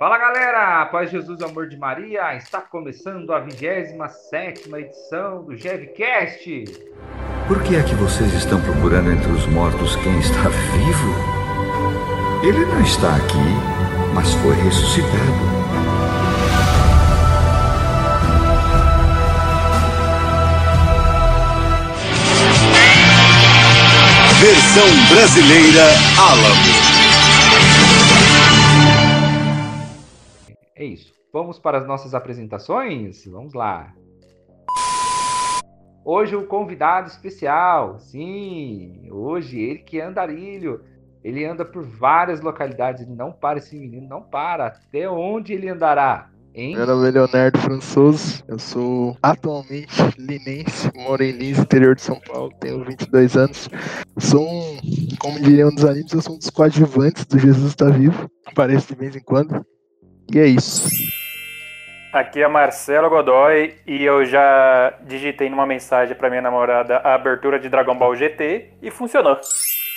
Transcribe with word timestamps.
Fala 0.00 0.16
galera, 0.16 0.86
paz 0.86 1.10
Jesus, 1.10 1.42
amor 1.42 1.68
de 1.68 1.76
Maria, 1.76 2.34
está 2.34 2.58
começando 2.58 3.34
a 3.34 3.40
27 3.40 4.74
edição 4.76 5.44
do 5.44 5.54
GevCast. 5.54 6.64
Por 7.46 7.62
que 7.62 7.76
é 7.76 7.82
que 7.82 7.94
vocês 7.96 8.32
estão 8.32 8.58
procurando 8.62 9.12
entre 9.12 9.30
os 9.30 9.44
mortos 9.48 9.96
quem 9.96 10.18
está 10.18 10.48
vivo? 10.48 11.14
Ele 12.42 12.64
não 12.64 12.80
está 12.80 13.14
aqui, 13.14 14.14
mas 14.14 14.32
foi 14.36 14.54
ressuscitado. 14.54 15.10
Versão 24.40 25.14
brasileira 25.14 25.84
Alamo. 26.18 26.89
É 30.80 30.84
isso. 30.86 31.12
Vamos 31.30 31.58
para 31.58 31.76
as 31.76 31.86
nossas 31.86 32.14
apresentações? 32.14 33.26
Vamos 33.26 33.52
lá. 33.52 33.92
Hoje 36.02 36.34
o 36.34 36.46
convidado 36.46 37.06
especial, 37.06 37.98
sim, 37.98 39.06
hoje 39.10 39.60
ele 39.60 39.80
que 39.80 40.00
é 40.00 40.04
andarilho, 40.06 40.80
ele 41.22 41.44
anda 41.44 41.66
por 41.66 41.82
várias 41.82 42.40
localidades, 42.40 43.02
ele 43.02 43.14
não 43.14 43.30
para, 43.30 43.58
esse 43.58 43.76
menino 43.76 44.08
não 44.08 44.22
para, 44.22 44.68
até 44.68 45.06
onde 45.06 45.52
ele 45.52 45.68
andará? 45.68 46.30
Hein? 46.54 46.74
Meu 46.76 46.86
nome 46.86 47.08
é 47.08 47.10
Leonardo 47.10 47.58
Françoso, 47.58 48.42
eu 48.48 48.58
sou 48.58 49.14
atualmente 49.22 49.92
linense, 50.18 50.90
moro 50.96 51.22
em 51.22 51.32
Lins, 51.32 51.58
interior 51.58 51.94
de 51.94 52.00
São 52.00 52.18
Paulo, 52.20 52.50
tenho 52.58 52.82
22 52.82 53.36
anos. 53.36 53.68
Sou 54.18 54.48
um, 54.48 54.78
como 55.18 55.38
diria 55.38 55.68
um 55.68 55.74
dos 55.74 55.84
animes, 55.84 56.10
eu 56.10 56.22
sou 56.22 56.36
um 56.36 56.38
dos 56.38 56.48
coadjuvantes 56.48 57.26
do 57.26 57.38
Jesus 57.38 57.66
está 57.66 57.90
Vivo, 57.90 58.30
apareço 58.46 58.88
de 58.88 58.98
vez 58.98 59.14
em 59.14 59.22
quando. 59.22 59.62
E 60.32 60.38
é 60.38 60.46
isso. 60.46 60.88
Aqui 62.12 62.42
é 62.42 62.48
Marcelo 62.48 63.08
Godoy 63.08 63.76
e 63.86 64.04
eu 64.04 64.24
já 64.24 64.94
digitei 65.02 65.48
numa 65.48 65.64
mensagem 65.64 66.16
para 66.16 66.28
minha 66.28 66.42
namorada 66.42 66.96
a 66.98 67.14
abertura 67.14 67.58
de 67.58 67.68
Dragon 67.68 67.96
Ball 67.96 68.16
GT 68.16 68.70
e 68.82 68.90
funcionou. 68.90 69.36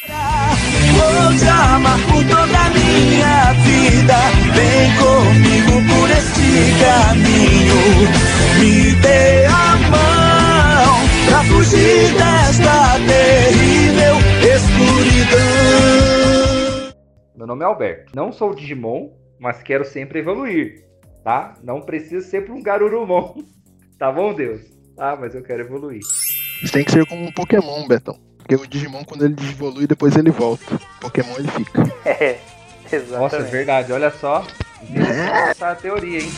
Vou 0.08 1.38
te 1.38 1.48
amar 1.48 1.98
por 2.06 2.24
toda 2.28 2.60
a 2.60 2.70
minha 2.70 3.54
vida. 3.64 4.14
Vem 4.54 4.96
comigo 4.98 5.82
por 5.90 6.10
este 6.12 6.74
caminho. 6.84 7.82
Me 8.60 8.94
dê 9.02 9.46
a 9.46 9.76
mão 9.90 11.02
pra 11.28 11.44
fugir 11.46 12.14
desta 12.14 13.00
terrível 13.08 14.16
escuridão. 14.54 15.74
Meu 17.36 17.48
nome 17.48 17.64
é 17.64 17.66
Alberto. 17.66 18.12
Não 18.16 18.32
sou 18.32 18.54
Digimon, 18.54 19.10
mas 19.44 19.62
quero 19.62 19.84
sempre 19.84 20.20
evoluir, 20.20 20.86
tá? 21.22 21.56
Não 21.62 21.82
preciso 21.82 22.26
ser 22.26 22.46
para 22.46 22.54
um 22.54 22.64
Garurumon, 22.64 23.44
tá 24.00 24.10
bom, 24.10 24.34
Deus? 24.34 24.62
Ah, 24.98 25.18
mas 25.20 25.36
eu 25.36 25.44
quero 25.44 25.64
evoluir. 25.64 26.00
Isso 26.64 26.72
tem 26.72 26.86
que 26.86 26.92
ser 26.92 27.06
como 27.06 27.26
um 27.26 27.32
Pokémon, 27.34 27.86
Betão. 27.86 28.18
Porque 28.38 28.56
o 28.56 28.66
Digimon, 28.66 29.04
quando 29.04 29.26
ele 29.26 29.36
evolui, 29.42 29.86
depois 29.86 30.16
ele 30.16 30.32
volta. 30.32 30.80
Pokémon 31.02 31.36
ele 31.38 31.50
fica. 31.50 31.84
É, 32.06 32.40
exatamente. 32.86 33.12
Nossa, 33.12 33.38
é 33.38 33.42
verdade, 33.44 33.92
olha 33.92 34.12
só. 34.12 34.46
Essa 35.50 35.76
teoria, 35.76 36.20
hein? 36.20 36.32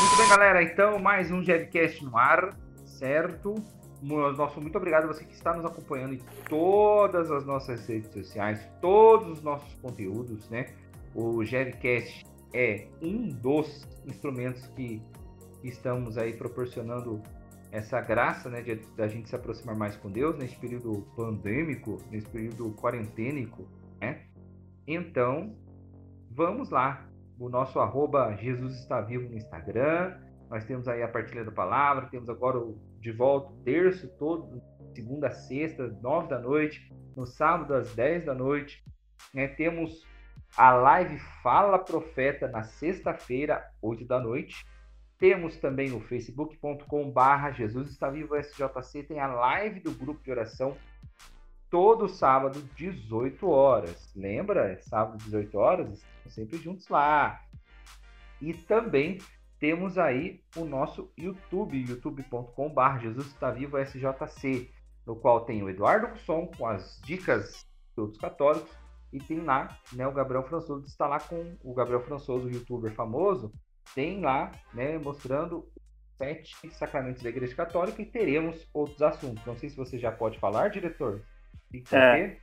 Muito 0.00 0.16
bem, 0.18 0.28
galera. 0.28 0.62
Então, 0.62 0.98
mais 0.98 1.30
um 1.30 1.42
Jevcast 1.42 2.04
no 2.04 2.18
ar, 2.18 2.54
certo? 2.84 3.54
Nosso 4.04 4.60
muito 4.60 4.76
obrigado 4.76 5.04
a 5.04 5.06
você 5.06 5.24
que 5.24 5.32
está 5.32 5.54
nos 5.54 5.64
acompanhando 5.64 6.12
em 6.14 6.20
todas 6.46 7.30
as 7.30 7.46
nossas 7.46 7.86
redes 7.86 8.12
sociais, 8.12 8.68
todos 8.78 9.28
os 9.30 9.42
nossos 9.42 9.74
conteúdos, 9.76 10.46
né? 10.50 10.74
O 11.14 11.42
Jevcast 11.42 12.26
é 12.52 12.86
um 13.00 13.28
dos 13.28 13.88
instrumentos 14.04 14.66
que 14.68 15.00
estamos 15.62 16.18
aí 16.18 16.34
proporcionando 16.34 17.22
essa 17.72 17.98
graça, 18.02 18.50
né, 18.50 18.60
de 18.60 18.76
da 18.94 19.08
gente 19.08 19.28
se 19.28 19.34
aproximar 19.34 19.74
mais 19.74 19.96
com 19.96 20.10
Deus 20.10 20.36
nesse 20.36 20.56
período 20.56 21.06
pandêmico, 21.16 21.98
nesse 22.10 22.28
período 22.28 22.72
quarentênico, 22.74 23.66
né? 24.00 24.26
Então, 24.86 25.56
vamos 26.30 26.68
lá. 26.68 27.08
O 27.38 27.48
nosso 27.48 27.80
arroba 27.80 28.36
Jesus 28.36 28.74
está 28.74 29.00
vivo 29.00 29.30
no 29.30 29.36
Instagram. 29.36 30.20
Nós 30.50 30.62
temos 30.66 30.86
aí 30.86 31.02
a 31.02 31.08
partilha 31.08 31.42
da 31.42 31.50
palavra, 31.50 32.06
temos 32.06 32.28
agora 32.28 32.58
o 32.58 32.78
de 33.04 33.12
volta 33.12 33.52
terço 33.62 34.08
todo, 34.18 34.62
segunda 34.94 35.30
sexta, 35.30 35.88
nove 36.00 36.28
da 36.28 36.38
noite, 36.40 36.90
no 37.14 37.26
sábado 37.26 37.74
às 37.74 37.94
dez 37.94 38.24
da 38.24 38.32
noite. 38.34 38.82
Né? 39.34 39.46
Temos 39.46 40.06
a 40.56 40.72
live 40.72 41.18
Fala 41.42 41.78
Profeta 41.78 42.48
na 42.48 42.62
sexta-feira, 42.62 43.62
oito 43.82 44.06
da 44.06 44.18
noite. 44.18 44.64
Temos 45.18 45.58
também 45.58 45.92
o 45.92 46.00
facebook.com 46.00 47.12
Jesus 47.54 47.90
está 47.90 48.08
vivo 48.08 48.36
SJC, 48.36 49.02
tem 49.02 49.20
a 49.20 49.26
live 49.26 49.80
do 49.80 49.92
grupo 49.92 50.22
de 50.24 50.30
oração 50.30 50.74
todo 51.68 52.08
sábado, 52.08 52.66
18 52.74 53.46
horas. 53.46 54.14
Lembra? 54.16 54.80
Sábado, 54.80 55.18
18 55.24 55.58
horas, 55.58 56.02
sempre 56.28 56.56
juntos 56.56 56.88
lá. 56.88 57.38
E 58.40 58.54
também 58.54 59.18
temos 59.64 59.96
aí 59.96 60.42
o 60.56 60.64
nosso 60.66 61.10
YouTube, 61.16 61.82
youtube.com.br 61.88 62.98
Jesus 63.00 63.28
está 63.28 63.50
vivo 63.50 63.78
SJC, 63.78 64.70
no 65.06 65.16
qual 65.16 65.46
tem 65.46 65.62
o 65.62 65.70
Eduardo 65.70 66.08
Cusson 66.08 66.48
com 66.48 66.66
as 66.66 67.00
dicas 67.02 67.64
de 67.94 68.00
outros 68.02 68.20
católicos 68.20 68.70
e 69.10 69.18
tem 69.18 69.40
lá 69.40 69.74
né, 69.94 70.06
o 70.06 70.12
Gabriel 70.12 70.42
Françoso, 70.42 70.84
está 70.84 71.06
lá 71.06 71.18
com 71.18 71.56
o 71.64 71.72
Gabriel 71.72 72.02
Françoso, 72.02 72.50
youtuber 72.50 72.92
famoso, 72.92 73.54
tem 73.94 74.20
lá 74.20 74.52
né, 74.74 74.98
mostrando 74.98 75.66
sete 76.18 76.54
sacramentos 76.72 77.22
da 77.22 77.30
Igreja 77.30 77.54
Católica 77.54 78.02
e 78.02 78.04
teremos 78.04 78.68
outros 78.74 79.00
assuntos. 79.00 79.46
Não 79.46 79.56
sei 79.56 79.70
se 79.70 79.76
você 79.78 79.98
já 79.98 80.12
pode 80.12 80.38
falar, 80.38 80.68
diretor. 80.68 81.22
É. 81.90 82.36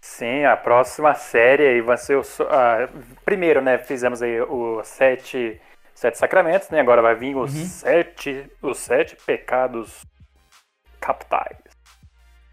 Sim, 0.00 0.44
a 0.44 0.56
próxima 0.56 1.12
série 1.12 1.66
aí 1.66 1.80
vai 1.80 1.98
ser 1.98 2.16
o. 2.16 2.22
Primeiro, 3.24 3.60
né? 3.60 3.78
Fizemos 3.78 4.22
aí 4.22 4.40
os 4.40 4.86
sete 4.86 5.60
sete 6.00 6.16
sacramentos, 6.16 6.70
né? 6.70 6.80
Agora 6.80 7.02
vai 7.02 7.14
vir 7.14 7.36
os 7.36 7.54
uhum. 7.54 7.66
sete, 7.66 8.50
os 8.62 8.78
sete 8.78 9.18
pecados 9.26 10.02
capitais. 10.98 11.58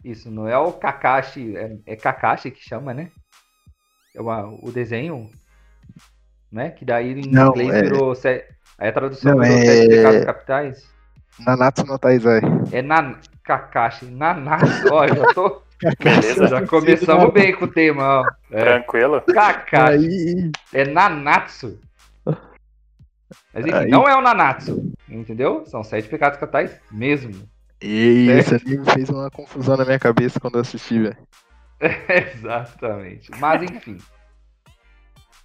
Isso, 0.03 0.30
não 0.30 0.50
é 0.50 0.58
o 0.58 0.74
Kakashi, 0.74 1.56
é, 1.56 1.78
é 1.86 1.96
Kakashi 1.96 2.52
que 2.52 2.62
chama, 2.62 2.94
né? 2.94 3.09
É 4.13 4.22
uma, 4.22 4.47
o 4.62 4.69
desenho, 4.69 5.31
né? 6.52 6.72
Que 6.72 6.84
daí 6.84 7.13
em 7.13 7.31
não, 7.31 7.52
inglês 7.52 7.74
é... 7.74 7.81
virou. 7.84 8.13
Se... 8.16 8.46
Aí 8.78 8.90
a 8.90 8.91
tradução 8.91 9.36
não, 9.36 9.41
virou 9.41 9.57
é... 9.57 9.66
sete 9.66 9.90
pecados 9.90 10.25
capitais. 10.25 10.97
Nanatsu 11.40 11.86
no 11.86 11.97
Taizai. 12.00 12.41
É 12.74 12.81
na... 12.81 13.18
Kakashi, 13.46 14.07
Nanatsu, 14.07 14.91
olha, 14.94 15.19
eu 15.19 15.34
tô. 15.34 15.62
Beleza, 16.03 16.47
já 16.47 16.68
começamos 16.68 17.31
bem 17.31 17.56
com 17.56 17.63
o 17.63 17.72
tema, 17.72 18.22
ó. 18.22 18.25
É. 18.52 18.62
Tranquilo. 18.62 19.22
Kakashi. 19.22 20.52
É 20.74 20.84
Nanatsu. 20.84 21.80
Mas 23.54 23.66
enfim, 23.66 23.78
Aí... 23.78 23.90
não 23.90 24.08
é 24.08 24.16
o 24.16 24.22
Nanatsu, 24.22 24.94
entendeu? 25.10 25.66
São 25.66 25.84
sete 25.84 26.08
pecados 26.08 26.40
capitais 26.40 26.80
mesmo. 26.92 27.48
E 27.82 28.30
esse 28.32 28.56
anime 28.56 28.86
fez 28.92 29.10
uma 29.10 29.30
confusão 29.30 29.78
na 29.78 29.86
minha 29.86 30.00
cabeça 30.00 30.40
quando 30.40 30.56
eu 30.56 30.62
assisti, 30.62 31.00
velho. 31.00 31.18
Exatamente. 32.36 33.30
Mas 33.40 33.62
enfim. 33.64 33.98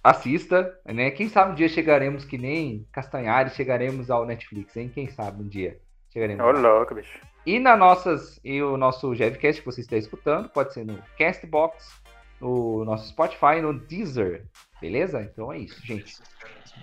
Assista, 0.03 0.77
né? 0.85 1.11
Quem 1.11 1.29
sabe 1.29 1.51
um 1.51 1.55
dia 1.55 1.69
chegaremos 1.69 2.25
que 2.25 2.37
nem 2.37 2.85
Castanhares, 2.91 3.55
chegaremos 3.55 4.09
ao 4.09 4.25
Netflix, 4.25 4.75
hein? 4.75 4.91
Quem 4.93 5.07
sabe 5.09 5.41
um 5.41 5.47
dia 5.47 5.79
chegaremos. 6.11 6.43
Ô, 6.43 6.51
louco, 6.51 6.95
bicho. 6.95 7.19
E 7.45 7.59
na 7.59 7.75
nossas, 7.75 8.39
e 8.43 8.61
o 8.61 8.77
nosso 8.77 9.13
Jevcast 9.13 9.61
que 9.61 9.65
você 9.65 9.81
está 9.81 9.97
escutando, 9.97 10.49
pode 10.49 10.73
ser 10.73 10.85
no 10.85 10.97
Castbox, 11.17 12.01
no 12.39 12.83
nosso 12.85 13.07
Spotify, 13.09 13.61
no 13.61 13.77
Deezer, 13.77 14.45
beleza? 14.83 15.21
Então 15.21 15.53
é 15.53 15.59
isso, 15.59 15.79
gente. 15.85 16.13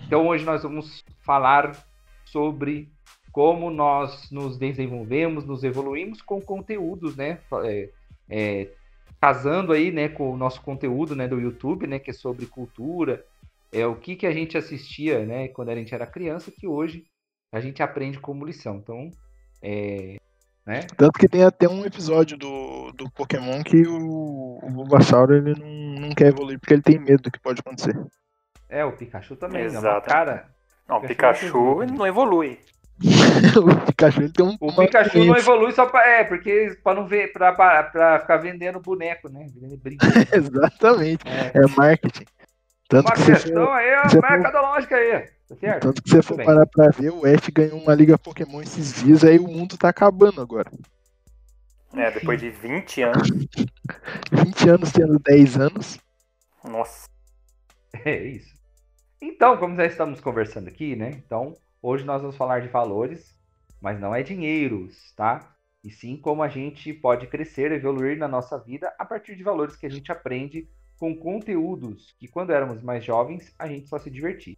Então 0.07 0.27
hoje 0.27 0.43
nós 0.43 0.63
vamos 0.63 1.05
falar 1.19 1.85
sobre 2.25 2.91
como 3.31 3.69
nós 3.69 4.31
nos 4.31 4.57
desenvolvemos, 4.57 5.45
nos 5.45 5.63
evoluímos 5.63 6.19
com 6.19 6.41
conteúdos, 6.41 7.15
né? 7.15 7.39
É, 7.63 7.89
é, 8.27 8.69
casando 9.21 9.71
aí, 9.71 9.91
né, 9.91 10.09
com 10.09 10.31
o 10.31 10.37
nosso 10.37 10.63
conteúdo, 10.63 11.15
né, 11.15 11.27
do 11.27 11.39
YouTube, 11.39 11.85
né, 11.85 11.99
que 11.99 12.09
é 12.09 12.13
sobre 12.13 12.47
cultura, 12.47 13.23
é 13.71 13.85
o 13.85 13.95
que 13.95 14.15
que 14.15 14.25
a 14.25 14.31
gente 14.31 14.57
assistia, 14.57 15.23
né, 15.23 15.47
quando 15.49 15.69
a 15.69 15.75
gente 15.75 15.93
era 15.93 16.07
criança, 16.07 16.51
que 16.51 16.65
hoje 16.65 17.05
a 17.51 17.59
gente 17.59 17.83
aprende 17.83 18.19
como 18.19 18.43
lição. 18.43 18.77
Então, 18.77 19.11
é, 19.61 20.17
né? 20.65 20.81
Tanto 20.95 21.19
que 21.19 21.27
tem 21.27 21.43
até 21.43 21.67
um 21.67 21.85
episódio 21.85 22.37
do, 22.37 22.91
do 22.91 23.09
Pokémon 23.11 23.63
que 23.63 23.87
o, 23.87 24.59
o 24.61 24.69
Bulbasaur 24.69 25.31
ele 25.31 25.55
não, 25.55 26.07
não 26.07 26.15
quer 26.15 26.27
evoluir 26.27 26.59
porque 26.59 26.73
ele 26.73 26.81
tem 26.81 26.99
medo 26.99 27.23
do 27.23 27.31
que 27.31 27.39
pode 27.39 27.59
acontecer. 27.59 27.99
É, 28.69 28.85
o 28.85 28.93
Pikachu 28.93 29.35
também, 29.35 29.63
Exato. 29.63 30.07
Né? 30.07 30.13
Cara, 30.13 30.45
não, 30.87 30.97
o 30.97 31.01
Pikachu, 31.01 31.45
Pikachu 31.47 31.85
não 31.97 32.07
evolui. 32.07 32.59
o 33.57 33.85
Pikachu 33.85 34.21
ele 34.21 34.31
tem 34.31 34.45
um. 34.45 34.55
O 34.59 34.73
Pikachu 34.73 35.25
não 35.25 35.35
evolui 35.35 35.71
só 35.71 35.87
pra. 35.87 36.07
É, 36.07 36.23
porque 36.23 36.77
pra 36.83 36.93
não 36.93 37.07
ver. 37.07 37.33
Pra, 37.33 37.51
pra, 37.51 37.83
pra 37.83 38.19
ficar 38.19 38.37
vendendo 38.37 38.79
boneco, 38.79 39.27
né? 39.29 39.47
Exatamente. 40.31 41.27
É. 41.27 41.51
É 41.55 41.67
marketing. 41.75 42.25
Tanto 42.91 43.07
Uma 43.07 43.15
que 43.15 43.23
questão 43.25 43.65
for, 43.67 43.71
aí, 43.71 44.09
for- 44.09 44.21
mercadológica 44.29 44.95
aí. 44.97 45.29
Tá 45.47 45.55
certo? 45.55 45.81
tanto 45.81 46.03
que 46.03 46.09
você 46.09 46.21
for 46.21 46.35
bem. 46.35 46.45
parar 46.45 46.65
pra 46.65 46.89
ver, 46.89 47.09
o 47.09 47.25
Ash 47.25 47.47
ganhou 47.47 47.79
uma 47.79 47.93
liga 47.95 48.17
Pokémon 48.17 48.61
esses 48.61 49.01
dias, 49.01 49.23
aí 49.23 49.39
o 49.39 49.47
mundo 49.47 49.77
tá 49.77 49.87
acabando 49.87 50.41
agora. 50.41 50.69
É, 51.95 52.11
depois 52.11 52.37
de 52.41 52.49
20 52.49 53.01
anos. 53.03 53.29
20 54.29 54.69
anos 54.69 54.91
tendo 54.91 55.17
10 55.19 55.57
anos. 55.57 55.99
Nossa. 56.65 57.07
É 58.03 58.23
isso. 58.25 58.53
Então, 59.21 59.55
como 59.55 59.75
já 59.77 59.85
estamos 59.85 60.19
conversando 60.19 60.67
aqui, 60.67 60.93
né? 60.93 61.11
Então, 61.11 61.53
hoje 61.81 62.03
nós 62.03 62.21
vamos 62.21 62.35
falar 62.35 62.59
de 62.59 62.67
valores, 62.67 63.33
mas 63.81 63.97
não 64.01 64.13
é 64.13 64.21
dinheiros, 64.21 65.13
tá? 65.15 65.55
E 65.81 65.89
sim 65.89 66.17
como 66.17 66.43
a 66.43 66.49
gente 66.49 66.93
pode 66.93 67.25
crescer, 67.27 67.71
evoluir 67.71 68.17
na 68.17 68.27
nossa 68.27 68.57
vida 68.59 68.93
a 68.99 69.05
partir 69.05 69.35
de 69.37 69.43
valores 69.43 69.77
que 69.77 69.85
a 69.85 69.89
gente 69.89 70.11
aprende 70.11 70.67
com 71.01 71.15
conteúdos 71.15 72.15
que, 72.19 72.27
quando 72.27 72.53
éramos 72.53 72.83
mais 72.83 73.03
jovens, 73.03 73.51
a 73.57 73.67
gente 73.67 73.89
só 73.89 73.97
se 73.97 74.07
divertia. 74.07 74.55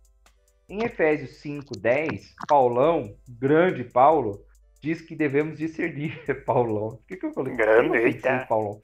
Em 0.67 0.83
Efésios 0.83 1.37
5, 1.37 1.79
10, 1.79 2.35
Paulão, 2.49 3.15
grande 3.29 3.85
Paulo, 3.85 4.43
diz 4.81 4.99
que 4.99 5.15
devemos 5.15 5.57
discernir. 5.57 6.21
Paulão. 6.45 6.97
Por 6.97 7.07
que, 7.07 7.15
que 7.15 7.25
eu 7.27 7.31
falei? 7.31 7.55
Grande, 7.55 7.97
eita. 7.97 8.45
Paulão. 8.49 8.81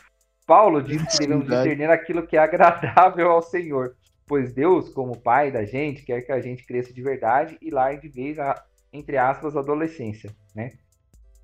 Paulo 0.48 0.82
diz 0.82 1.02
que 1.04 1.20
devemos 1.20 1.48
discernir 1.48 1.90
aquilo 1.90 2.26
que 2.26 2.38
é 2.38 2.40
agradável 2.40 3.30
ao 3.30 3.42
Senhor, 3.42 3.94
pois 4.26 4.54
Deus, 4.54 4.88
como 4.88 5.20
Pai 5.20 5.52
da 5.52 5.66
gente, 5.66 6.06
quer 6.06 6.22
que 6.22 6.32
a 6.32 6.40
gente 6.40 6.66
cresça 6.66 6.94
de 6.94 7.02
verdade 7.02 7.58
e 7.62 7.70
largue 7.70 8.08
de 8.08 8.22
vez 8.22 8.40
a, 8.40 8.56
entre 8.94 9.18
aspas, 9.18 9.58
a 9.58 9.60
adolescência, 9.60 10.34
né? 10.56 10.72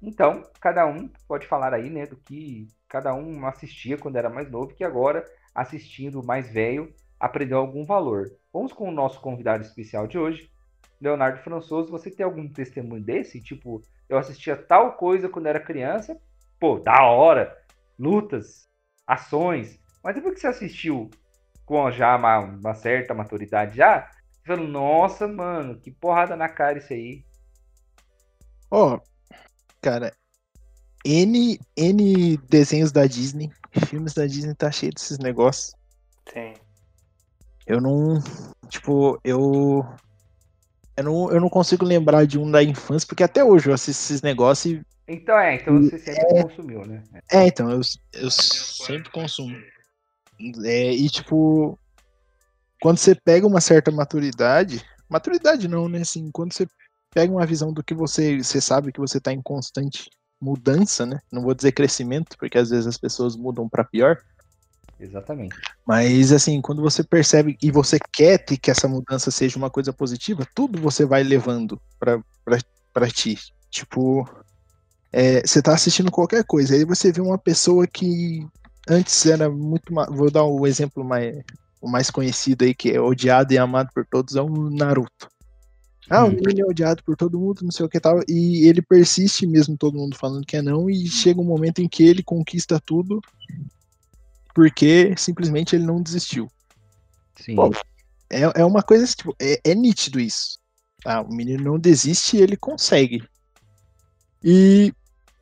Então, 0.02 0.44
cada 0.62 0.86
um 0.86 1.10
pode 1.28 1.46
falar 1.46 1.74
aí, 1.74 1.90
né, 1.90 2.06
do 2.06 2.16
que 2.16 2.68
cada 2.88 3.14
um 3.14 3.46
assistia 3.46 3.98
quando 3.98 4.16
era 4.16 4.30
mais 4.30 4.50
novo, 4.50 4.74
que 4.74 4.84
agora, 4.84 5.26
assistindo 5.56 6.22
mais 6.22 6.52
velho, 6.52 6.94
aprendeu 7.20 7.58
algum 7.58 7.86
valor. 7.86 8.30
Vamos 8.52 8.74
com 8.74 8.90
o 8.90 8.92
nosso 8.92 9.22
convidado 9.22 9.64
especial 9.64 10.06
de 10.06 10.18
hoje, 10.18 10.52
Leonardo 11.00 11.40
Françoso. 11.40 11.90
Você 11.90 12.12
tem 12.12 12.26
algum 12.26 12.48
testemunho 12.48 13.02
desse? 13.02 13.42
Tipo, 13.42 13.82
eu 14.10 14.18
assistia 14.18 14.58
tal 14.58 14.94
coisa 14.98 15.30
quando 15.30 15.48
era 15.48 15.60
criança, 15.60 16.20
pô, 16.60 16.78
da 16.78 17.04
hora, 17.04 17.58
lutas, 17.98 18.68
ações, 19.08 19.80
mas 20.04 20.16
depois 20.16 20.36
que 20.36 20.42
você 20.42 20.48
assistiu 20.48 21.10
com 21.66 21.90
já 21.90 22.16
uma, 22.16 22.40
uma 22.40 22.74
certa 22.76 23.14
maturidade 23.14 23.78
já, 23.78 24.10
você 24.44 24.56
falou, 24.56 24.68
nossa, 24.68 25.28
mano, 25.28 25.80
que 25.80 25.90
porrada 25.90 26.36
na 26.36 26.48
cara 26.48 26.78
isso 26.78 26.94
aí. 26.94 27.26
Ó, 28.70 29.00
cara, 29.82 30.14
N, 31.06 31.60
N 31.78 32.38
desenhos 32.50 32.92
da 32.92 33.06
Disney, 33.06 33.52
filmes 33.86 34.14
da 34.14 34.26
Disney 34.26 34.56
tá 34.56 34.72
cheio 34.72 34.92
desses 34.92 35.20
negócios. 35.20 35.76
Sim. 36.34 36.54
Eu 37.68 37.80
não. 37.80 38.22
Tipo, 38.70 39.20
eu. 39.24 39.86
Eu 40.98 41.04
não, 41.04 41.32
eu 41.32 41.42
não 41.42 41.50
consigo 41.50 41.86
lembrar 41.86 42.26
de 42.26 42.40
um 42.40 42.50
da 42.50 42.64
infância, 42.64 43.06
porque 43.08 43.24
até 43.24 43.44
hoje 43.44 43.70
eu 43.70 43.74
assisto 43.74 44.04
esses 44.04 44.22
negócios 44.22 44.74
e. 44.74 44.82
Então 45.08 45.38
é, 45.38 45.56
então 45.56 45.80
você 45.80 46.00
sempre 46.00 46.42
consumiu, 46.42 46.86
né? 46.86 47.04
É, 47.32 47.46
então, 47.46 47.70
eu, 47.70 47.82
eu 48.14 48.32
sempre 48.32 49.12
consumo. 49.12 49.56
É, 50.64 50.92
e 50.92 51.08
tipo. 51.10 51.78
Quando 52.82 52.98
você 52.98 53.14
pega 53.14 53.46
uma 53.46 53.62
certa 53.62 53.92
maturidade. 53.92 54.84
Maturidade 55.08 55.68
não, 55.68 55.88
né? 55.88 56.02
Assim, 56.02 56.32
quando 56.32 56.54
você 56.54 56.66
pega 57.14 57.32
uma 57.32 57.46
visão 57.46 57.72
do 57.72 57.84
que 57.84 57.94
você. 57.94 58.42
Você 58.42 58.60
sabe 58.60 58.92
que 58.92 59.00
você 59.00 59.20
tá 59.20 59.32
em 59.32 59.42
constante 59.42 60.10
mudança, 60.42 61.06
né? 61.06 61.20
Não 61.32 61.42
vou 61.42 61.54
dizer 61.54 61.72
crescimento, 61.72 62.38
porque 62.38 62.58
às 62.58 62.70
vezes 62.70 62.88
as 62.88 62.98
pessoas 62.98 63.36
mudam 63.36 63.68
pra 63.68 63.84
pior. 63.84 64.18
Exatamente. 65.00 65.56
Mas 65.86 66.32
assim, 66.32 66.62
quando 66.62 66.82
você 66.82 67.04
percebe 67.04 67.58
e 67.62 67.70
você 67.70 67.98
quer 68.14 68.38
que 68.38 68.72
essa 68.72 68.88
mudança 68.88 69.30
seja 69.30 69.58
uma 69.58 69.70
coisa 69.70 69.92
positiva, 69.92 70.48
tudo 70.56 70.80
você 70.80 71.06
vai 71.06 71.24
levando 71.24 71.80
pra 72.00 73.10
ti. 73.10 73.38
Tipo, 73.70 74.28
é, 75.12 75.42
você 75.46 75.62
tá 75.62 75.74
assistindo 75.74 76.12
qualquer 76.12 76.44
coisa, 76.46 76.76
aí 76.76 76.86
você 76.86 77.12
vê 77.12 77.22
uma 77.22 77.38
pessoa 77.38 77.86
que 77.86 78.46
antes 78.90 79.26
era 79.26 79.50
muito. 79.50 79.94
Vou 80.12 80.32
dar 80.32 80.44
o 80.44 80.66
exemplo 80.66 81.04
mais, 81.04 81.44
o 81.82 81.90
mais 81.90 82.10
conhecido 82.10 82.64
aí, 82.64 82.74
que 82.74 82.92
é 82.92 83.00
odiado 83.00 83.54
e 83.54 83.58
amado 83.58 83.90
por 83.94 84.06
todos, 84.06 84.36
é 84.36 84.42
o 84.42 84.70
Naruto. 84.70 85.28
Ah, 86.10 86.26
o 86.26 86.30
Hum. 86.30 86.38
ele 86.48 86.62
é 86.62 86.66
odiado 86.66 87.04
por 87.04 87.16
todo 87.16 87.40
mundo, 87.40 87.64
não 87.64 87.72
sei 87.72 87.86
o 87.86 87.90
que 87.90 88.00
tal. 88.00 88.22
E 88.28 88.68
ele 88.68 88.82
persiste 88.82 89.48
mesmo, 89.48 89.76
todo 89.78 89.98
mundo 89.98 90.16
falando 90.16 90.46
que 90.46 90.58
é 90.58 90.62
não, 90.62 90.90
e 90.90 91.08
chega 91.08 91.42
um 91.42 91.46
momento 91.46 91.80
em 91.80 91.88
que 91.90 92.04
ele 92.04 92.22
conquista 92.22 92.80
tudo 92.80 93.22
porque 94.56 95.14
simplesmente 95.18 95.76
ele 95.76 95.86
não 95.86 96.02
desistiu. 96.02 96.50
Sim. 97.36 97.56
Bom, 97.56 97.72
É, 98.30 98.62
é 98.62 98.66
uma 98.66 98.82
coisa, 98.82 99.06
tipo, 99.06 99.36
é, 99.40 99.60
é 99.64 99.76
nítido 99.76 100.20
isso. 100.20 100.58
Ah, 101.06 101.22
o 101.22 101.32
menino 101.32 101.64
não 101.64 101.78
desiste 101.78 102.38
e 102.38 102.42
ele 102.42 102.58
consegue. 102.58 103.24
E 104.44 104.92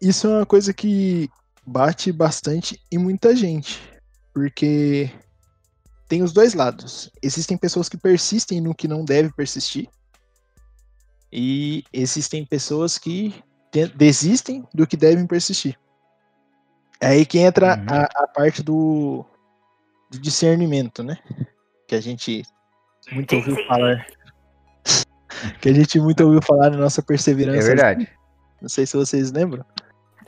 isso 0.01 0.27
é 0.27 0.37
uma 0.37 0.45
coisa 0.45 0.73
que 0.73 1.29
bate 1.65 2.11
bastante 2.11 2.77
em 2.91 2.97
muita 2.97 3.33
gente. 3.35 3.79
Porque 4.33 5.09
tem 6.09 6.23
os 6.23 6.33
dois 6.33 6.53
lados. 6.53 7.09
Existem 7.21 7.55
pessoas 7.55 7.87
que 7.87 7.97
persistem 7.97 8.59
no 8.59 8.75
que 8.75 8.87
não 8.87 9.05
deve 9.05 9.31
persistir. 9.31 9.87
E 11.35 11.83
existem 11.91 12.45
pessoas 12.45 12.99
que 12.99 13.33
te- 13.71 13.87
desistem 13.87 14.63
do 14.71 14.85
que 14.85 14.95
devem 14.95 15.25
persistir. 15.25 15.75
É 17.01 17.07
aí 17.07 17.25
que 17.25 17.39
entra 17.39 17.75
Uhum. 17.75 17.85
a, 17.89 18.23
a 18.23 18.27
parte 18.27 18.61
do, 18.61 19.25
do 20.11 20.19
discernimento, 20.19 21.01
né? 21.01 21.17
Que 21.87 21.95
a 21.95 22.01
gente 22.01 22.43
muito 23.11 23.35
ouviu 23.35 23.55
falar. 23.65 24.05
que 25.59 25.69
a 25.69 25.73
gente 25.73 25.99
muito 25.99 26.23
ouviu 26.23 26.39
falar 26.41 26.69
na 26.69 26.77
nossa 26.77 27.01
perseverança. 27.01 27.57
É 27.57 27.75
verdade. 27.75 28.07
Não 28.61 28.69
sei 28.69 28.85
se 28.85 28.95
vocês 28.95 29.31
lembram. 29.31 29.65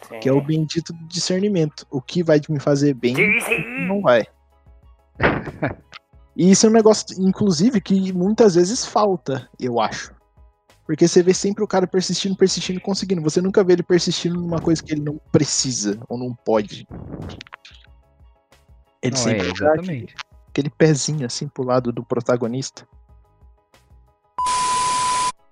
sim. 0.09 0.19
Que 0.19 0.27
é 0.27 0.33
o 0.33 0.41
bendito 0.41 0.91
do 0.91 1.07
discernimento. 1.07 1.85
O 1.91 2.01
que 2.01 2.23
vai 2.23 2.41
me 2.49 2.59
fazer 2.59 2.95
bem 2.95 3.15
não 3.87 4.01
vai. 4.01 4.25
E 6.35 6.49
isso 6.49 6.65
é 6.65 6.69
um 6.69 6.73
negócio, 6.73 7.05
inclusive, 7.19 7.79
que 7.79 8.11
muitas 8.11 8.55
vezes 8.55 8.85
falta, 8.85 9.47
eu 9.59 9.79
acho. 9.79 10.14
Porque 10.85 11.07
você 11.07 11.23
vê 11.23 11.33
sempre 11.33 11.63
o 11.63 11.67
cara 11.67 11.87
persistindo, 11.87 12.35
persistindo, 12.37 12.79
conseguindo. 12.79 13.21
Você 13.21 13.41
nunca 13.41 13.63
vê 13.63 13.73
ele 13.73 13.83
persistindo 13.83 14.39
numa 14.39 14.59
coisa 14.59 14.83
que 14.83 14.93
ele 14.93 15.01
não 15.01 15.19
precisa 15.31 15.99
ou 16.07 16.17
não 16.17 16.33
pode. 16.33 16.87
Ele 19.01 19.15
Não, 19.15 19.21
é, 19.21 19.23
sempre 19.23 19.41
aquele, 19.41 19.51
exatamente. 19.51 20.15
aquele 20.49 20.69
pezinho 20.69 21.25
assim 21.25 21.47
pro 21.47 21.63
lado 21.63 21.91
do 21.91 22.03
protagonista. 22.03 22.87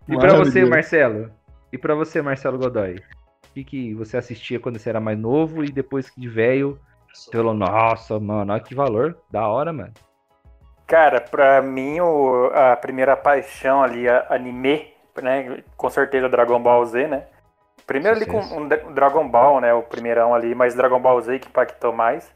E 0.07 0.17
pra 0.17 0.37
você. 0.37 0.65
Marcelo? 0.65 1.31
E 1.71 1.77
pra 1.77 1.95
você, 1.95 2.21
Marcelo 2.21 2.57
Godoy? 2.57 2.95
O 2.97 3.53
que, 3.53 3.63
que 3.63 3.93
você 3.95 4.17
assistia 4.17 4.59
quando 4.59 4.77
você 4.77 4.89
era 4.89 4.99
mais 4.99 5.17
novo 5.17 5.63
e 5.63 5.71
depois 5.71 6.09
que 6.09 6.19
de 6.19 6.27
velho, 6.27 6.79
você 7.13 7.31
falou, 7.31 7.53
nossa, 7.53 8.19
mano, 8.19 8.51
olha 8.53 8.61
que 8.61 8.75
valor, 8.75 9.17
da 9.31 9.47
hora, 9.47 9.71
mano. 9.71 9.93
Cara, 10.85 11.21
pra 11.21 11.61
mim, 11.61 11.99
o- 12.01 12.51
a 12.53 12.75
primeira 12.75 13.15
paixão 13.15 13.81
ali, 13.81 14.07
a- 14.07 14.27
anime, 14.29 14.92
né? 15.21 15.63
Com 15.77 15.89
certeza 15.89 16.29
Dragon 16.29 16.59
Ball 16.61 16.85
Z, 16.85 17.07
né? 17.07 17.23
Primeiro 17.85 18.15
ali 18.17 18.25
com 18.25 18.39
um 18.39 18.67
Dra- 18.67 18.89
Dragon 18.91 19.27
Ball, 19.27 19.59
né? 19.59 19.73
O 19.73 19.83
primeirão 19.83 20.33
ali, 20.33 20.55
mas 20.55 20.73
Dragon 20.75 20.99
Ball 20.99 21.19
Z 21.21 21.39
que 21.39 21.47
impactou 21.47 21.91
mais. 21.91 22.33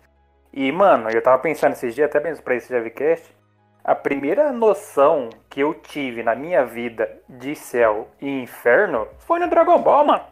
E, 0.54 0.72
mano, 0.72 1.10
eu 1.10 1.22
tava 1.22 1.40
pensando 1.40 1.74
esses 1.74 1.94
dias, 1.96 2.10
até 2.10 2.20
mesmo 2.20 2.44
pra 2.44 2.56
esse 2.56 2.70
Javicast, 2.74 3.36
a 3.84 3.96
primeira 3.96 4.52
noção 4.52 5.30
que 5.50 5.62
eu 5.62 5.74
tive 5.74 6.24
na 6.24 6.36
minha 6.36 6.66
vida 6.66 7.10
de 7.30 7.56
céu 7.56 8.10
e 8.20 8.42
inferno 8.42 9.08
foi 9.20 9.40
no 9.40 9.50
Dragon 9.50 9.80
Ball, 9.80 10.06
mano. 10.06 10.24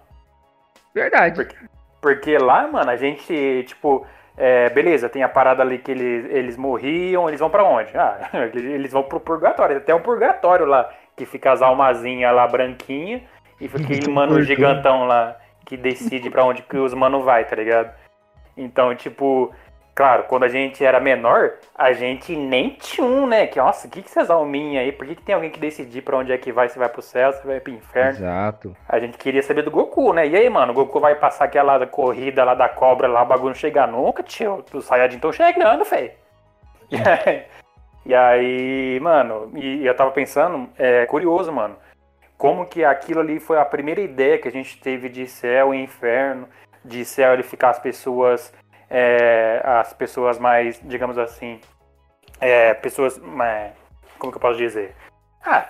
Verdade. 0.94 1.48
Porque 2.02 2.38
lá, 2.38 2.68
mano, 2.68 2.92
a 2.92 2.96
gente, 2.96 3.64
tipo, 3.68 4.06
é, 4.38 4.70
beleza, 4.70 5.10
tem 5.10 5.24
a 5.24 5.30
parada 5.30 5.64
ali 5.64 5.78
que 5.78 5.92
eles, 5.92 6.25
eles 6.25 6.58
morriam, 6.58 7.28
eles 7.28 7.40
vão 7.40 7.50
pra 7.50 7.64
onde? 7.64 7.96
Ah, 7.98 8.30
eles 8.54 8.92
vão 8.92 9.04
pro 9.04 9.20
purgatório. 9.20 9.80
Tem 9.82 9.96
um 9.96 10.02
purgatório 10.02 10.66
lá, 10.66 10.90
que 11.15 11.25
fica 11.25 11.51
as 11.51 11.62
almazinhas 11.62 12.34
lá 12.36 12.48
branquinha 12.48 13.24
e 13.60 13.67
fica 13.67 13.84
aquele 13.86 14.12
mano 14.12 14.34
Portão. 14.34 14.45
gigantão 14.45 15.05
lá 15.05 15.38
que 15.65 15.75
decide 15.75 16.29
pra 16.29 16.45
onde 16.45 16.62
que 16.62 16.77
os 16.77 16.93
mano 16.93 17.24
vai, 17.24 17.43
tá 17.45 17.55
ligado? 17.55 17.93
Então, 18.55 18.95
tipo, 18.95 19.51
claro, 19.93 20.24
quando 20.24 20.43
a 20.43 20.48
gente 20.48 20.86
era 20.86 21.00
menor, 21.00 21.55
a 21.74 21.91
gente 21.91 22.36
nem 22.36 22.69
tinha 22.69 23.05
um, 23.05 23.25
né? 23.25 23.48
Que, 23.48 23.57
nossa, 23.57 23.88
o 23.88 23.89
que, 23.89 24.01
que 24.01 24.07
essas 24.07 24.29
alminhas 24.29 24.84
aí? 24.84 24.91
Por 24.91 25.07
que, 25.07 25.15
que 25.15 25.24
tem 25.24 25.34
alguém 25.36 25.50
que 25.50 25.60
decidir 25.60 26.01
pra 26.03 26.17
onde 26.17 26.31
é 26.31 26.38
que 26.38 26.51
vai? 26.51 26.69
Se 26.69 26.77
vai 26.77 26.88
pro 26.88 27.01
céu, 27.01 27.34
se 27.34 27.45
vai 27.45 27.60
pro 27.60 27.74
inferno? 27.74 28.19
Exato. 28.19 28.77
A 28.88 29.00
gente 29.00 29.17
queria 29.17 29.41
saber 29.41 29.63
do 29.63 29.72
Goku, 29.72 30.13
né? 30.13 30.27
E 30.27 30.36
aí, 30.36 30.50
mano, 30.50 30.72
o 30.72 30.75
Goku 30.75 31.00
vai 31.00 31.15
passar 31.15 31.45
aquela 31.45 31.86
corrida 31.88 32.43
lá 32.43 32.53
da 32.53 32.69
cobra 32.69 33.07
lá, 33.07 33.24
o 33.24 33.25
bagulho 33.25 33.48
não 33.48 33.55
chegar 33.55 33.88
nunca, 33.88 34.22
tio. 34.22 34.63
Os 34.72 34.86
Saiyajin 34.86 35.19
tão 35.19 35.34
chegando, 35.34 35.84
fei. 35.84 36.13
E 38.06 38.14
aí, 38.14 39.00
mano, 39.02 39.52
e 39.56 39.86
eu 39.86 39.96
tava 39.96 40.12
pensando, 40.12 40.70
é 40.78 41.06
curioso, 41.08 41.52
mano. 41.52 41.76
como 42.38 42.66
que 42.66 42.84
aquilo 42.84 43.22
ali 43.22 43.40
foi 43.40 43.58
a 43.58 43.66
primeira 43.66 44.02
ideia 44.02 44.38
que 44.38 44.48
a 44.48 44.52
gente 44.52 44.80
teve 44.80 45.10
de 45.10 45.26
céu 45.26 45.74
e 45.74 45.82
inferno, 45.82 46.48
de 46.84 47.04
céu 47.06 47.34
ele 47.34 47.44
ficar 47.44 47.70
as 47.70 47.80
pessoas, 47.80 48.54
é, 48.90 49.62
as 49.64 49.94
pessoas 49.94 50.38
mais, 50.38 50.80
digamos 50.84 51.18
assim, 51.18 51.60
é, 52.42 52.74
pessoas, 52.76 53.18
é, 53.42 53.72
como 54.20 54.32
que 54.32 54.38
eu 54.38 54.42
posso 54.42 54.58
dizer? 54.58 54.94
Ah, 55.44 55.66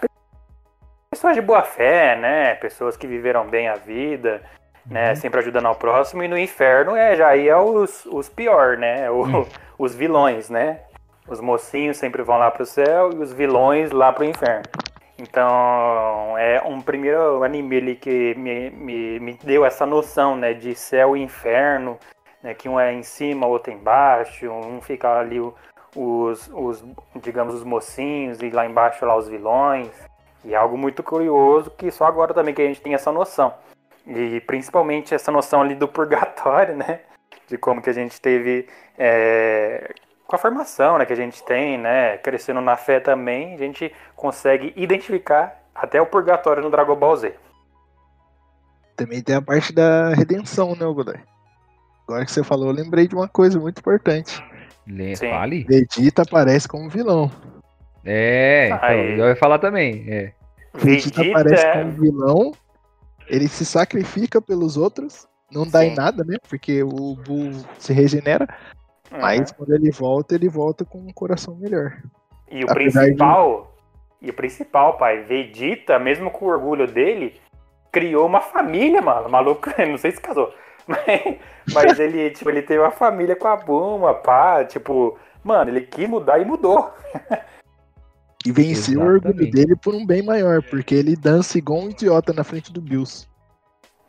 pessoas 1.12 1.36
de 1.36 1.42
boa 1.42 1.62
fé, 1.64 2.16
né? 2.18 2.56
Pessoas 2.56 2.98
que 2.98 3.08
viveram 3.08 3.48
bem 3.48 3.68
a 3.70 3.76
vida, 3.76 4.42
né? 4.86 5.10
Uhum. 5.10 5.16
Sempre 5.16 5.40
ajudando 5.40 5.68
ao 5.68 5.76
próximo. 5.76 6.24
E 6.24 6.28
no 6.28 6.38
inferno 6.38 6.96
é 6.96 7.16
já 7.16 7.28
aí 7.30 7.48
é 7.48 7.56
os, 7.56 8.06
os 8.08 8.28
pior, 8.28 8.76
né? 8.78 9.10
O- 9.10 9.24
Hum. 9.26 9.46
Os 9.78 9.94
vilões, 9.94 10.50
né? 10.50 10.80
Os 11.28 11.42
mocinhos 11.42 11.98
sempre 11.98 12.22
vão 12.22 12.38
lá 12.38 12.52
pro 12.52 12.66
céu 12.66 13.12
e 13.12 13.18
os 13.18 13.34
vilões 13.34 13.92
lá 13.92 14.14
pro 14.14 14.24
inferno. 14.24 14.64
Então, 15.18 16.38
é 16.38 16.62
um 16.66 16.82
primeiro 16.82 17.44
anime 17.44 17.78
ali 17.78 17.96
que 17.96 18.36
me, 18.36 18.70
me, 18.70 19.20
me 19.20 19.34
deu 19.44 19.66
essa 19.66 19.86
noção, 19.86 20.36
né, 20.36 20.54
de 20.54 20.76
céu 20.76 21.16
e 21.16 21.22
inferno, 21.22 21.98
né, 22.44 22.54
que 22.54 22.68
um 22.68 22.80
é 22.80 22.94
em 22.94 23.02
cima, 23.02 23.48
outro 23.48 23.72
embaixo, 23.72 24.52
um 24.52 24.82
fica 24.82 25.18
ali 25.18 25.40
o- 25.40 25.56
os, 25.96 26.50
os, 26.54 26.84
digamos, 27.16 27.56
os 27.56 27.64
mocinhos 27.64 28.42
e 28.42 28.50
lá 28.50 28.66
embaixo 28.66 29.06
lá 29.06 29.16
os 29.16 29.28
vilões. 29.30 29.90
E 30.44 30.54
é 30.54 30.58
algo 30.58 30.78
muito 30.78 31.02
curioso 31.02 31.72
que 31.72 31.90
só 31.90 32.06
agora 32.06 32.34
também 32.34 32.54
que 32.54 32.62
a 32.62 32.68
gente 32.68 32.82
tem 32.82 32.94
essa 32.94 33.12
noção. 33.12 33.54
E 34.06 34.40
principalmente 34.42 35.16
essa 35.16 35.32
noção 35.32 35.62
ali 35.62 35.74
do 35.74 35.88
purgatório, 35.88 36.76
né, 36.78 37.00
de 37.48 37.58
como 37.58 37.82
que 37.82 37.90
a 37.90 37.94
gente 37.94 38.20
teve 38.22 38.68
é, 38.98 39.92
com 40.28 40.36
a 40.36 40.40
formação 40.40 40.98
né, 40.98 41.06
que 41.06 41.14
a 41.14 41.18
gente 41.18 41.44
tem, 41.44 41.78
né, 41.78 42.18
crescendo 42.18 42.62
na 42.62 42.76
fé 42.76 43.00
também, 43.00 43.54
a 43.54 43.58
gente 43.58 43.92
consegue 44.16 44.74
identificar 44.76 45.62
até 45.74 46.02
o 46.02 46.06
purgatório 46.06 46.64
no 46.64 46.70
Dragon 46.72 46.96
Ball 46.96 47.16
Z. 47.16 47.36
Também 48.96 49.22
tem 49.22 49.36
a 49.36 49.42
parte 49.42 49.74
da 49.74 50.10
redenção, 50.14 50.72
né, 50.72 50.86
Godoy? 50.86 51.20
Agora 52.08 52.24
que 52.26 52.32
você 52.32 52.44
falou, 52.44 52.68
eu 52.68 52.74
lembrei 52.74 53.08
de 53.08 53.16
uma 53.16 53.28
coisa 53.28 53.60
muito 53.60 53.80
importante. 53.80 54.44
Le- 54.88 55.16
Sim. 55.16 55.30
Fale. 55.30 55.64
Vegeta 55.64 56.22
aparece 56.22 56.68
como 56.68 56.90
vilão. 56.90 57.30
É, 58.04 58.68
então, 58.68 58.90
eu 59.26 59.28
ia 59.30 59.36
falar 59.36 59.58
também. 59.60 60.06
É. 60.08 60.32
Vegeta 60.74 61.22
Vegeta 61.22 61.40
aparece 61.40 61.66
é- 61.66 61.74
como 61.74 61.92
vilão. 61.92 62.52
Ele 63.28 63.48
se 63.48 63.66
sacrifica 63.66 64.40
pelos 64.40 64.78
outros. 64.78 65.28
Não 65.52 65.68
dá 65.68 65.84
em 65.84 65.90
Sim. 65.90 65.96
nada, 65.96 66.24
né? 66.24 66.38
Porque 66.48 66.84
o 66.84 67.16
Bull 67.16 67.52
se 67.80 67.92
regenera. 67.92 68.48
Mas 69.22 69.52
quando 69.52 69.74
ele 69.74 69.92
volta, 69.92 70.36
ele 70.36 70.50
volta 70.50 70.86
com 70.86 71.00
um 71.00 71.14
coração 71.14 71.56
melhor. 71.56 72.02
E 72.50 72.64
o 72.64 72.72
Apesar 72.72 73.04
principal, 73.04 73.76
e 74.22 74.30
o 74.30 74.34
principal, 74.34 74.98
pai, 74.98 75.24
Vegeta, 75.24 76.00
mesmo 76.00 76.32
com 76.32 76.46
o 76.46 76.50
orgulho 76.50 76.88
dele, 76.88 77.40
criou 77.92 78.26
uma 78.26 78.42
família, 78.42 79.02
mano. 79.02 79.28
O 79.28 79.32
maluco, 79.32 79.70
não 79.88 79.98
sei 79.98 80.12
se 80.12 80.22
casou. 80.22 80.54
Mas, 80.88 81.38
mas 81.74 82.00
ele, 82.00 82.32
tipo, 82.32 82.50
ele 82.50 82.62
teve 82.62 82.80
uma 82.80 82.92
família 82.92 83.36
com 83.36 83.48
a 83.48 83.56
Buma, 83.56 84.14
pá, 84.14 84.64
tipo, 84.66 85.18
mano, 85.44 85.70
ele 85.70 85.82
quis 85.82 86.08
mudar 86.08 86.40
e 86.40 86.46
mudou. 86.46 86.92
E 88.46 88.52
venceu 88.52 89.00
o 89.00 89.04
orgulho 89.04 89.34
Exatamente. 89.34 89.52
dele 89.52 89.76
por 89.76 89.96
um 89.96 90.06
bem 90.06 90.22
maior, 90.22 90.62
porque 90.64 90.94
ele 90.94 91.16
dança 91.16 91.58
igual 91.58 91.82
um 91.82 91.90
idiota 91.90 92.32
na 92.32 92.44
frente 92.44 92.72
do 92.72 92.82
Bills. 92.82 93.28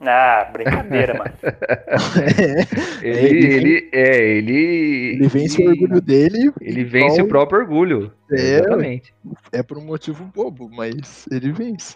Ah, 0.01 0.49
brincadeira, 0.53 1.15
mano. 1.15 1.33
Ele, 3.03 3.19
Ele- 3.19 3.55
ele, 3.55 3.91
é, 3.93 4.25
ele. 4.37 5.15
Ele 5.15 5.29
vence 5.29 5.63
o 5.63 5.69
orgulho 5.71 6.01
dele. 6.03 6.53
Ele 6.61 6.85
vence 6.85 7.23
o 7.23 7.29
próprio 7.29 7.61
orgulho. 7.61 8.13
É. 8.31 8.35
Exatamente. 8.59 9.15
É 9.53 9.63
por 9.63 9.79
um 9.79 9.85
motivo 9.85 10.25
bobo, 10.35 10.69
mas 10.71 11.27
ele 11.31 11.51
vence. 11.53 11.95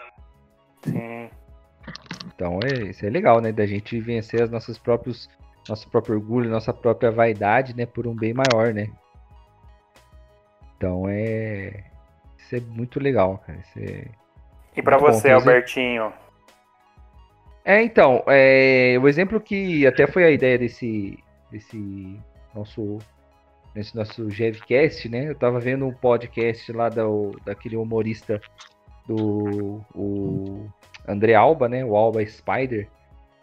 Sim. 0.84 1.28
Então 2.34 2.58
é, 2.64 2.90
isso 2.90 3.04
é 3.04 3.10
legal, 3.10 3.40
né? 3.40 3.52
Da 3.52 3.66
gente 3.66 4.00
vencer 4.00 4.42
as 4.42 4.50
nossas 4.50 4.78
próprios, 4.78 5.28
nosso 5.68 5.88
próprio 5.90 6.14
orgulho, 6.14 6.48
nossa 6.48 6.72
própria 6.72 7.10
vaidade, 7.10 7.76
né? 7.76 7.84
Por 7.84 8.06
um 8.06 8.14
bem 8.14 8.32
maior, 8.32 8.72
né? 8.72 8.88
Então 10.76 11.04
é. 11.08 11.84
Isso 12.38 12.56
é 12.56 12.60
muito 12.60 12.98
legal, 12.98 13.42
cara. 13.46 13.58
Isso 13.58 13.78
é... 13.78 14.04
E 14.76 14.80
bom, 14.82 14.98
você, 14.98 15.16
dizer- 15.22 15.32
Albertinho? 15.34 16.12
É, 17.64 17.82
então, 17.82 18.24
é, 18.26 18.96
o 19.00 19.06
exemplo 19.06 19.40
que 19.40 19.86
até 19.86 20.06
foi 20.06 20.24
a 20.24 20.30
ideia 20.30 20.58
desse, 20.58 21.18
desse 21.50 22.18
nosso, 22.54 22.98
desse 23.74 23.94
nosso 23.94 24.30
Jevcast, 24.30 25.08
né? 25.08 25.28
Eu 25.28 25.34
tava 25.34 25.60
vendo 25.60 25.86
um 25.86 25.92
podcast 25.92 26.72
lá 26.72 26.88
do, 26.88 27.38
daquele 27.44 27.76
humorista 27.76 28.40
do 29.06 29.80
o 29.94 30.66
André 31.06 31.34
Alba, 31.34 31.68
né? 31.68 31.84
O 31.84 31.94
Alba 31.96 32.24
Spider. 32.24 32.88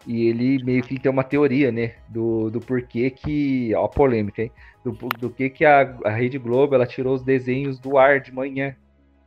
E 0.06 0.28
ele 0.28 0.64
meio 0.64 0.82
que 0.84 1.00
tem 1.00 1.12
uma 1.12 1.24
teoria, 1.24 1.72
né? 1.72 1.96
Do, 2.08 2.50
do 2.50 2.60
porquê 2.60 3.10
que. 3.10 3.74
Ó, 3.76 3.86
a 3.86 3.90
polêmica, 3.90 4.42
hein? 4.42 4.52
Do, 4.84 4.92
do 4.92 5.30
que 5.30 5.50
que 5.50 5.66
a, 5.66 5.98
a 6.06 6.10
Rede 6.10 6.38
Globo 6.38 6.74
ela 6.74 6.88
tirou 6.88 7.14
os 7.14 7.24
desenhos 7.24 7.78
do 7.78 7.98
ar 7.98 8.20
de 8.20 8.34
manhã. 8.34 8.76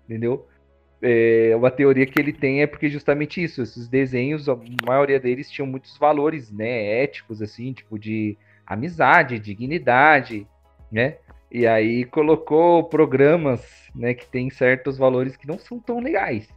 Entendeu? 0.04 0.46
É, 1.02 1.52
uma 1.56 1.70
teoria 1.70 2.04
que 2.04 2.20
ele 2.20 2.32
tem 2.32 2.60
é 2.62 2.66
porque 2.66 2.88
justamente 2.90 3.42
isso, 3.42 3.62
esses 3.62 3.88
desenhos, 3.88 4.48
a 4.50 4.58
maioria 4.86 5.18
deles 5.18 5.50
tinham 5.50 5.66
muitos 5.66 5.96
valores, 5.96 6.50
né, 6.52 7.02
éticos, 7.02 7.40
assim, 7.40 7.72
tipo 7.72 7.98
de 7.98 8.36
amizade, 8.66 9.38
dignidade, 9.38 10.46
né, 10.92 11.16
e 11.50 11.66
aí 11.66 12.04
colocou 12.04 12.84
programas, 12.84 13.62
né, 13.94 14.12
que 14.12 14.26
tem 14.26 14.50
certos 14.50 14.98
valores 14.98 15.36
que 15.36 15.48
não 15.48 15.58
são 15.58 15.78
tão 15.80 16.00
legais. 16.00 16.48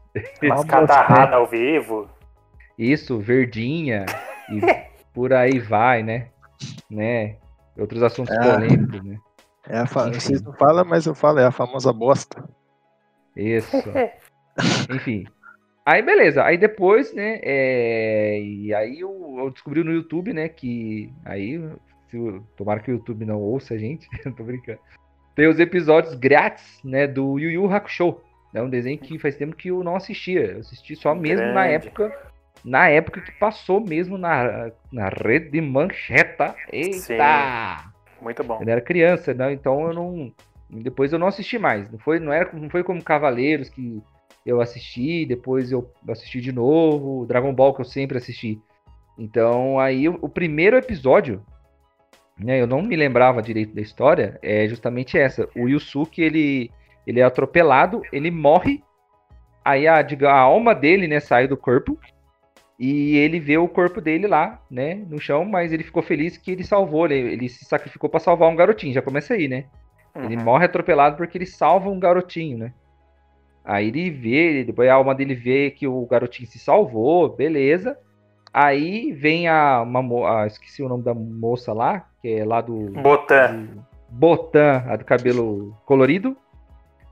Vamos, 0.42 0.66
catarradas 0.68 1.34
ao 1.36 1.48
vivo. 1.48 2.10
Isso, 2.78 3.20
verdinha, 3.20 4.06
e 4.52 4.60
por 5.14 5.32
aí 5.34 5.58
vai, 5.58 6.04
né, 6.04 6.28
né, 6.90 7.38
outros 7.78 8.04
assuntos 8.04 8.36
Ah. 8.38 8.56
polêmicos, 8.56 9.02
né, 9.04 9.18
É 9.70 9.78
a 9.78 9.86
fa... 9.88 10.10
Vocês 10.12 10.42
não 10.42 10.52
falam, 10.52 10.84
mas 10.84 11.06
eu 11.06 11.16
falo, 11.16 11.40
é 11.40 11.46
a 11.46 11.52
famosa 11.52 11.94
bosta. 11.94 12.44
isso. 13.38 13.72
Enfim. 14.94 15.26
Aí 15.86 16.02
beleza, 16.02 16.44
aí 16.44 16.58
depois, 16.58 17.14
né, 17.14 17.40
é, 17.44 18.40
e 18.42 18.74
aí 18.74 19.02
eu, 19.02 19.36
eu 19.38 19.50
descobri 19.52 19.84
no 19.84 19.92
YouTube, 19.92 20.32
né, 20.32 20.48
que 20.48 21.12
aí, 21.26 21.62
se 22.10 22.42
tomara 22.56 22.80
que 22.80 22.90
o 22.90 22.94
YouTube 22.94 23.26
não 23.26 23.38
ouça 23.42 23.74
a 23.74 23.78
gente, 23.78 24.08
tô 24.38 24.44
brincando, 24.46 24.80
tem 25.36 25.46
os 25.46 25.60
episódios 25.60 26.16
grátis, 26.16 26.80
né, 26.86 27.06
do 27.06 27.38
Yu 27.38 27.52
Yu 27.52 27.70
Hakusho, 27.70 28.16
né, 28.54 28.62
um 28.62 28.70
desenho 28.70 28.98
que 28.98 29.20
faz 29.20 29.36
tempo 29.36 29.58
que 29.58 29.68
eu 29.70 29.84
não 29.84 29.98
assistia, 29.98 30.54
eu 30.54 30.60
assisti 30.60 30.96
só 30.96 31.14
mesmo 31.14 31.48
na 31.48 31.68
Grande. 31.68 31.88
época, 31.88 32.18
na 32.64 32.88
época 32.88 33.20
que 33.20 33.32
passou 33.34 33.82
mesmo 33.82 34.18
na, 34.18 34.72
na 34.90 35.10
rede 35.10 35.50
de 35.50 35.60
mancheta, 35.60 36.56
eita! 36.72 36.98
Sim. 36.98 37.94
Muito 38.22 38.42
bom. 38.42 38.60
Eu 38.62 38.70
era 38.70 38.80
criança, 38.80 39.34
né? 39.34 39.52
Então 39.52 39.88
eu 39.88 39.94
não. 39.94 40.34
Depois 40.70 41.12
eu 41.12 41.20
não 41.20 41.28
assisti 41.28 41.60
mais. 41.60 41.92
Não 41.92 42.00
foi, 42.00 42.20
não 42.20 42.32
era, 42.32 42.50
não 42.54 42.70
foi 42.70 42.84
como 42.84 43.04
Cavaleiros 43.04 43.68
que 43.68 44.02
eu 44.46 44.62
assisti, 44.62 45.26
depois 45.26 45.72
eu 45.72 45.90
assisti 46.10 46.42
de 46.42 46.52
novo, 46.52 47.26
Dragon 47.26 47.54
Ball 47.54 47.74
que 47.74 47.82
eu 47.82 47.86
sempre 47.86 48.18
assisti. 48.18 48.62
Então 49.18 49.80
aí 49.80 50.10
o, 50.10 50.18
o 50.22 50.30
primeiro 50.30 50.78
episódio, 50.78 51.44
né? 52.38 52.62
Eu 52.62 52.68
não 52.68 52.82
me 52.82 52.96
lembrava 52.96 53.42
direito 53.42 53.74
da 53.74 53.82
história. 53.82 54.40
É 54.42 54.68
justamente 54.68 55.18
essa. 55.18 55.48
O 55.56 55.68
Yusuke 55.68 56.22
ele 56.22 56.72
ele 57.06 57.20
é 57.20 57.24
atropelado, 57.24 58.02
ele 58.12 58.32
morre. 58.32 58.84
Aí 59.64 59.88
a, 59.88 60.02
diga, 60.02 60.30
a 60.30 60.40
alma 60.40 60.74
dele, 60.74 61.08
né, 61.08 61.20
sai 61.20 61.48
do 61.48 61.58
corpo. 61.58 61.98
E 62.80 63.16
ele 63.18 63.40
vê 63.40 63.58
o 63.58 63.68
corpo 63.68 64.02
dele 64.02 64.28
lá, 64.28 64.62
né, 64.70 64.96
no 64.96 65.20
chão, 65.20 65.46
mas 65.46 65.72
ele 65.72 65.84
ficou 65.84 66.02
feliz 66.02 66.38
que 66.38 66.52
ele 66.52 66.64
salvou, 66.64 67.06
ele, 67.06 67.34
ele 67.34 67.48
se 67.48 67.64
sacrificou 67.66 68.10
pra 68.10 68.20
salvar 68.20 68.50
um 68.50 68.56
garotinho, 68.56 68.94
já 68.94 69.02
começa 69.02 69.36
aí, 69.36 69.48
né? 69.48 69.66
Ele 70.16 70.36
Uhum. 70.36 70.44
morre 70.44 70.66
atropelado 70.66 71.16
porque 71.16 71.38
ele 71.38 71.46
salva 71.46 71.90
um 71.90 72.00
garotinho, 72.00 72.58
né? 72.58 72.74
Aí 73.64 73.88
ele 73.88 74.10
vê, 74.10 74.64
depois 74.64 74.90
a 74.90 74.94
alma 74.96 75.16
dele 75.16 75.36
vê 75.36 75.72
que 75.72 75.88
o 75.88 76.06
garotinho 76.06 76.48
se 76.50 76.60
salvou, 76.60 77.30
beleza. 77.30 77.98
Aí 78.54 79.12
vem 79.14 79.48
a, 79.48 79.82
uma, 79.82 80.42
a 80.42 80.48
esqueci 80.48 80.84
o 80.84 80.90
nome 80.90 81.04
da 81.04 81.14
moça 81.14 81.74
lá, 81.74 82.06
que 82.22 82.28
é 82.28 82.46
lá 82.46 82.62
do, 82.62 82.92
Botan. 82.92 83.64
do 83.64 83.86
Botan, 84.10 84.84
a 84.88 84.96
do 84.96 85.06
cabelo 85.06 85.76
colorido. 85.86 86.36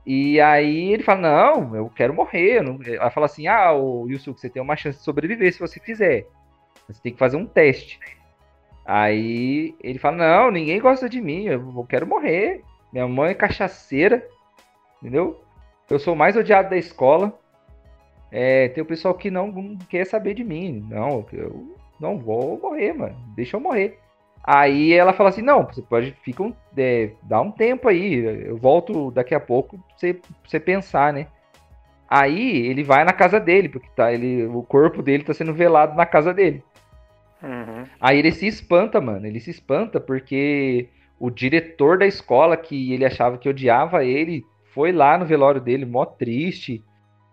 E 0.04 0.40
aí 0.40 0.92
ele 0.92 1.02
fala, 1.02 1.20
não, 1.20 1.76
eu 1.76 1.88
quero 1.88 2.12
morrer. 2.12 2.58
eu 2.58 2.62
não- 2.62 2.78
Ela 2.84 3.10
fala 3.10 3.26
assim, 3.26 3.46
ah, 3.46 3.72
o 3.72 4.08
Yusuke, 4.08 4.40
você 4.40 4.50
tem 4.50 4.60
uma 4.62 4.76
chance 4.76 4.98
de 4.98 5.04
sobreviver 5.04 5.52
se 5.52 5.60
você 5.60 5.80
quiser. 5.80 6.26
Você 6.88 7.00
tem 7.02 7.12
que 7.12 7.18
fazer 7.18 7.36
um 7.36 7.46
teste. 7.46 7.98
Aí 8.84 9.74
ele 9.80 9.98
fala, 9.98 10.16
não, 10.16 10.50
ninguém 10.50 10.80
gosta 10.80 11.08
de 11.08 11.20
mim, 11.20 11.44
eu 11.44 11.86
quero 11.88 12.06
morrer. 12.06 12.62
Minha 12.92 13.06
mãe 13.06 13.30
é 13.30 13.34
cachaceira, 13.34 14.26
entendeu? 15.00 15.40
Eu 15.92 15.98
sou 15.98 16.14
o 16.14 16.16
mais 16.16 16.34
odiado 16.34 16.70
da 16.70 16.76
escola. 16.78 17.38
É, 18.30 18.68
tem 18.70 18.82
o 18.82 18.86
pessoal 18.86 19.12
que 19.12 19.30
não, 19.30 19.48
não 19.48 19.76
quer 19.76 20.06
saber 20.06 20.32
de 20.32 20.42
mim. 20.42 20.82
Não, 20.88 21.26
eu 21.34 21.76
não 22.00 22.18
vou 22.18 22.58
morrer, 22.58 22.94
mano. 22.94 23.14
Deixa 23.36 23.58
eu 23.58 23.60
morrer. 23.60 23.98
Aí 24.42 24.94
ela 24.94 25.12
fala 25.12 25.28
assim: 25.28 25.42
não, 25.42 25.66
você 25.66 25.82
pode 25.82 26.16
fica 26.24 26.42
um, 26.42 26.54
é, 26.78 27.10
dá 27.24 27.42
um 27.42 27.50
tempo 27.50 27.88
aí. 27.88 28.14
Eu 28.46 28.56
volto 28.56 29.10
daqui 29.10 29.34
a 29.34 29.40
pouco 29.40 29.76
pra 29.76 29.96
você, 29.98 30.14
pra 30.14 30.30
você 30.46 30.58
pensar, 30.58 31.12
né? 31.12 31.26
Aí 32.08 32.66
ele 32.66 32.82
vai 32.82 33.04
na 33.04 33.12
casa 33.12 33.38
dele, 33.38 33.68
porque 33.68 33.88
tá, 33.94 34.10
ele, 34.10 34.46
o 34.46 34.62
corpo 34.62 35.02
dele 35.02 35.24
tá 35.24 35.34
sendo 35.34 35.52
velado 35.52 35.94
na 35.94 36.06
casa 36.06 36.32
dele. 36.32 36.64
Uhum. 37.42 37.84
Aí 38.00 38.18
ele 38.18 38.32
se 38.32 38.46
espanta, 38.46 38.98
mano. 38.98 39.26
Ele 39.26 39.40
se 39.40 39.50
espanta 39.50 40.00
porque 40.00 40.88
o 41.18 41.28
diretor 41.28 41.98
da 41.98 42.06
escola, 42.06 42.56
que 42.56 42.94
ele 42.94 43.04
achava 43.04 43.36
que 43.36 43.48
odiava 43.48 44.06
ele, 44.06 44.42
foi 44.74 44.92
lá 44.92 45.16
no 45.18 45.24
velório 45.24 45.60
dele, 45.60 45.84
mó 45.84 46.04
triste. 46.04 46.84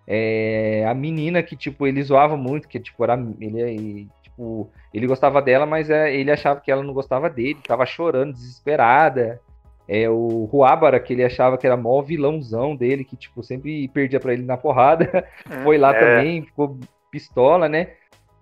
É, 0.07 0.85
a 0.87 0.93
menina 0.93 1.43
que, 1.43 1.55
tipo, 1.55 1.85
ele 1.85 2.01
zoava 2.01 2.35
muito, 2.35 2.67
que, 2.67 2.79
tipo, 2.79 3.03
era, 3.03 3.13
ele, 3.39 4.07
tipo, 4.23 4.71
ele 4.93 5.05
gostava 5.05 5.41
dela, 5.41 5.65
mas 5.65 5.89
é, 5.89 6.13
ele 6.15 6.31
achava 6.31 6.59
que 6.59 6.71
ela 6.71 6.81
não 6.83 6.93
gostava 6.93 7.29
dele, 7.29 7.59
tava 7.65 7.85
chorando, 7.85 8.33
desesperada. 8.33 9.39
É, 9.87 10.09
o 10.09 10.45
Ruábara, 10.45 10.99
que 10.99 11.13
ele 11.13 11.23
achava 11.23 11.57
que 11.57 11.65
era 11.65 11.77
mó 11.77 12.01
vilãozão 12.01 12.75
dele, 12.75 13.03
que, 13.03 13.15
tipo, 13.15 13.43
sempre 13.43 13.87
perdia 13.87 14.19
pra 14.19 14.33
ele 14.33 14.43
na 14.43 14.57
porrada, 14.57 15.27
foi 15.63 15.77
lá 15.77 15.91
É. 15.91 15.99
também, 15.99 16.43
ficou 16.43 16.79
pistola, 17.11 17.67
né? 17.67 17.93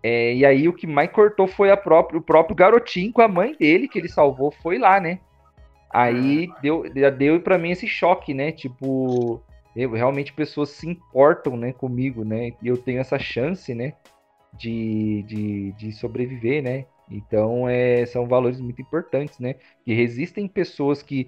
É, 0.03 0.33
e 0.35 0.45
aí 0.45 0.67
o 0.67 0.73
que 0.73 0.85
mais 0.87 1.09
cortou 1.11 1.47
foi 1.47 1.75
própria, 1.77 2.19
o 2.19 2.21
próprio 2.21 2.55
garotinho 2.55 3.11
com 3.11 3.21
a 3.21 3.27
mãe 3.27 3.55
dele, 3.57 3.87
que 3.87 3.97
ele 3.97 4.09
salvou, 4.09 4.51
foi 4.51 4.77
lá, 4.77 4.99
né? 4.99 5.19
Aí 5.89 6.47
deu, 6.61 6.83
já 6.95 7.09
deu 7.09 7.39
pra 7.41 7.57
mim 7.57 7.71
esse 7.71 7.87
choque, 7.87 8.33
né? 8.33 8.51
Tipo, 8.51 9.41
eu, 9.75 9.91
realmente 9.91 10.33
pessoas 10.33 10.69
se 10.69 10.87
importam, 10.87 11.55
né, 11.55 11.71
comigo, 11.71 12.23
né? 12.23 12.51
E 12.61 12.67
eu 12.67 12.77
tenho 12.77 12.99
essa 12.99 13.17
chance, 13.17 13.73
né, 13.73 13.93
de, 14.53 15.23
de, 15.23 15.71
de 15.73 15.91
sobreviver, 15.91 16.63
né? 16.63 16.85
Então, 17.09 17.69
é, 17.69 18.05
são 18.05 18.27
valores 18.27 18.59
muito 18.59 18.81
importantes, 18.81 19.39
né? 19.39 19.55
Que 19.85 19.93
resistem 19.93 20.47
pessoas 20.47 21.01
que, 21.01 21.27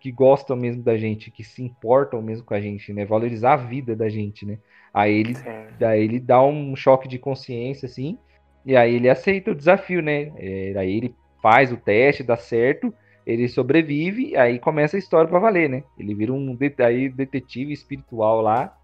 que 0.00 0.10
gostam 0.10 0.56
mesmo 0.56 0.82
da 0.82 0.96
gente, 0.96 1.30
que 1.30 1.44
se 1.44 1.62
importam 1.62 2.20
mesmo 2.20 2.44
com 2.44 2.54
a 2.54 2.60
gente, 2.60 2.92
né? 2.92 3.04
Valorizar 3.04 3.52
a 3.52 3.56
vida 3.56 3.94
da 3.94 4.08
gente, 4.08 4.44
né? 4.44 4.58
Aí 4.92 5.12
ele. 5.12 5.34
Daí 5.78 6.04
ele 6.04 6.20
dá 6.20 6.40
um 6.40 6.76
choque 6.76 7.08
de 7.08 7.18
consciência, 7.18 7.86
assim, 7.86 8.16
e 8.64 8.76
aí 8.76 8.94
ele 8.94 9.08
aceita 9.08 9.50
o 9.50 9.54
desafio, 9.54 10.00
né? 10.00 10.32
É, 10.36 10.74
aí 10.76 10.96
ele 10.96 11.14
faz 11.42 11.72
o 11.72 11.76
teste, 11.76 12.22
dá 12.22 12.36
certo, 12.36 12.94
ele 13.26 13.48
sobrevive, 13.48 14.36
aí 14.36 14.58
começa 14.58 14.96
a 14.96 14.98
história 14.98 15.28
pra 15.28 15.38
valer, 15.38 15.68
né? 15.68 15.82
Ele 15.98 16.14
vira 16.14 16.32
um 16.32 16.54
det- 16.54 16.82
aí, 16.82 17.08
detetive 17.08 17.72
espiritual 17.72 18.40
lá, 18.40 18.76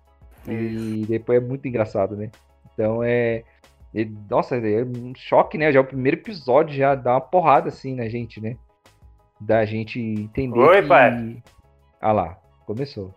e 0.48 1.04
depois 1.06 1.42
é 1.42 1.46
muito 1.46 1.66
engraçado, 1.68 2.16
né? 2.16 2.30
Então 2.72 3.02
é. 3.02 3.44
é- 3.94 4.08
nossa, 4.30 4.56
é 4.56 4.84
um 4.84 5.12
choque, 5.14 5.58
né? 5.58 5.70
Já 5.70 5.80
o 5.80 5.84
primeiro 5.84 6.16
episódio 6.16 6.74
já 6.74 6.94
dá 6.94 7.12
uma 7.14 7.20
porrada 7.20 7.68
assim 7.68 7.94
na 7.94 8.08
gente, 8.08 8.40
né? 8.40 8.56
Da 9.40 9.64
gente 9.64 10.00
entender 10.00 10.58
Oi, 10.58 10.82
que. 10.82 10.88
pai. 10.88 11.42
Ah 12.00 12.12
lá, 12.12 12.38
começou. 12.66 13.14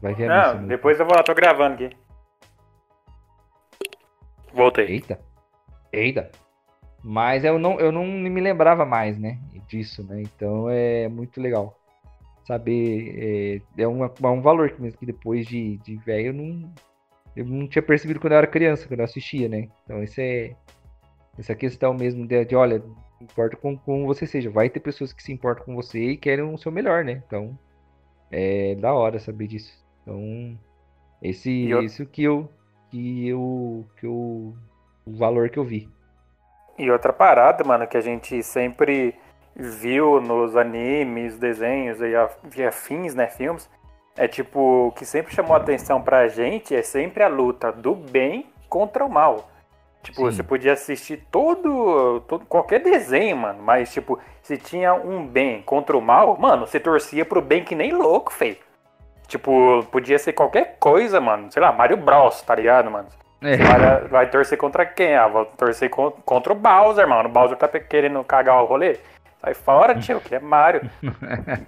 Vai 0.00 0.14
ver 0.14 0.30
a 0.30 0.54
Não, 0.54 0.66
depois 0.66 1.00
eu 1.00 1.06
vou 1.06 1.16
lá, 1.16 1.22
tô 1.22 1.34
gravando 1.34 1.74
aqui. 1.74 1.96
Voltei. 4.52 4.86
Eita. 4.86 5.20
Eita. 5.92 6.30
Mas 7.02 7.44
eu 7.44 7.58
não, 7.58 7.78
eu 7.80 7.90
não 7.92 8.06
me 8.06 8.40
lembrava 8.40 8.84
mais, 8.86 9.18
né? 9.18 9.38
Disso, 9.68 10.02
né? 10.04 10.22
Então 10.22 10.68
é 10.68 11.08
muito 11.08 11.40
legal. 11.40 11.78
Saber. 12.46 13.62
É, 13.76 13.82
é, 13.82 13.88
uma- 13.88 14.12
é 14.22 14.26
um 14.28 14.42
valor 14.42 14.70
que 14.70 14.80
mesmo 14.82 14.98
que 14.98 15.06
depois 15.06 15.46
de, 15.46 15.78
de 15.78 15.96
velho 15.96 16.28
eu 16.28 16.32
não. 16.34 16.72
Eu 17.34 17.44
não 17.44 17.66
tinha 17.66 17.82
percebido 17.82 18.20
quando 18.20 18.32
eu 18.34 18.38
era 18.38 18.46
criança, 18.46 18.86
quando 18.86 19.00
eu 19.00 19.04
assistia, 19.04 19.48
né? 19.48 19.68
Então 19.84 20.02
isso 20.02 20.20
é. 20.20 20.54
Essa 21.38 21.54
questão 21.54 21.92
mesmo 21.94 22.26
de, 22.26 22.44
de 22.44 22.54
olha, 22.54 22.80
importa 23.20 23.56
com, 23.56 23.76
com 23.76 24.06
você 24.06 24.24
seja, 24.26 24.50
vai 24.50 24.68
ter 24.70 24.78
pessoas 24.80 25.12
que 25.12 25.22
se 25.22 25.32
importam 25.32 25.64
com 25.64 25.74
você 25.74 26.10
e 26.10 26.16
querem 26.16 26.44
o 26.44 26.56
seu 26.58 26.70
melhor, 26.70 27.04
né? 27.04 27.22
Então 27.26 27.58
é 28.30 28.74
da 28.76 28.92
hora 28.94 29.18
saber 29.18 29.46
disso. 29.48 29.72
Então, 30.02 30.56
esse, 31.22 31.68
eu- 31.68 31.82
isso 31.82 32.06
que 32.06 32.22
eu, 32.22 32.48
que 32.90 33.26
eu, 33.28 33.84
que 33.98 34.06
eu, 34.06 34.54
o 35.06 35.16
valor 35.16 35.48
que 35.50 35.58
eu 35.58 35.64
vi. 35.64 35.88
E 36.78 36.90
outra 36.90 37.12
parada, 37.12 37.64
mano, 37.64 37.86
que 37.86 37.96
a 37.96 38.00
gente 38.00 38.42
sempre 38.42 39.14
viu 39.54 40.20
nos 40.20 40.56
animes, 40.56 41.38
desenhos 41.38 42.00
e 42.00 42.14
af- 42.14 42.36
afins, 42.66 43.14
né, 43.14 43.26
filmes, 43.28 43.68
é 44.16 44.26
tipo, 44.28 44.88
o 44.88 44.92
que 44.92 45.04
sempre 45.04 45.34
chamou 45.34 45.56
atenção 45.56 46.00
pra 46.02 46.28
gente 46.28 46.74
é 46.74 46.82
sempre 46.82 47.22
a 47.22 47.28
luta 47.28 47.70
do 47.72 47.94
bem 47.94 48.46
contra 48.68 49.04
o 49.04 49.10
mal. 49.10 49.48
Tipo, 50.02 50.18
Sim. 50.18 50.24
você 50.36 50.42
podia 50.42 50.72
assistir 50.74 51.24
todo, 51.30 52.20
todo 52.28 52.44
qualquer 52.44 52.80
desenho, 52.80 53.36
mano, 53.38 53.62
mas 53.62 53.92
tipo, 53.92 54.18
se 54.42 54.58
tinha 54.58 54.92
um 54.92 55.26
bem 55.26 55.62
contra 55.62 55.96
o 55.96 56.00
mal, 56.02 56.36
mano, 56.38 56.66
você 56.66 56.78
torcia 56.78 57.24
pro 57.24 57.40
bem 57.40 57.64
que 57.64 57.74
nem 57.74 57.92
louco, 57.92 58.30
feio. 58.32 58.58
Tipo, 59.26 59.82
podia 59.90 60.18
ser 60.18 60.34
qualquer 60.34 60.76
coisa, 60.78 61.18
mano. 61.18 61.50
Sei 61.50 61.60
lá, 61.62 61.72
Mario 61.72 61.96
Bros, 61.96 62.42
tá 62.42 62.54
ligado, 62.54 62.90
mano? 62.90 63.08
É. 63.42 63.56
Vai, 63.56 64.00
vai 64.08 64.30
torcer 64.30 64.58
contra 64.58 64.84
quem? 64.84 65.14
Ah, 65.16 65.26
vou 65.26 65.46
torcer 65.46 65.88
con- 65.88 66.12
contra 66.26 66.52
o 66.52 66.56
Bowser, 66.56 67.08
mano. 67.08 67.28
O 67.28 67.32
Bowser 67.32 67.56
tá 67.56 67.66
querendo 67.66 68.22
cagar 68.22 68.62
o 68.62 68.66
rolê. 68.66 68.98
Sai 69.44 69.52
fora, 69.52 69.94
tio, 69.96 70.20
que 70.20 70.34
é 70.34 70.40
Mario. 70.40 70.80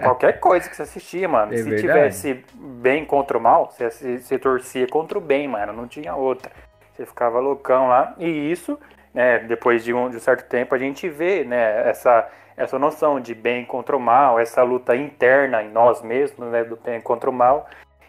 Qualquer 0.03 0.41
coisa 0.41 0.67
que 0.69 0.75
você 0.75 0.83
assistia, 0.83 1.29
mano. 1.29 1.53
É 1.53 1.59
Se 1.59 1.63
verdade. 1.65 1.83
tivesse 1.83 2.45
bem 2.55 3.05
contra 3.05 3.37
o 3.37 3.41
mal, 3.41 3.71
você, 3.71 3.85
assi- 3.85 4.19
você 4.19 4.39
torcia 4.39 4.87
contra 4.87 5.19
o 5.19 5.21
bem, 5.21 5.47
mano. 5.47 5.75
Não 5.75 5.87
tinha 5.87 6.15
outra. 6.15 6.51
Você 6.95 7.05
ficava 7.05 7.39
loucão 7.39 7.89
lá. 7.89 8.15
E 8.19 8.27
isso, 8.51 8.79
né, 9.13 9.41
depois 9.41 9.85
de 9.85 9.93
um, 9.93 10.09
de 10.09 10.17
um 10.17 10.21
certo 10.21 10.49
tempo, 10.49 10.75
a 10.75 10.79
gente 10.79 11.07
vê, 11.07 11.45
né, 11.45 11.87
essa, 11.91 12.27
essa 12.57 12.79
noção 12.79 13.21
de 13.21 13.35
bem 13.35 13.63
contra 13.67 13.95
o 13.95 14.01
mal, 14.01 14.41
essa 14.41 14.63
luta 14.63 14.97
interna 14.97 15.63
em 15.63 15.69
nós 15.71 16.01
mesmos, 16.01 16.51
né, 16.51 16.65
do 16.65 16.77
bem 16.77 16.99
contra 17.03 17.29
o 17.29 17.33
mal. 17.33 17.69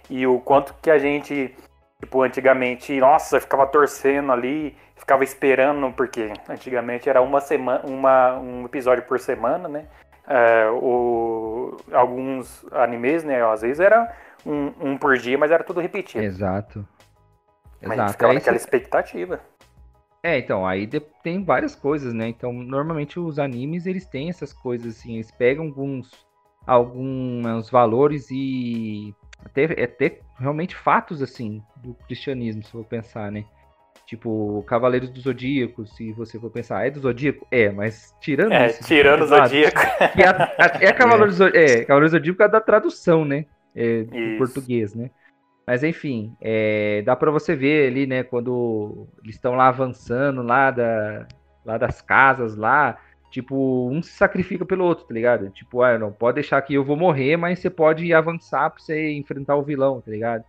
E 0.10 0.26
o 0.26 0.40
quanto 0.40 0.74
que 0.82 0.90
a 0.90 0.98
gente 0.98 1.54
Tipo, 2.00 2.22
antigamente, 2.22 3.00
nossa, 3.00 3.40
ficava 3.42 3.66
torcendo 3.66 4.32
ali, 4.32 4.76
ficava 4.96 5.24
esperando, 5.24 5.92
porque 5.94 6.32
antigamente 6.48 7.10
era 7.10 7.22
uma 7.22 7.42
semana, 7.42 7.84
uma, 7.86 8.38
um 8.38 8.66
episódio 8.66 9.04
por 9.06 9.20
semana, 9.20 9.68
né? 9.68 9.88
É, 10.28 10.70
o, 10.70 11.76
alguns 11.92 12.66
animes, 12.72 13.24
né? 13.24 13.44
Às 13.44 13.62
vezes 13.62 13.80
era 13.80 14.16
um, 14.46 14.92
um 14.92 14.98
por 14.98 15.18
dia, 15.18 15.38
mas 15.38 15.50
era 15.50 15.64
tudo 15.64 15.80
repetido. 15.80 16.24
Exato. 16.24 16.88
Mas 17.82 17.94
Exato. 17.94 18.12
ficava 18.12 18.32
Aí 18.32 18.38
naquela 18.38 18.58
expectativa. 18.58 19.40
É, 20.22 20.38
então, 20.38 20.68
aí 20.68 20.86
de- 20.86 21.00
tem 21.24 21.44
várias 21.44 21.76
coisas, 21.76 22.14
né? 22.14 22.28
Então, 22.28 22.52
normalmente 22.52 23.20
os 23.20 23.40
animes, 23.40 23.86
eles 23.86 24.06
têm 24.06 24.30
essas 24.30 24.54
coisas, 24.54 24.98
assim, 24.98 25.16
eles 25.16 25.32
pegam 25.32 25.66
alguns, 25.66 26.12
alguns 26.66 27.70
valores 27.70 28.28
e 28.30 29.16
até, 29.46 29.64
até 29.84 30.20
realmente 30.40 30.76
fatos, 30.76 31.22
assim, 31.22 31.62
do 31.78 31.94
cristianismo, 32.06 32.64
se 32.64 32.70
eu 32.74 32.84
for 32.84 32.88
pensar, 32.88 33.32
né? 33.32 33.44
Tipo, 34.06 34.64
Cavaleiros 34.68 35.10
do 35.10 35.20
Zodíaco, 35.20 35.86
se 35.86 36.14
você 36.14 36.40
for 36.40 36.50
pensar, 36.50 36.86
é 36.88 36.92
do 36.92 37.00
Zodíaco? 37.00 37.46
É, 37.52 37.70
mas 37.70 38.14
tirando 38.22 38.54
É, 38.54 38.68
isso, 38.68 38.84
tirando 38.86 39.24
o 39.24 39.28
Zodíaco. 39.28 39.80
que 40.16 40.24
a- 40.24 40.78
é 40.82 40.92
Cavaleiros 40.94 41.36
Zodíaco, 41.36 41.58
é, 41.58 41.86
Cavaleiros 41.86 42.12
do 42.12 42.18
Zodíaco 42.18 42.44
é 42.44 42.48
da 42.48 42.62
tradução, 42.62 43.26
né? 43.26 43.46
É, 43.76 44.04
do 44.04 44.38
português, 44.38 44.96
né? 44.96 45.12
Mas 45.68 45.84
enfim, 45.84 46.36
é, 46.42 47.02
dá 47.04 47.16
pra 47.16 47.30
você 47.32 47.56
ver 47.56 47.88
ali, 47.92 48.08
né, 48.08 48.24
quando 48.24 49.08
eles 49.24 49.36
estão 49.36 49.54
lá 49.56 49.68
avançando 49.68 50.42
lá, 50.42 50.72
da, 50.72 51.28
lá 51.66 51.78
das 51.78 52.02
casas 52.02 52.56
lá, 52.56 52.98
tipo, 53.42 53.88
um 53.92 54.02
se 54.02 54.12
sacrifica 54.14 54.66
pelo 54.66 54.84
outro, 54.84 55.06
tá 55.06 55.14
ligado? 55.14 55.50
Tipo, 55.52 55.84
ah, 55.84 55.96
não, 55.98 56.12
pode 56.12 56.36
deixar 56.36 56.60
que 56.64 56.74
eu 56.74 56.84
vou 56.84 56.98
morrer, 56.98 57.38
mas 57.38 57.60
você 57.60 57.70
pode 57.70 58.12
avançar 58.12 58.72
pra 58.72 58.80
você 58.80 59.12
enfrentar 59.14 59.56
o 59.56 59.62
vilão, 59.62 60.02
tá 60.02 60.10
ligado? 60.10 60.44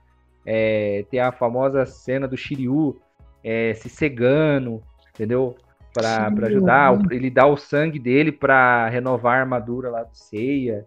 É, 0.46 1.04
tem 1.10 1.20
a 1.20 1.30
famosa 1.30 1.84
cena 1.84 2.26
do 2.26 2.34
Shiryu 2.34 2.98
é, 3.44 3.74
se 3.74 3.90
cegando, 3.90 4.82
entendeu? 5.14 5.54
Pra, 5.92 6.30
pra 6.30 6.46
ajudar, 6.46 6.92
o- 6.94 7.12
ele 7.12 7.28
dá 7.28 7.46
o 7.46 7.58
sangue 7.58 7.98
dele 7.98 8.32
pra 8.32 8.88
renovar 8.88 9.36
a 9.36 9.40
armadura 9.40 9.90
lá 9.90 10.02
do 10.02 10.16
Seiya. 10.16 10.86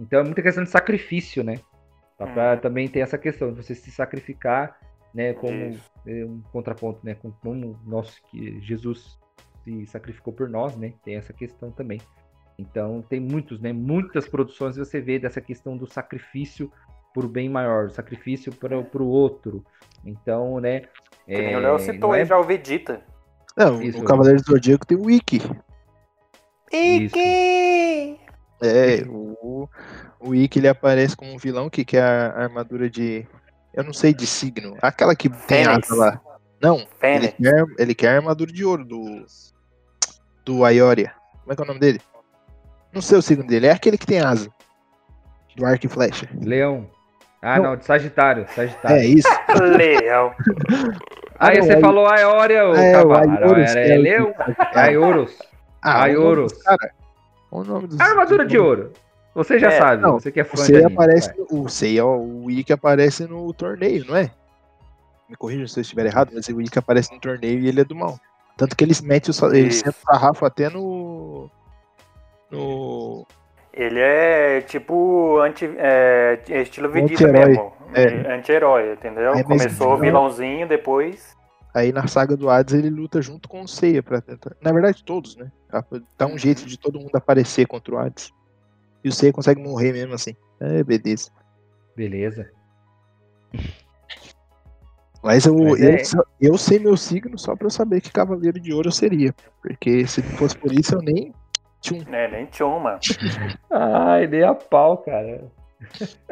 Então 0.00 0.18
é 0.20 0.24
muita 0.24 0.42
questão 0.42 0.64
de 0.64 0.70
sacrifício, 0.70 1.44
né? 1.44 1.60
Dá 2.18 2.26
pra 2.26 2.56
também 2.56 2.88
ter 2.88 3.00
essa 3.00 3.16
questão 3.16 3.52
de 3.52 3.62
você 3.62 3.72
se 3.74 3.90
sacrificar, 3.92 4.76
né? 5.14 5.32
Como 5.34 5.78
é, 6.06 6.24
um 6.24 6.42
contraponto, 6.52 6.98
né? 7.04 7.14
Com 7.14 7.30
como 7.30 7.78
nosso 7.86 8.20
que 8.30 8.60
Jesus 8.62 9.16
se 9.66 9.86
sacrificou 9.86 10.32
por 10.32 10.48
nós, 10.48 10.76
né? 10.76 10.92
Tem 11.04 11.16
essa 11.16 11.32
questão 11.32 11.72
também. 11.72 12.00
Então 12.56 13.02
tem 13.02 13.18
muitos, 13.18 13.60
né? 13.60 13.72
Muitas 13.72 14.28
produções 14.28 14.76
você 14.76 15.00
vê 15.00 15.18
dessa 15.18 15.40
questão 15.40 15.76
do 15.76 15.86
sacrifício 15.92 16.70
por 17.12 17.24
o 17.24 17.28
bem 17.28 17.48
maior, 17.48 17.86
o 17.86 17.90
sacrifício 17.90 18.52
para 18.52 18.78
o 18.78 19.08
outro. 19.08 19.64
Então, 20.04 20.60
né? 20.60 20.82
Que 21.26 21.36
nem 21.36 21.54
é, 21.54 21.56
o 21.56 21.60
Léo 21.60 21.78
citou 21.80 22.10
não 22.10 22.12
aí 22.12 22.22
é- 22.22 22.26
já 22.26 22.38
o 22.38 22.44
Vegeta. 22.44 23.02
Não, 23.56 23.82
Isso. 23.82 23.98
no 23.98 24.04
Cavaleiro 24.04 24.40
do 24.40 24.52
Zodíaco 24.52 24.86
tem 24.86 24.96
o 24.98 25.06
Wiki. 25.06 25.40
Isso. 26.72 27.16
É, 28.62 29.02
o, 29.08 29.68
o 30.20 30.28
Wiki 30.30 30.58
ele 30.58 30.68
aparece 30.68 31.16
como 31.16 31.32
um 31.32 31.38
vilão 31.38 31.68
que 31.68 31.84
quer 31.84 32.02
a 32.02 32.42
armadura 32.42 32.88
de. 32.88 33.26
Eu 33.74 33.82
não 33.82 33.92
sei 33.92 34.14
de 34.14 34.26
signo. 34.26 34.76
Aquela 34.80 35.16
que 35.16 35.28
tem 35.28 35.64
Fênix. 35.64 35.90
asa 35.90 36.00
lá. 36.00 36.20
Não, 36.62 36.86
ele 37.02 37.28
quer, 37.28 37.64
ele 37.78 37.94
quer 37.94 38.08
a 38.08 38.16
armadura 38.16 38.52
de 38.52 38.64
ouro 38.64 38.84
do. 38.84 39.26
Do 40.46 40.64
Aioria. 40.64 41.12
Como 41.42 41.52
é 41.52 41.56
que 41.56 41.60
é 41.60 41.64
o 41.64 41.66
nome 41.68 41.80
dele? 41.80 42.00
Não 42.92 43.02
sei 43.02 43.18
o 43.18 43.22
signo 43.22 43.46
dele. 43.46 43.66
É 43.66 43.72
aquele 43.72 43.98
que 43.98 44.06
tem 44.06 44.20
asa. 44.20 44.48
Do 45.56 45.66
arco 45.66 45.84
e 45.84 45.88
flecha. 45.88 46.28
Leão. 46.42 46.88
Ah, 47.42 47.58
não, 47.58 47.76
de 47.76 47.84
Sagitário. 47.84 48.46
Sagitário. 48.54 48.96
É 48.96 49.04
isso. 49.04 49.28
Leão. 49.76 50.32
Aí 51.38 51.56
Ah, 51.56 51.58
não, 51.58 51.66
você 51.66 51.74
aí- 51.74 51.80
falou 51.82 52.06
Aeória, 52.08 52.66
o 52.70 52.74
É, 52.74 52.90
o 52.90 53.08
cavalo. 53.10 53.26
Não, 53.26 53.56
é 53.56 53.74
o- 53.74 53.78
Eleu. 53.78 54.34
Aiorus. 54.74 55.36
Ah, 55.82 56.06
o 56.08 56.34
dos 56.34 56.62
cara. 56.62 56.90
O 57.50 57.62
nome 57.62 57.88
dos. 57.88 58.00
Armadura 58.00 58.46
de 58.46 58.58
ouro. 58.58 58.92
Você 59.34 59.58
já 59.58 59.68
É, 59.68 59.78
sabe, 59.78 60.00
não, 60.00 60.12
você 60.14 60.32
que 60.32 60.40
é 60.40 60.42
O 60.42 60.46
fã 60.46 60.64
anime, 60.64 60.84
aparece. 60.94 61.30
no- 61.36 61.46
O 61.64 61.68
Sei 61.68 61.98
é 61.98 62.02
o 62.02 62.50
Ikki 62.50 62.72
aparece 62.72 63.26
no 63.26 63.52
torneio, 63.52 64.06
não 64.06 64.16
é? 64.16 64.30
Me 65.28 65.36
corrija 65.36 65.66
se 65.68 65.78
eu 65.78 65.82
estiver 65.82 66.06
errado, 66.06 66.30
mas 66.32 66.48
o 66.48 66.58
Ikki 66.58 66.78
aparece 66.78 67.12
no 67.12 67.20
torneio 67.20 67.60
e 67.60 67.68
ele 67.68 67.82
é 67.82 67.84
do 67.84 67.94
mal. 67.94 68.18
Tanto 68.56 68.74
que 68.76 68.84
eles 68.84 69.00
metem 69.00 69.30
o 69.30 69.34
sa- 69.34 69.48
ele 69.48 69.68
Isso. 69.68 69.84
senta 69.84 69.96
o 69.98 70.12
sarrafo 70.12 70.44
até 70.46 70.68
no. 70.70 71.50
No. 72.50 73.26
Ele 73.72 74.00
é 74.00 74.62
tipo 74.62 75.38
anti, 75.40 75.66
é, 75.76 76.40
estilo 76.62 76.88
Vegeta 76.88 77.12
Anti-herói. 77.26 77.46
mesmo. 77.48 77.72
É. 77.94 78.34
Anti-herói, 78.34 78.92
entendeu? 78.94 79.32
Aí, 79.34 79.44
mas 79.46 79.62
Começou 79.62 79.90
não- 79.90 79.98
vilãozinho, 79.98 80.66
depois. 80.66 81.36
Aí 81.74 81.92
na 81.92 82.06
saga 82.06 82.34
do 82.34 82.48
Hades 82.48 82.72
ele 82.72 82.88
luta 82.88 83.20
junto 83.20 83.46
com 83.50 83.60
o 83.60 83.68
Seiya 83.68 84.02
pra 84.02 84.22
tentar. 84.22 84.56
Na 84.62 84.72
verdade, 84.72 85.04
todos, 85.04 85.36
né? 85.36 85.52
Dá 86.16 86.26
um 86.26 86.38
jeito 86.38 86.64
de 86.64 86.78
todo 86.78 86.98
mundo 86.98 87.14
aparecer 87.14 87.66
contra 87.66 87.94
o 87.94 87.98
Hades. 87.98 88.32
E 89.04 89.10
o 89.10 89.12
Seiya 89.12 89.32
consegue 89.34 89.62
morrer 89.62 89.92
mesmo 89.92 90.14
assim. 90.14 90.34
É, 90.58 90.82
beleza. 90.82 91.30
Beleza. 91.94 92.50
Mas 95.22 95.44
eu, 95.46 95.54
Mas 95.54 95.80
eu, 95.80 95.94
é- 95.94 96.04
só- 96.04 96.24
eu 96.40 96.56
sei 96.58 96.78
meu 96.78 96.96
signo 96.96 97.38
só 97.38 97.56
pra 97.56 97.66
eu 97.66 97.70
saber 97.70 98.00
que 98.00 98.12
Cavaleiro 98.12 98.60
de 98.60 98.72
Ouro 98.72 98.88
eu 98.88 98.92
seria. 98.92 99.34
Porque 99.62 100.06
se 100.06 100.22
não 100.22 100.30
fosse 100.32 100.56
por 100.56 100.72
isso 100.72 100.94
eu 100.94 101.02
nem. 101.02 101.32
Tchum. 101.80 102.02
É, 102.12 102.28
nem 102.30 102.46
tinha 102.46 102.66
uma. 102.66 102.98
Ai, 103.70 104.26
dei 104.26 104.42
a 104.44 104.54
pau, 104.54 104.98
cara. 104.98 105.44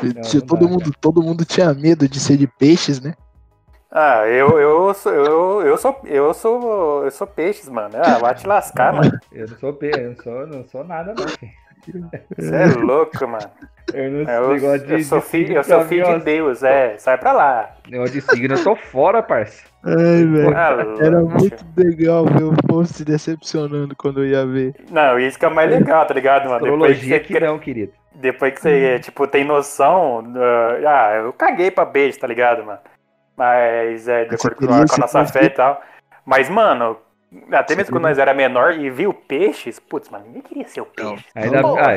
Tinha- 0.00 0.40
não 0.40 0.46
todo, 0.46 0.66
dá, 0.66 0.72
mundo, 0.72 0.92
todo 1.00 1.22
mundo 1.22 1.44
tinha 1.44 1.72
medo 1.72 2.08
de 2.08 2.18
ser 2.18 2.36
de 2.36 2.46
peixes, 2.48 3.00
né? 3.00 3.14
Ah, 3.90 4.26
eu, 4.26 4.58
eu, 4.58 4.92
sou, 4.92 5.12
eu, 5.12 5.62
eu 5.62 5.78
sou. 5.78 6.00
Eu 6.04 6.34
sou. 6.34 7.04
Eu 7.04 7.10
sou 7.12 7.26
peixes, 7.28 7.68
mano. 7.68 7.94
Ah, 8.02 8.18
vai 8.18 8.34
te 8.34 8.44
lascar, 8.44 8.92
mano. 8.92 9.16
Eu 9.30 9.46
não 9.48 9.56
sou 9.56 9.72
P, 9.72 9.90
eu 9.94 10.08
não 10.10 10.16
sou, 10.16 10.46
não 10.48 10.66
sou 10.68 10.82
nada, 10.84 11.14
não, 11.14 11.28
filho. 11.28 11.52
Você 12.36 12.54
é 12.54 12.66
louco, 12.66 13.26
mano. 13.26 13.50
Eu 13.92 14.10
não 14.10 14.30
Eu, 14.30 14.54
negócio 14.54 14.86
de, 14.86 14.92
eu 14.92 15.00
sou 15.02 15.20
filho, 15.20 15.56
eu 15.56 15.64
sou 15.64 15.84
filho 15.84 16.18
de 16.18 16.24
Deus, 16.24 16.62
é. 16.62 16.96
Sai 16.98 17.18
pra 17.18 17.32
lá. 17.32 17.74
Negócio 17.88 18.14
de 18.14 18.20
signo, 18.22 18.54
eu 18.54 18.64
tô 18.64 18.74
fora, 18.76 19.22
parça. 19.22 19.62
Ai, 19.84 20.24
velho. 20.24 20.56
Ah, 20.56 20.76
Era 20.98 21.20
muito 21.20 21.64
legal 21.76 22.24
ver 22.24 22.44
o 22.44 22.54
povo 22.66 22.86
se 22.86 23.04
decepcionando 23.04 23.94
quando 23.94 24.22
eu 24.22 24.26
ia 24.26 24.46
ver. 24.46 24.74
Não, 24.90 25.18
isso 25.18 25.38
que 25.38 25.44
é 25.44 25.48
o 25.48 25.54
mais 25.54 25.70
legal, 25.70 26.06
tá 26.06 26.14
ligado, 26.14 26.48
mano? 26.48 26.64
Depois 26.64 26.80
que 26.80 26.92
Astrologia 26.92 27.18
você 27.18 27.24
que 27.24 27.40
não, 27.40 27.58
querido. 27.58 27.92
Depois 28.14 28.54
que 28.54 28.60
você, 28.62 28.98
tipo, 29.00 29.26
tem 29.26 29.44
noção. 29.44 30.24
ah, 30.36 31.08
ah, 31.08 31.14
eu 31.16 31.32
caguei 31.32 31.70
pra 31.70 31.84
beijo, 31.84 32.18
tá 32.18 32.26
ligado, 32.26 32.64
mano? 32.64 32.78
Mas 33.36 34.08
é, 34.08 34.24
de 34.24 34.34
acordo 34.36 34.66
com 34.66 34.72
a, 34.72 34.98
nossa 34.98 35.26
fé 35.26 35.44
e 35.44 35.50
tal. 35.50 35.82
Mas, 36.24 36.48
mano, 36.48 36.96
até 37.50 37.74
mesmo 37.74 37.92
quando 37.92 38.04
nós 38.04 38.18
era 38.18 38.32
menor 38.34 38.78
e 38.78 38.90
viu 38.90 39.12
peixes, 39.12 39.78
putz, 39.78 40.08
mano, 40.08 40.26
ninguém 40.26 40.42
queria 40.42 40.68
ser 40.68 40.80
o 40.80 40.86
peixe. 40.86 41.24
Ainda, 41.34 41.60
ah, 41.60 41.94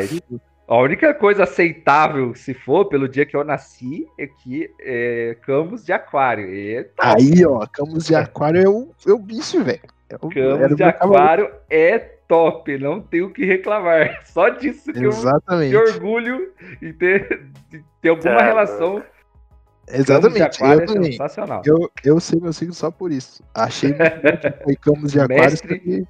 a 0.68 0.78
única 0.78 1.14
coisa 1.14 1.44
aceitável, 1.44 2.36
se 2.36 2.54
for, 2.54 2.86
pelo 2.86 3.08
dia 3.08 3.26
que 3.26 3.38
eu 3.38 3.44
nasci, 3.44 4.06
é 4.20 4.28
que 4.28 4.70
é 4.82 5.38
Campos 5.42 5.86
de 5.86 5.94
Aquário. 5.94 6.54
E 6.54 6.86
Aí, 7.00 7.46
ó, 7.46 7.66
Camus 7.68 8.06
de 8.06 8.16
Aquário 8.16 8.62
é 8.62 8.68
o, 8.68 8.92
é 9.08 9.12
o 9.12 9.18
bicho, 9.18 9.64
velho. 9.64 9.80
É 10.10 10.18
o 10.22 10.76
de. 10.76 10.84
Aquário 10.84 11.50
é 11.70 11.98
top, 12.28 12.78
não 12.78 13.00
tenho 13.00 13.28
o 13.28 13.34
que 13.34 13.46
reclamar. 13.46 14.22
Só 14.28 14.50
disso 14.50 14.92
que 14.92 15.04
eu 15.04 15.10
Exatamente. 15.10 15.72
me 15.72 15.78
orgulho 15.78 16.52
em 16.82 16.92
ter, 16.92 17.46
de 17.70 17.82
ter 18.02 18.10
alguma 18.10 18.36
Tá 18.36 18.44
relação. 18.44 19.02
Campos 19.88 20.00
Exatamente. 20.10 20.62
Eu 20.62 20.68
é 20.82 20.86
também. 20.86 21.12
sensacional. 21.14 21.62
Eu, 21.66 21.90
eu 22.04 22.20
sei 22.20 22.40
meu 22.40 22.52
signo 22.54 22.74
só 22.74 22.92
por 22.92 23.12
isso. 23.12 23.42
Achei 23.56 23.90
muito 23.94 24.52
que 24.52 24.64
foi 24.64 24.76
Camus 24.76 25.12
de 25.14 25.20
Aquário. 25.22 25.44
Mestre. 25.44 25.68
porque- 25.80 26.04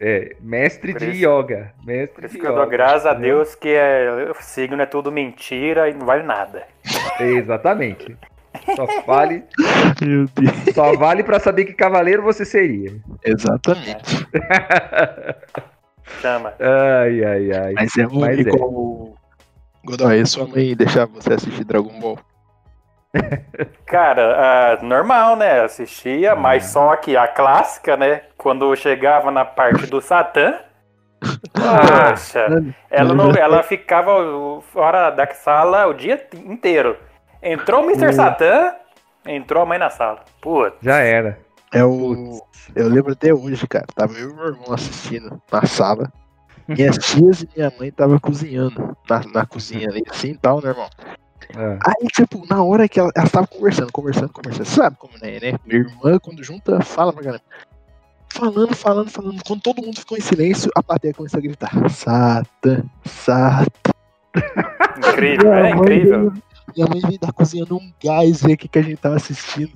É, 0.00 0.36
mestre 0.40 0.92
de 0.94 1.06
yoga. 1.26 1.72
Mestre 1.84 2.14
Por 2.14 2.24
isso 2.24 2.34
de 2.34 2.40
que 2.40 2.46
eu 2.46 2.50
yoga. 2.52 2.60
dou 2.62 2.70
graças 2.70 3.06
a? 3.06 3.14
Deus 3.14 3.54
que 3.54 3.68
é, 3.70 4.30
o 4.30 4.34
signo 4.42 4.80
é 4.80 4.86
tudo 4.86 5.10
mentira 5.12 5.88
e 5.88 5.94
não 5.94 6.06
vale 6.06 6.22
nada. 6.22 6.64
Exatamente. 7.20 8.16
Só 8.76 8.86
vale, 9.06 9.44
Meu 10.00 10.26
Deus. 10.34 10.74
só 10.74 10.94
vale 10.96 11.22
para 11.24 11.40
saber 11.40 11.64
que 11.64 11.72
cavaleiro 11.72 12.22
você 12.22 12.44
seria. 12.44 12.92
Exatamente. 13.24 14.26
Chama. 16.20 16.52
Ai, 16.60 17.24
ai, 17.24 17.52
ai. 17.52 17.72
Mas 17.74 17.96
é 17.96 18.06
um 18.06 18.20
Mas 18.20 18.38
é. 18.38 18.40
igual 18.42 18.70
o. 18.70 19.14
Godoy, 19.84 20.24
sua 20.26 20.46
mãe 20.46 20.76
deixar 20.76 21.06
você 21.06 21.32
assistir 21.32 21.64
Dragon 21.64 21.98
Ball. 21.98 22.18
Cara, 23.86 24.78
ah, 24.80 24.82
normal, 24.82 25.36
né? 25.36 25.60
Assistia, 25.60 26.34
mas 26.34 26.66
só 26.66 26.96
que 26.96 27.16
a 27.16 27.28
clássica, 27.28 27.96
né? 27.96 28.22
Quando 28.36 28.74
chegava 28.74 29.30
na 29.30 29.44
parte 29.44 29.86
do 29.86 30.00
Satã. 30.00 30.54
Poxa, 31.52 32.48
Mano, 32.48 32.74
ela, 32.90 33.14
não, 33.14 33.30
ela 33.36 33.62
ficava 33.62 34.12
fora 34.72 35.10
da 35.10 35.26
sala 35.34 35.86
o 35.86 35.94
dia 35.94 36.26
inteiro. 36.34 36.96
Entrou 37.42 37.82
o 37.82 37.84
Mr. 37.84 38.08
Hum. 38.08 38.12
Satã, 38.12 38.74
entrou 39.26 39.62
a 39.62 39.66
mãe 39.66 39.78
na 39.78 39.90
sala. 39.90 40.20
Putz. 40.40 40.76
Já 40.80 40.98
era. 40.98 41.38
É 41.72 41.84
o. 41.84 42.40
Eu 42.74 42.88
lembro 42.88 43.12
até 43.12 43.32
hoje, 43.32 43.66
cara. 43.66 43.86
Tava 43.94 44.12
eu 44.14 44.30
e 44.30 44.34
meu 44.34 44.46
irmão 44.46 44.72
assistindo 44.72 45.40
na 45.50 45.66
sala. 45.66 46.10
Minhas 46.68 46.96
tias 46.98 47.42
e 47.42 47.48
minha 47.56 47.72
mãe 47.78 47.90
tava 47.90 48.20
cozinhando 48.20 48.96
na, 49.08 49.20
na 49.32 49.46
cozinha 49.46 49.88
ali, 49.88 50.02
assim 50.08 50.30
e 50.30 50.38
tal, 50.38 50.60
né, 50.60 50.70
irmão? 50.70 50.88
Ah, 51.56 51.78
Aí, 51.86 52.08
tipo, 52.08 52.46
na 52.48 52.62
hora 52.62 52.88
que 52.88 52.98
ela, 52.98 53.10
ela 53.14 53.28
tava 53.28 53.46
conversando, 53.46 53.92
conversando, 53.92 54.28
conversando, 54.30 54.66
sabe 54.66 54.96
como 54.96 55.12
é, 55.22 55.40
né? 55.40 55.58
Minha 55.64 55.80
irmã, 55.80 56.18
quando 56.18 56.42
junta, 56.42 56.80
fala 56.80 57.12
pra 57.12 57.22
caramba. 57.22 57.42
Falando, 58.28 58.74
falando, 58.74 59.10
falando. 59.10 59.42
Quando 59.46 59.60
todo 59.60 59.82
mundo 59.82 59.98
ficou 59.98 60.16
em 60.16 60.22
silêncio, 60.22 60.70
a 60.74 60.82
plateia 60.82 61.12
começou 61.12 61.38
a 61.38 61.42
gritar: 61.42 61.90
Satan, 61.90 62.84
Satan. 63.04 63.92
Incrível, 64.96 65.52
é 65.52 65.62
mãe 65.62 65.72
incrível. 65.72 66.32
Minha 66.74 66.86
mãe 66.88 67.00
veio 67.00 67.20
da 67.20 67.30
cozinha 67.30 67.66
num 67.68 67.92
gás 68.02 68.42
ver 68.42 68.54
o 68.54 68.56
que, 68.56 68.68
que 68.68 68.78
a 68.78 68.82
gente 68.82 68.96
tava 68.96 69.16
assistindo. 69.16 69.72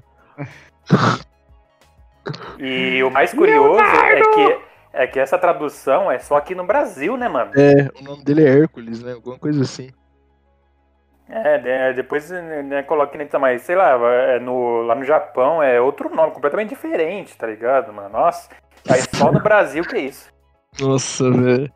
E 2.59 3.02
o 3.02 3.11
mais 3.11 3.33
curioso 3.33 3.81
é 3.81 4.20
que, 4.20 4.59
é 4.92 5.07
que 5.07 5.18
essa 5.18 5.38
tradução 5.38 6.11
é 6.11 6.18
só 6.18 6.37
aqui 6.37 6.55
no 6.55 6.64
Brasil, 6.64 7.16
né, 7.16 7.29
mano? 7.29 7.52
É, 7.55 7.90
o 8.00 8.05
nome 8.05 8.24
dele 8.24 8.44
é 8.44 8.59
Hércules, 8.61 9.02
né? 9.02 9.12
Alguma 9.12 9.38
coisa 9.38 9.62
assim. 9.62 9.90
É, 11.29 11.59
de- 11.59 11.97
depois 11.97 12.31
né, 12.31 12.83
coloquei 12.85 13.29
na 13.33 13.39
mas 13.39 13.62
sei 13.62 13.75
lá, 13.75 13.93
é 14.12 14.39
no, 14.39 14.83
lá 14.83 14.95
no 14.95 15.05
Japão 15.05 15.62
é 15.62 15.81
outro 15.81 16.15
nome, 16.15 16.33
completamente 16.33 16.71
diferente, 16.71 17.37
tá 17.37 17.47
ligado, 17.47 17.93
mano? 17.93 18.11
Nossa, 18.11 18.49
aí 18.89 19.01
só 19.15 19.33
no 19.33 19.41
Brasil 19.41 19.85
que 19.85 19.97
é 19.97 20.01
isso. 20.01 20.33
Nossa, 20.81 21.31
velho. 21.31 21.73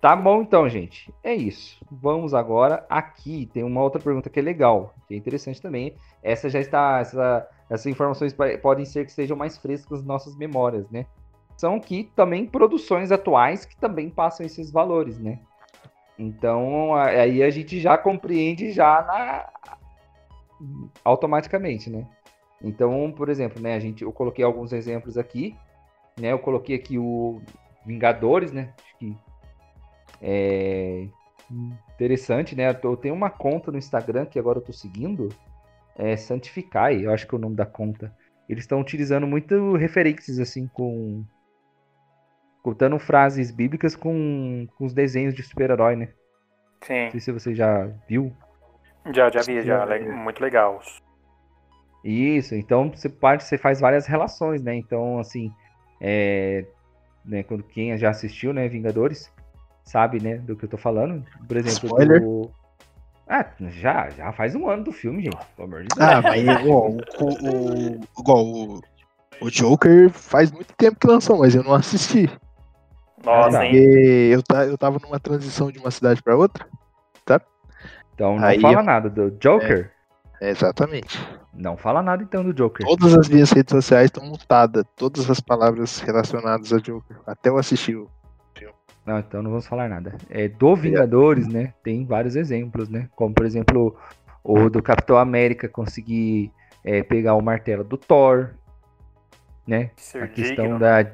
Tá 0.00 0.14
bom 0.14 0.40
então, 0.40 0.68
gente. 0.68 1.12
É 1.22 1.34
isso. 1.34 1.84
Vamos 1.90 2.32
agora 2.32 2.86
aqui. 2.88 3.50
Tem 3.52 3.64
uma 3.64 3.82
outra 3.82 4.00
pergunta 4.00 4.30
que 4.30 4.38
é 4.38 4.42
legal, 4.42 4.94
que 5.08 5.14
é 5.14 5.16
interessante 5.16 5.60
também. 5.60 5.96
Essa 6.22 6.48
já 6.48 6.60
está. 6.60 7.00
Essa, 7.00 7.48
essas 7.68 7.86
informações 7.86 8.34
podem 8.62 8.84
ser 8.84 9.04
que 9.04 9.12
sejam 9.12 9.36
mais 9.36 9.58
frescas 9.58 9.98
nas 9.98 10.06
nossas 10.06 10.36
memórias, 10.36 10.88
né? 10.90 11.06
São 11.56 11.80
que 11.80 12.04
também 12.14 12.46
produções 12.46 13.10
atuais 13.10 13.64
que 13.64 13.76
também 13.76 14.08
passam 14.08 14.46
esses 14.46 14.70
valores, 14.70 15.18
né? 15.18 15.40
Então 16.18 16.94
aí 16.94 17.42
a 17.42 17.50
gente 17.50 17.80
já 17.80 17.96
compreende 17.98 18.72
já 18.72 19.02
na 19.02 19.52
automaticamente, 21.04 21.90
né? 21.90 22.06
Então, 22.62 23.12
por 23.12 23.28
exemplo, 23.28 23.60
né, 23.60 23.74
a 23.74 23.78
gente 23.78 24.02
eu 24.02 24.12
coloquei 24.12 24.44
alguns 24.44 24.72
exemplos 24.72 25.18
aqui, 25.18 25.54
né? 26.18 26.32
Eu 26.32 26.38
coloquei 26.38 26.74
aqui 26.76 26.98
o 26.98 27.40
Vingadores, 27.84 28.50
né? 28.52 28.72
Acho 28.82 28.98
que 28.98 29.16
é 30.22 31.06
interessante, 31.94 32.56
né? 32.56 32.76
Eu 32.82 32.96
tenho 32.96 33.14
uma 33.14 33.30
conta 33.30 33.70
no 33.70 33.78
Instagram 33.78 34.24
que 34.24 34.38
agora 34.38 34.58
eu 34.58 34.62
tô 34.62 34.72
seguindo, 34.72 35.28
é 35.94 36.16
Santificai, 36.16 37.04
eu 37.04 37.12
acho 37.12 37.26
que 37.26 37.34
é 37.34 37.38
o 37.38 37.40
nome 37.40 37.54
da 37.56 37.66
conta. 37.66 38.14
Eles 38.48 38.64
estão 38.64 38.80
utilizando 38.80 39.26
muito 39.26 39.76
referências 39.76 40.38
assim 40.38 40.66
com 40.66 41.24
contando 42.66 42.98
frases 42.98 43.52
bíblicas 43.52 43.94
com, 43.94 44.66
com 44.76 44.86
os 44.86 44.92
desenhos 44.92 45.32
de 45.36 45.42
super-herói, 45.44 45.94
né? 45.94 46.08
Sim, 46.82 47.04
Não 47.04 47.10
sei 47.12 47.20
se 47.20 47.30
você 47.30 47.54
já 47.54 47.88
viu. 48.08 48.32
já, 49.14 49.30
já 49.30 49.40
vi, 49.42 49.62
já, 49.62 49.84
le- 49.84 50.00
muito 50.00 50.42
legal. 50.42 50.80
Isso, 52.02 52.56
então 52.56 52.90
você 52.90 53.08
parte, 53.08 53.44
você 53.44 53.56
faz 53.56 53.78
várias 53.78 54.06
relações, 54.06 54.60
né? 54.62 54.74
Então, 54.74 55.20
assim, 55.20 55.52
é, 56.00 56.66
né, 57.24 57.44
quando 57.44 57.62
quem 57.62 57.96
já 57.96 58.10
assistiu, 58.10 58.52
né, 58.52 58.66
Vingadores, 58.68 59.32
sabe, 59.84 60.18
né, 60.20 60.36
do 60.38 60.56
que 60.56 60.64
eu 60.64 60.68
tô 60.68 60.76
falando. 60.76 61.24
Por 61.46 61.56
exemplo, 61.56 61.86
Spoiler. 61.88 62.20
do... 62.20 62.50
Ah, 63.28 63.46
já, 63.60 64.10
já 64.10 64.32
faz 64.32 64.56
um 64.56 64.68
ano 64.68 64.82
do 64.82 64.92
filme, 64.92 65.22
gente, 65.22 65.38
pelo 65.54 65.68
amor 65.68 65.84
de 65.84 65.94
Deus. 65.94 66.00
Ah, 66.00 66.20
mas 66.20 66.42
igual, 66.42 66.90
o, 66.90 67.02
o, 67.48 68.00
igual 68.18 68.44
o, 68.44 68.80
o 69.40 69.50
Joker 69.50 70.10
faz 70.10 70.50
muito 70.50 70.74
tempo 70.74 70.98
que 70.98 71.06
lançou, 71.06 71.38
mas 71.38 71.54
eu 71.54 71.62
não 71.62 71.74
assisti. 71.74 72.28
Nossa, 73.24 73.64
hein? 73.64 73.72
Porque 73.72 74.30
eu, 74.32 74.68
eu 74.70 74.78
tava 74.78 74.98
numa 74.98 75.18
transição 75.18 75.70
de 75.70 75.78
uma 75.78 75.90
cidade 75.90 76.22
pra 76.22 76.36
outra, 76.36 76.66
tá? 77.24 77.40
Então 78.14 78.36
não 78.36 78.44
Aí 78.44 78.60
fala 78.60 78.80
é- 78.80 78.84
nada 78.84 79.10
do 79.10 79.30
Joker. 79.32 79.90
É, 80.40 80.50
exatamente. 80.50 81.18
Não 81.54 81.76
fala 81.76 82.02
nada 82.02 82.22
então 82.22 82.44
do 82.44 82.52
Joker. 82.52 82.86
Todas 82.86 83.14
as 83.16 83.28
minhas 83.28 83.50
redes 83.50 83.72
sociais 83.72 84.06
estão 84.06 84.24
mutadas. 84.24 84.84
Todas 84.94 85.30
as 85.30 85.40
palavras 85.40 85.98
relacionadas 86.00 86.72
a 86.72 86.78
Joker. 86.78 87.16
Até 87.26 87.48
eu 87.48 87.56
assisti 87.56 87.94
o. 87.94 88.10
Não, 89.06 89.20
então 89.20 89.40
não 89.40 89.50
vamos 89.50 89.66
falar 89.68 89.88
nada. 89.88 90.16
É, 90.28 90.48
do 90.48 90.74
Vingadores, 90.74 91.46
né? 91.46 91.72
Tem 91.84 92.04
vários 92.04 92.34
exemplos, 92.34 92.88
né? 92.88 93.08
Como, 93.14 93.32
por 93.32 93.46
exemplo, 93.46 93.96
o 94.42 94.68
do 94.68 94.82
Capitão 94.82 95.16
América 95.16 95.68
conseguir 95.68 96.50
é, 96.84 97.04
pegar 97.04 97.34
o 97.34 97.40
martelo 97.40 97.84
do 97.84 97.96
Thor, 97.96 98.50
né? 99.64 99.92
Ser 99.96 100.24
A 100.24 100.28
questão 100.28 100.64
digno. 100.64 100.78
da... 100.80 101.04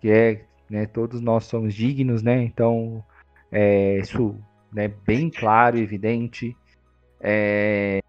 Que 0.00 0.10
é, 0.10 0.44
né? 0.70 0.86
Todos 0.86 1.20
nós 1.20 1.44
somos 1.44 1.74
dignos, 1.74 2.22
né? 2.22 2.42
Então, 2.42 3.04
é, 3.50 3.98
isso 3.98 4.36
é 4.76 4.86
bem 4.88 5.28
claro 5.28 5.76
e 5.76 5.82
evidente. 5.82 6.56
É, 7.20 8.00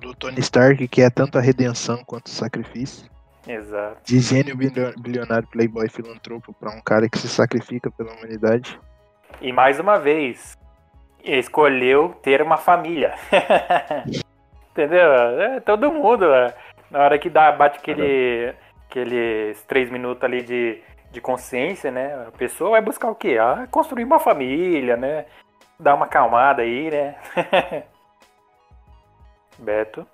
Do 0.00 0.14
Tony 0.14 0.40
Stark, 0.40 0.86
que 0.88 1.00
é 1.02 1.10
tanto 1.10 1.38
a 1.38 1.40
redenção 1.40 2.04
quanto 2.04 2.26
o 2.26 2.30
sacrifício. 2.30 3.10
Exato. 3.48 4.00
De 4.04 4.20
gênio 4.20 4.56
bilio- 4.56 4.94
bilionário, 5.00 5.48
playboy, 5.48 5.88
filantropo, 5.88 6.52
pra 6.52 6.70
um 6.70 6.80
cara 6.80 7.08
que 7.08 7.18
se 7.18 7.28
sacrifica 7.28 7.90
pela 7.90 8.12
humanidade. 8.12 8.78
E 9.40 9.52
mais 9.52 9.80
uma 9.80 9.98
vez, 9.98 10.56
escolheu 11.24 12.10
ter 12.22 12.40
uma 12.42 12.56
família. 12.56 13.14
Entendeu? 14.70 15.12
É, 15.40 15.60
todo 15.60 15.90
mundo. 15.92 16.24
é. 16.32 16.54
Na 16.90 17.00
hora 17.00 17.18
que 17.18 17.28
dá, 17.30 17.50
bate 17.52 17.78
aquele, 17.78 18.54
aqueles 18.92 19.62
três 19.64 19.90
minutos 19.90 20.22
ali 20.22 20.42
de, 20.42 20.78
de 21.10 21.20
consciência, 21.20 21.90
né? 21.90 22.26
A 22.28 22.30
pessoa 22.30 22.72
vai 22.72 22.82
buscar 22.82 23.10
o 23.10 23.14
quê? 23.14 23.38
Ah, 23.40 23.66
construir 23.70 24.04
uma 24.04 24.20
família, 24.20 24.96
né? 24.96 25.24
Dar 25.80 25.94
uma 25.94 26.04
acalmada 26.04 26.60
aí, 26.60 26.90
né? 26.90 27.16
Beto. 29.58 30.06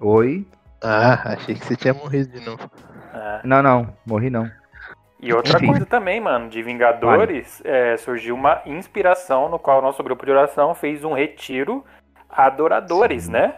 Oi? 0.00 0.44
Ah, 0.82 1.34
achei 1.34 1.54
que 1.54 1.64
você 1.64 1.76
tinha 1.76 1.94
morrido 1.94 2.38
de 2.38 2.44
novo. 2.44 2.68
Ah. 3.14 3.40
Não, 3.44 3.62
não. 3.62 3.96
Morri 4.04 4.28
não. 4.28 4.50
E 5.20 5.32
outra 5.32 5.56
Enfim. 5.56 5.68
coisa 5.68 5.86
também, 5.86 6.20
mano, 6.20 6.48
de 6.50 6.62
Vingadores, 6.62 7.62
é, 7.64 7.96
surgiu 7.96 8.34
uma 8.34 8.60
inspiração 8.66 9.48
no 9.48 9.58
qual 9.58 9.78
o 9.78 9.82
nosso 9.82 10.02
grupo 10.02 10.26
de 10.26 10.32
oração 10.32 10.74
fez 10.74 11.04
um 11.04 11.14
retiro 11.14 11.84
adoradores, 12.28 13.24
Sim. 13.24 13.32
né? 13.32 13.54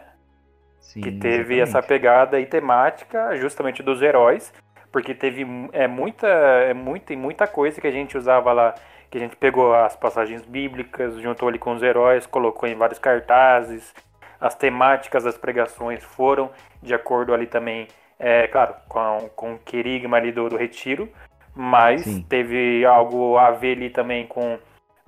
Sim, 0.89 1.03
que 1.03 1.13
teve 1.13 1.61
exatamente. 1.61 1.61
essa 1.61 1.83
pegada 1.83 2.41
e 2.41 2.47
temática 2.47 3.37
justamente 3.37 3.83
dos 3.83 4.01
heróis, 4.01 4.55
porque 4.91 5.15
teve 5.15 5.47
é 5.71 5.87
muita 5.87 6.27
é 6.27 6.73
muita 6.73 7.13
e 7.13 7.17
muita 7.17 7.47
coisa 7.47 7.79
que 7.79 7.87
a 7.87 7.91
gente 7.91 8.17
usava 8.17 8.55
lá, 8.55 8.75
que 9.11 9.19
a 9.19 9.21
gente 9.21 9.37
pegou 9.37 9.75
as 9.75 9.95
passagens 9.95 10.47
bíblicas, 10.47 11.19
juntou 11.19 11.47
ali 11.47 11.59
com 11.59 11.75
os 11.75 11.83
heróis, 11.83 12.25
colocou 12.25 12.67
em 12.67 12.75
vários 12.75 12.99
cartazes, 12.99 13.95
as 14.41 14.55
temáticas 14.55 15.25
das 15.25 15.37
pregações 15.37 16.03
foram 16.03 16.51
de 16.83 16.95
acordo 16.95 17.35
ali 17.35 17.47
também, 17.47 17.87
é, 18.19 18.47
claro, 18.47 18.75
com, 18.89 19.29
com 19.37 19.55
o 19.57 19.59
querigma 19.59 20.17
ali 20.17 20.33
do, 20.33 20.49
do 20.49 20.57
retiro, 20.57 21.07
mas 21.55 22.01
Sim. 22.01 22.25
teve 22.27 22.83
algo 22.87 23.37
a 23.37 23.51
ver 23.51 23.77
ali 23.77 23.91
também 23.91 24.27
com 24.27 24.59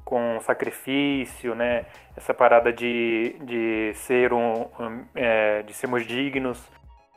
com 0.05 0.41
sacrifício, 0.41 1.55
né? 1.55 1.87
Essa 2.17 2.35
parada 2.35 2.73
de, 2.73 3.37
de 3.41 3.93
ser 3.95 4.33
um, 4.33 4.63
um, 4.79 5.05
é, 5.15 5.63
de 5.63 5.73
sermos 5.73 6.07
dignos. 6.07 6.69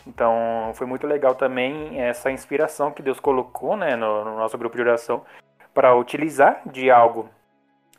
Então 0.05 0.71
foi 0.75 0.85
muito 0.85 1.07
legal 1.07 1.35
também 1.35 1.99
essa 1.99 2.29
inspiração 2.29 2.91
que 2.91 3.01
Deus 3.01 3.19
colocou, 3.19 3.77
né, 3.77 3.95
no, 3.95 4.25
no 4.25 4.37
nosso 4.37 4.57
grupo 4.57 4.75
de 4.75 4.81
oração 4.81 5.23
para 5.73 5.95
utilizar 5.95 6.61
de 6.65 6.91
algo, 6.91 7.29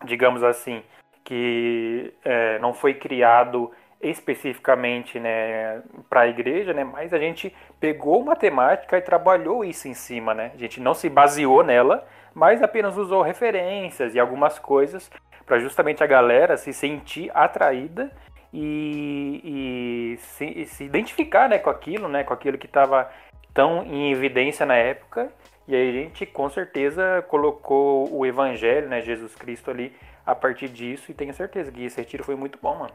digamos 0.04 0.42
assim, 0.42 0.82
que 1.24 2.12
é, 2.24 2.58
não 2.58 2.74
foi 2.74 2.94
criado 2.94 3.72
especificamente 4.04 5.18
né, 5.18 5.82
para 6.08 6.22
a 6.22 6.28
igreja, 6.28 6.72
né, 6.72 6.84
mas 6.84 7.12
a 7.12 7.18
gente 7.18 7.54
pegou 7.80 8.20
uma 8.20 8.36
temática 8.36 8.96
e 8.96 9.02
trabalhou 9.02 9.64
isso 9.64 9.88
em 9.88 9.94
cima. 9.94 10.34
Né? 10.34 10.52
A 10.54 10.58
gente 10.58 10.80
não 10.80 10.94
se 10.94 11.08
baseou 11.08 11.62
nela, 11.62 12.06
mas 12.34 12.62
apenas 12.62 12.96
usou 12.96 13.22
referências 13.22 14.14
e 14.14 14.20
algumas 14.20 14.58
coisas 14.58 15.10
para 15.46 15.58
justamente 15.58 16.02
a 16.02 16.06
galera 16.06 16.56
se 16.56 16.72
sentir 16.72 17.30
atraída 17.34 18.10
e, 18.52 19.40
e 19.44 20.16
se, 20.18 20.44
e 20.44 20.66
se 20.66 20.84
identificar 20.84 21.48
né, 21.48 21.58
com 21.58 21.70
aquilo, 21.70 22.08
né, 22.08 22.24
com 22.24 22.32
aquilo 22.32 22.58
que 22.58 22.66
estava 22.66 23.10
tão 23.52 23.84
em 23.84 24.12
evidência 24.12 24.64
na 24.64 24.76
época. 24.76 25.30
E 25.66 25.74
aí 25.74 25.88
a 25.88 25.92
gente 25.92 26.26
com 26.26 26.48
certeza 26.48 27.24
colocou 27.28 28.08
o 28.14 28.24
evangelho, 28.24 28.88
né, 28.88 29.00
Jesus 29.00 29.34
Cristo 29.34 29.70
ali 29.70 29.92
a 30.26 30.34
partir 30.34 30.68
disso 30.68 31.10
e 31.10 31.14
tenho 31.14 31.34
certeza 31.34 31.70
que 31.70 31.84
esse 31.84 32.00
retiro 32.00 32.24
foi 32.24 32.34
muito 32.34 32.58
bom, 32.60 32.76
mano. 32.76 32.92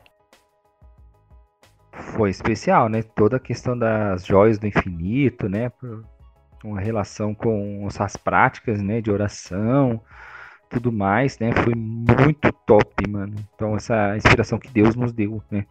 Foi 1.92 2.30
especial, 2.30 2.90
né? 2.90 3.02
Toda 3.02 3.38
a 3.38 3.40
questão 3.40 3.78
das 3.78 4.26
joias 4.26 4.58
do 4.58 4.68
infinito, 4.68 5.50
né? 5.50 5.72
Uma 6.64 6.80
relação 6.80 7.34
com 7.34 7.86
essas 7.88 8.16
práticas, 8.16 8.82
né? 8.82 9.02
De 9.02 9.12
oração, 9.12 10.02
tudo 10.70 10.92
mais, 10.92 11.40
né? 11.40 11.52
Foi 11.52 11.74
muito 11.76 12.52
top, 12.66 13.10
mano. 13.10 13.36
Então, 13.56 13.76
essa 13.76 14.16
inspiração 14.16 14.60
que 14.60 14.70
Deus 14.70 14.96
nos 14.96 15.12
deu, 15.12 15.42
né? 15.50 15.66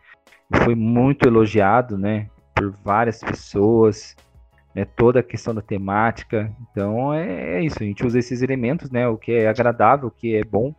Foi 0.64 0.74
muito 0.74 1.26
elogiado, 1.26 1.96
né? 1.96 2.28
Por 2.54 2.70
várias 2.84 3.20
pessoas, 3.20 4.16
né? 4.74 4.84
Toda 4.84 5.20
a 5.20 5.22
questão 5.22 5.54
da 5.54 5.62
temática. 5.62 6.52
Então, 6.70 7.14
é, 7.14 7.58
é 7.58 7.62
isso. 7.62 7.76
A 7.80 7.86
gente 7.86 8.04
usa 8.04 8.18
esses 8.18 8.42
elementos, 8.42 8.90
né? 8.90 9.06
O 9.08 9.16
que 9.16 9.32
é 9.32 9.48
agradável, 9.48 10.08
o 10.08 10.10
que 10.10 10.34
é 10.34 10.44
bom, 10.44 10.74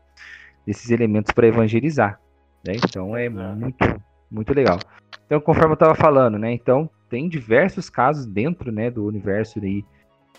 esses 0.67 0.91
elementos 0.91 1.31
para 1.31 1.47
evangelizar, 1.47 2.19
né? 2.65 2.73
Então, 2.75 3.15
é 3.15 3.25
Exato. 3.25 3.55
muito, 3.55 4.01
muito 4.29 4.53
legal. 4.53 4.79
Então, 5.29 5.39
conforme 5.39 5.69
eu 5.69 5.75
estava 5.75 5.93
falando, 5.93 6.39
né? 6.39 6.51
Então, 6.51 6.89
tem 7.07 7.29
diversos 7.29 7.87
casos 7.87 8.25
dentro, 8.25 8.71
né, 8.71 8.89
do 8.89 9.05
universo 9.05 9.59
aí, 9.63 9.85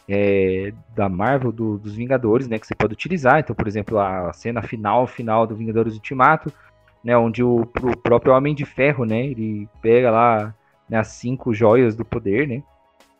é, 0.08 0.72
da 0.96 1.08
Marvel, 1.08 1.52
do- 1.52 1.78
dos 1.78 1.94
Vingadores, 1.94 2.48
né, 2.48 2.58
que 2.58 2.66
você 2.66 2.74
pode 2.74 2.94
utilizar. 2.94 3.38
Então, 3.38 3.54
por 3.54 3.68
exemplo, 3.68 4.00
a 4.00 4.32
cena 4.32 4.60
final, 4.62 5.06
final 5.06 5.46
do 5.46 5.54
Vingadores 5.54 5.94
Ultimato, 5.94 6.52
né, 7.04 7.16
onde 7.16 7.40
o, 7.40 7.60
o 7.60 7.96
próprio 8.02 8.32
Homem 8.34 8.52
de 8.52 8.64
Ferro, 8.64 9.04
né, 9.04 9.26
ele 9.26 9.68
pega 9.80 10.10
lá 10.10 10.52
né, 10.88 10.98
as 10.98 11.06
cinco 11.08 11.54
joias 11.54 11.94
do 11.94 12.04
poder, 12.04 12.48
né, 12.48 12.62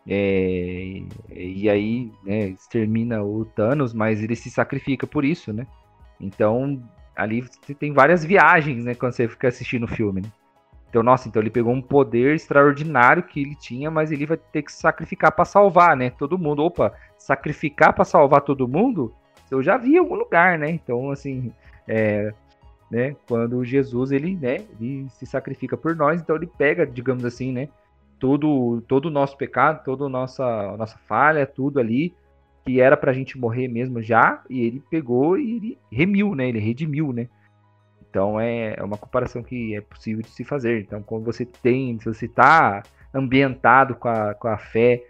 é, 0.09 1.03
e 1.31 1.71
aí, 1.71 2.11
né, 2.25 2.49
extermina 2.49 3.23
o 3.23 3.45
Thanos, 3.45 3.95
mas 3.95 4.21
ele 4.21 4.35
se 4.35 4.51
sacrifica 4.51 5.07
por 5.07 5.25
isso, 5.25 5.53
né. 5.53 5.65
Então, 6.21 6.83
ali 7.15 7.43
você 7.43 7.75
tem 7.75 7.93
várias 7.93 8.25
viagens, 8.25 8.85
né, 8.85 8.97
quando 8.97 9.13
você 9.13 9.29
fica 9.29 9.47
assistindo 9.47 9.85
o 9.85 9.89
filme, 9.89 10.23
né. 10.23 10.29
Então, 10.91 11.05
nossa, 11.05 11.29
então 11.29 11.41
ele 11.41 11.51
pegou 11.51 11.73
um 11.73 11.81
poder 11.81 12.35
extraordinário 12.35 13.23
que 13.23 13.41
ele 13.41 13.55
tinha, 13.55 13.89
mas 13.91 14.11
ele 14.11 14.27
vai 14.27 14.37
ter 14.37 14.63
que 14.63 14.73
sacrificar 14.73 15.31
para 15.31 15.45
salvar, 15.45 15.97
né? 15.97 16.11
Todo 16.11 16.37
mundo. 16.37 16.65
Opa, 16.65 16.93
sacrificar 17.17 17.95
para 17.95 18.05
salvar 18.05 18.41
todo 18.41 18.67
mundo? 18.67 19.15
Eu 19.49 19.63
já 19.63 19.77
vi 19.77 19.95
em 19.95 19.99
algum 19.99 20.17
lugar, 20.17 20.59
né? 20.59 20.69
Então, 20.69 21.13
assim, 21.13 21.53
é, 21.87 22.35
né? 22.91 23.15
Quando 23.29 23.65
Jesus 23.65 24.11
ele, 24.11 24.35
né? 24.35 24.65
Ele 24.81 25.09
se 25.11 25.25
sacrifica 25.27 25.77
por 25.77 25.95
nós, 25.95 26.21
então 26.21 26.35
ele 26.35 26.49
pega, 26.49 26.85
digamos 26.85 27.25
assim, 27.25 27.53
né? 27.53 27.69
Todo, 28.19 28.83
todo 28.83 29.07
o 29.07 29.11
nosso 29.11 29.37
pecado, 29.37 29.85
toda 29.85 30.07
a 30.07 30.09
nossa, 30.09 30.77
nossa 30.77 30.99
falha, 31.07 31.47
tudo 31.47 31.79
ali 31.79 32.13
que 32.65 32.81
era 32.81 32.97
pra 32.97 33.13
gente 33.13 33.39
morrer 33.39 33.69
mesmo 33.69 34.03
já, 34.03 34.43
e 34.49 34.61
ele 34.61 34.83
pegou 34.91 35.39
e 35.39 35.57
ele 35.57 35.79
remiu, 35.91 36.35
né? 36.35 36.49
Ele 36.49 36.59
redimiu, 36.59 37.13
né? 37.13 37.29
Então 38.11 38.41
é 38.41 38.75
é 38.77 38.83
uma 38.83 38.99
comparação 38.99 39.43
que 39.43 39.75
é 39.75 39.81
possível 39.81 40.23
de 40.23 40.31
se 40.31 40.45
fazer. 40.45 40.81
Então, 40.81 41.03
quando 41.03 41.25
você 41.25 41.47
tem, 41.47 41.99
se 42.01 42.05
você 42.05 42.27
está 42.27 42.83
ambientado 43.15 43.95
com 43.95 44.09
a, 44.09 44.35
com 44.35 44.49
a 44.49 44.59
fé 44.59 45.03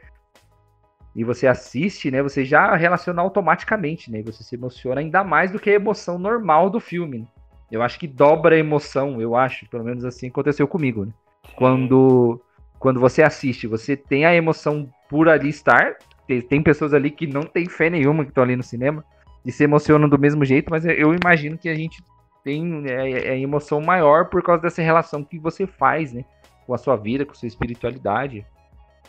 e 1.17 1.25
você 1.25 1.47
assiste, 1.47 2.11
né, 2.11 2.23
você 2.23 2.45
já 2.45 2.77
relaciona 2.77 3.21
automaticamente, 3.21 4.11
né? 4.11 4.23
Você 4.23 4.45
se 4.45 4.55
emociona 4.55 5.01
ainda 5.01 5.25
mais 5.25 5.51
do 5.51 5.59
que 5.59 5.71
a 5.71 5.75
emoção 5.75 6.19
normal 6.19 6.71
do 6.71 6.79
filme. 6.79 7.21
né? 7.21 7.27
Eu 7.71 7.83
acho 7.83 7.99
que 7.99 8.07
dobra 8.07 8.55
a 8.55 8.59
emoção, 8.59 9.21
eu 9.21 9.35
acho, 9.35 9.69
pelo 9.69 9.85
menos 9.85 10.05
assim 10.05 10.29
aconteceu 10.29 10.69
comigo, 10.69 11.05
né? 11.07 11.13
Quando 11.57 12.41
quando 12.79 12.99
você 12.99 13.23
assiste, 13.23 13.67
você 13.67 13.95
tem 13.95 14.25
a 14.25 14.35
emoção 14.35 14.89
por 15.09 15.29
ali 15.29 15.51
estar. 15.51 15.97
Tem, 16.27 16.41
tem 16.41 16.63
pessoas 16.63 16.95
ali 16.95 17.11
que 17.11 17.27
não 17.27 17.43
tem 17.43 17.69
fé 17.69 17.91
nenhuma 17.91 18.25
que 18.25 18.31
estão 18.31 18.43
ali 18.43 18.57
no 18.57 18.63
cinema 18.63 19.05
e 19.45 19.53
se 19.53 19.65
emocionam 19.65 20.09
do 20.09 20.19
mesmo 20.19 20.45
jeito, 20.45 20.71
mas 20.71 20.85
eu 20.85 21.15
imagino 21.15 21.59
que 21.59 21.69
a 21.69 21.75
gente 21.75 22.03
tem 22.45 22.87
é, 22.89 23.29
é 23.35 23.39
emoção 23.41 23.81
maior 23.81 24.29
por 24.29 24.43
causa 24.43 24.63
dessa 24.63 24.83
relação 24.83 25.25
que 25.25 25.39
você 25.39 25.67
faz, 25.67 26.13
né? 26.13 26.25
Com 26.67 26.75
a 26.75 26.79
sua 26.79 26.97
vida, 26.97 27.25
com 27.25 27.33
a 27.33 27.35
sua 27.35 27.49
espiritualidade. 27.49 28.47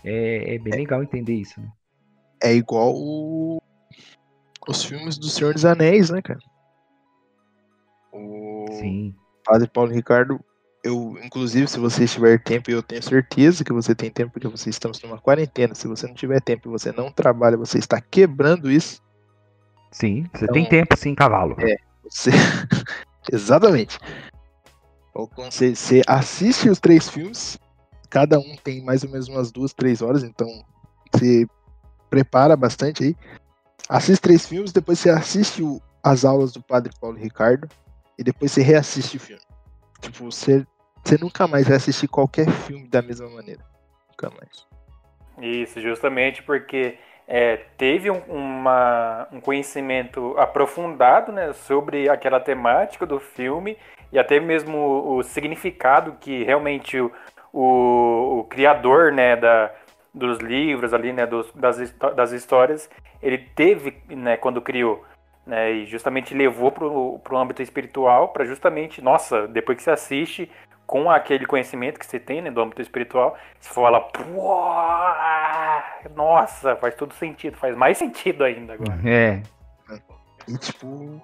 É, 0.04 0.56
é 0.56 0.60
bem 0.60 0.74
legal 0.74 1.04
entender 1.04 1.36
isso, 1.36 1.60
né? 1.62 1.68
É 2.44 2.54
igual 2.54 2.94
o- 2.96 3.62
os 4.68 4.84
filmes 4.84 5.18
do 5.18 5.28
Senhor 5.28 5.54
dos 5.54 5.66
Anéis, 5.66 6.10
né, 6.10 6.22
cara? 6.22 6.40
O 8.12 8.66
Sim. 8.72 9.16
Padre 9.46 9.68
Paulo 9.68 9.92
Ricardo, 9.92 10.40
eu, 10.84 11.16
inclusive, 11.24 11.68
se 11.68 11.80
você 11.80 12.08
tiver 12.08 12.42
tempo, 12.42 12.70
e 12.70 12.74
eu 12.74 12.82
tenho 12.82 13.02
certeza 13.04 13.64
que 13.64 13.72
você 13.72 13.94
tem 13.94 14.10
tempo, 14.10 14.32
porque 14.32 14.48
você 14.48 14.70
estamos 14.70 15.02
numa 15.02 15.20
quarentena. 15.20 15.76
Se 15.76 15.88
você 15.88 16.08
não 16.08 16.16
tiver 16.16 16.42
tempo 16.42 16.68
e 16.68 16.72
você 16.72 16.92
não 16.92 17.12
trabalha, 17.12 17.58
você 17.58 17.78
está 17.78 18.02
quebrando 18.02 18.70
isso. 18.70 19.02
Sim, 19.92 20.26
você 20.34 20.46
Então, 20.46 20.54
tem 20.54 20.66
tempo 20.68 20.98
sim, 20.98 21.14
cavalo. 21.14 21.56
é. 21.60 21.76
Você... 22.04 22.32
Exatamente. 23.32 23.98
Você 25.36 26.02
assiste 26.08 26.70
os 26.70 26.80
três 26.80 27.10
filmes, 27.10 27.60
cada 28.10 28.40
um 28.40 28.56
tem 28.64 28.82
mais 28.84 29.04
ou 29.04 29.10
menos 29.10 29.28
umas 29.28 29.52
duas, 29.52 29.74
três 29.74 30.02
horas, 30.02 30.24
então 30.24 30.48
você 31.14 31.46
prepara 32.10 32.56
bastante 32.56 33.04
aí. 33.04 33.16
Assiste 33.90 34.22
três 34.22 34.46
filmes, 34.46 34.72
depois 34.72 35.00
você 35.00 35.10
assiste 35.10 35.62
o- 35.62 35.82
as 36.02 36.24
aulas 36.24 36.54
do 36.54 36.62
Padre 36.64 36.94
Paulo 37.00 37.18
Ricardo 37.18 37.68
e 38.18 38.24
depois 38.24 38.52
você 38.52 38.62
reassiste 38.62 39.18
o 39.18 39.20
filme. 39.20 39.42
Tipo, 40.00 40.32
você, 40.32 40.66
você 41.04 41.18
nunca 41.18 41.46
mais 41.48 41.68
vai 41.68 41.76
assistir 41.78 42.08
qualquer 42.08 42.50
filme 42.50 42.88
da 42.88 43.02
mesma 43.02 43.30
maneira. 43.30 43.64
Nunca 44.10 44.32
mais. 44.38 44.66
Isso, 45.42 45.82
justamente 45.82 46.42
porque 46.44 46.98
é, 47.34 47.56
teve 47.78 48.12
um, 48.12 48.20
uma- 48.28 49.26
um 49.32 49.40
conhecimento 49.40 50.36
aprofundado 50.38 51.32
né, 51.32 51.54
sobre 51.54 52.10
aquela 52.10 52.42
temática 52.42 53.06
do 53.06 53.22
filme 53.22 53.78
e 54.12 54.20
até 54.20 54.38
mesmo 54.38 54.78
o, 54.78 55.16
o 55.16 55.24
significado 55.24 56.18
que 56.20 56.44
realmente 56.44 57.00
o, 57.00 57.10
o, 57.54 58.40
o 58.40 58.44
criador 58.50 59.14
né, 59.14 59.38
da, 59.38 59.72
dos 60.14 60.40
livros 60.40 60.94
ali, 60.94 61.14
né, 61.14 61.26
dos- 61.26 61.50
das, 61.54 61.78
das 62.14 62.34
histórias, 62.34 62.90
ele 63.24 63.38
teve 63.38 63.96
né, 64.10 64.36
quando 64.36 64.62
criou. 64.62 65.06
Né, 65.48 65.72
e 65.72 65.86
justamente 65.86 66.36
levou 66.36 66.70
para 66.70 66.86
o 66.86 67.38
âmbito 67.38 67.64
espiritual 67.64 68.28
para 68.28 68.46
justamente, 68.46 69.02
nossa, 69.02 69.48
depois 69.48 69.78
que 69.78 69.84
você 69.84 69.90
assiste 69.92 70.52
com 70.92 71.10
aquele 71.10 71.46
conhecimento 71.46 71.98
que 71.98 72.06
você 72.06 72.20
tem 72.20 72.42
né, 72.42 72.52
do 72.52 72.60
âmbito 72.62 72.82
espiritual, 72.82 73.38
você 73.58 73.74
fala, 73.74 74.02
pô, 74.02 74.62
nossa, 76.14 76.76
faz 76.76 76.94
todo 76.96 77.14
sentido, 77.14 77.56
faz 77.56 77.78
mais 77.78 77.98
sentido 77.98 78.44
ainda 78.44 78.74
agora. 78.74 79.00
É. 79.06 79.42
E 80.50 80.58
tipo. 80.58 81.22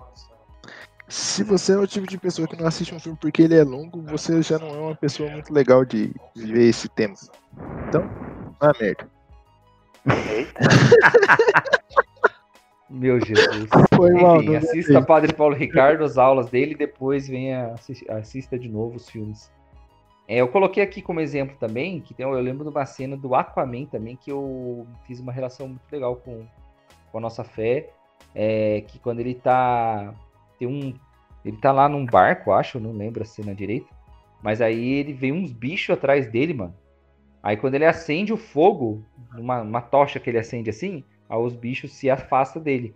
Se 1.10 1.43
você 1.43 1.73
é 1.73 1.77
o 1.77 1.86
tipo 1.86 2.08
de 2.08 2.17
pessoa 2.17 2.47
que 2.47 2.56
não 2.56 2.65
assiste 2.65 2.95
um 2.95 2.99
filme 2.99 3.17
porque 3.19 3.41
ele 3.41 3.56
é 3.56 3.63
longo, 3.63 4.01
você 4.03 4.41
já 4.41 4.58
não 4.58 4.69
é 4.69 4.77
uma 4.77 4.95
pessoa 4.95 5.30
muito 5.30 5.53
legal 5.53 5.84
de, 5.84 6.13
ver 6.34 6.69
esse 6.69 6.88
tema. 6.88 7.15
Então, 7.89 8.10
ah 8.62 8.71
merda. 8.80 9.10
Eita. 10.32 10.60
Meu 12.89 13.19
Jesus. 13.19 13.69
Foi 13.93 14.12
mal, 14.13 14.38
Enfim, 14.38 14.49
não 14.51 14.58
assista. 14.60 15.01
Padre 15.01 15.34
Paulo 15.34 15.56
Ricardo, 15.56 16.06
as 16.06 16.17
aulas 16.17 16.49
dele, 16.49 16.71
e 16.71 16.77
depois 16.77 17.27
venha 17.27 17.73
assi- 17.73 18.10
assista 18.10 18.58
de 18.58 18.69
novo 18.69 18.95
os 18.95 19.10
filmes. 19.10 19.51
É, 20.27 20.37
eu 20.37 20.47
coloquei 20.49 20.83
aqui 20.83 21.01
como 21.01 21.21
exemplo 21.21 21.55
também, 21.57 22.01
que 22.01 22.13
tem, 22.13 22.25
eu 22.25 22.31
lembro 22.41 22.65
de 22.65 22.69
uma 22.69 22.85
cena 22.85 23.15
do 23.15 23.33
Aquaman 23.33 23.85
também, 23.85 24.17
que 24.17 24.29
eu 24.29 24.85
fiz 25.05 25.21
uma 25.21 25.31
relação 25.31 25.69
muito 25.69 25.89
legal 25.89 26.17
com, 26.17 26.45
com 27.11 27.17
a 27.17 27.21
nossa 27.21 27.45
fé, 27.45 27.89
é, 28.35 28.81
que 28.81 28.99
quando 28.99 29.21
ele 29.21 29.33
tá, 29.33 30.13
tem 30.59 30.67
um, 30.67 30.93
ele 31.45 31.57
tá 31.57 31.71
lá 31.71 31.87
num 31.87 32.05
barco, 32.05 32.51
acho, 32.51 32.77
não 32.79 32.91
lembro 32.91 33.23
a 33.23 33.25
cena 33.25 33.55
direito, 33.55 33.87
mas 34.43 34.61
aí 34.61 34.95
ele 34.95 35.13
vem 35.13 35.31
uns 35.31 35.53
bichos 35.53 35.95
atrás 35.95 36.29
dele, 36.29 36.53
mano. 36.53 36.75
Aí 37.41 37.55
quando 37.55 37.75
ele 37.75 37.85
acende 37.85 38.33
o 38.33 38.37
fogo, 38.37 39.05
uma, 39.33 39.61
uma 39.61 39.81
tocha 39.81 40.19
que 40.19 40.29
ele 40.29 40.39
acende 40.39 40.69
assim, 40.69 41.05
aí 41.29 41.37
os 41.37 41.55
bichos 41.55 41.93
se 41.93 42.09
afastam 42.09 42.61
dele. 42.61 42.93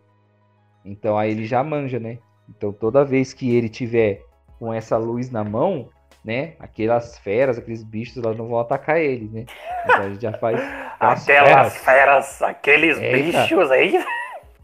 Então 0.84 1.18
aí 1.18 1.32
ele 1.32 1.46
já 1.46 1.64
manja, 1.64 1.98
né? 1.98 2.18
Então 2.50 2.74
toda 2.74 3.06
vez 3.06 3.34
que 3.34 3.56
ele 3.56 3.70
tiver 3.70 4.22
com 4.60 4.74
essa 4.74 4.98
luz 4.98 5.32
na 5.32 5.44
mão, 5.46 5.90
né? 6.24 6.54
Aquelas 6.60 7.18
feras, 7.20 7.58
aqueles 7.58 7.84
bichos, 7.84 8.18
elas 8.24 8.38
não 8.38 8.48
vão 8.48 8.60
atacar 8.60 9.00
ele, 9.00 9.30
né? 9.32 9.46
Então 9.84 10.02
a 10.02 10.10
gente 10.10 10.22
já 10.22 10.34
faz 10.34 10.60
as 11.00 11.24
Aquelas 11.30 11.76
feras. 11.78 11.78
feras, 11.78 12.42
aqueles 12.42 12.98
Eita. 13.00 13.42
bichos 13.42 13.72
aí. 13.72 14.04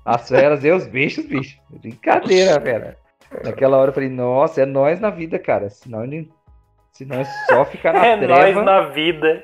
as 0.05 0.27
feras 0.29 0.63
e 0.63 0.71
os 0.71 0.85
bichos, 0.87 1.25
bicho. 1.25 1.59
Brincadeira, 1.69 2.61
fera. 2.61 2.97
Naquela 3.43 3.77
hora 3.77 3.89
eu 3.89 3.93
falei, 3.93 4.09
nossa, 4.09 4.61
é 4.61 4.65
nós 4.65 4.99
na 4.99 5.09
vida, 5.09 5.37
cara. 5.37 5.69
Senão, 5.69 6.03
ele- 6.03 6.31
se 6.93 7.03
nós 7.05 7.27
só 7.49 7.65
ficar 7.65 7.93
na 7.93 8.05
É 8.05 8.15
nós 8.15 8.39
treva, 8.39 8.63
na 8.63 8.81
vida. 8.89 9.43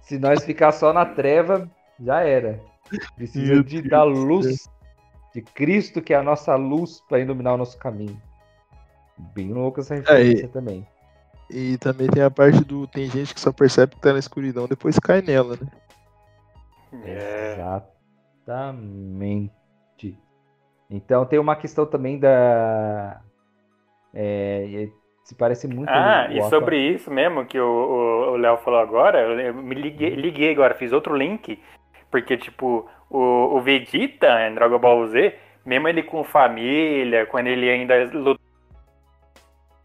se 0.00 0.18
nós 0.18 0.44
ficar 0.44 0.72
só 0.72 0.92
na 0.92 1.04
treva, 1.04 1.68
já 2.00 2.22
era. 2.22 2.58
Precisa 3.16 3.62
de 3.62 3.82
da 3.82 4.02
luz 4.02 4.66
de 5.34 5.42
Cristo, 5.42 6.00
que 6.00 6.14
é 6.14 6.16
a 6.16 6.22
nossa 6.22 6.54
luz 6.56 7.02
para 7.08 7.18
iluminar 7.18 7.54
o 7.54 7.58
nosso 7.58 7.76
caminho. 7.78 8.18
Bem 9.34 9.52
louca 9.52 9.80
essa 9.80 9.94
referência 9.94 10.48
também. 10.48 10.86
E 11.50 11.76
também 11.78 12.08
tem 12.08 12.22
a 12.22 12.30
parte 12.30 12.62
do. 12.64 12.86
Tem 12.86 13.08
gente 13.10 13.32
que 13.34 13.40
só 13.40 13.50
percebe 13.52 13.94
que 13.94 14.00
tá 14.00 14.12
na 14.12 14.18
escuridão, 14.18 14.66
depois 14.68 14.98
cai 14.98 15.22
nela, 15.22 15.56
né? 15.60 15.68
É. 17.04 17.52
Exatamente. 18.48 19.50
Então 20.90 21.24
tem 21.26 21.38
uma 21.38 21.56
questão 21.56 21.84
também 21.86 22.18
da. 22.18 23.20
É, 24.14 24.88
se 25.24 25.34
parece 25.34 25.66
muito. 25.68 25.88
Ah, 25.90 26.26
o 26.28 26.32
e 26.32 26.38
Aqua- 26.38 26.50
sobre 26.50 26.78
isso 26.78 27.10
mesmo 27.10 27.44
que 27.44 27.58
o- 27.60 28.36
Léo 28.36 28.56
falou 28.58 28.80
agora, 28.80 29.20
eu 29.20 29.54
me 29.54 29.74
liguei, 29.74 30.10
liguei 30.14 30.52
agora, 30.52 30.74
fiz 30.74 30.92
outro 30.92 31.14
link, 31.16 31.60
porque, 32.10 32.36
tipo, 32.36 32.88
o, 33.10 33.18
o 33.56 33.60
Vegeta 33.60 34.48
em 34.48 34.54
Dragon 34.54 34.78
Ball 34.78 35.06
Z, 35.08 35.34
mesmo 35.66 35.88
ele 35.88 36.02
com 36.02 36.22
família, 36.24 37.26
quando 37.26 37.48
ele 37.48 37.68
ainda 37.68 37.94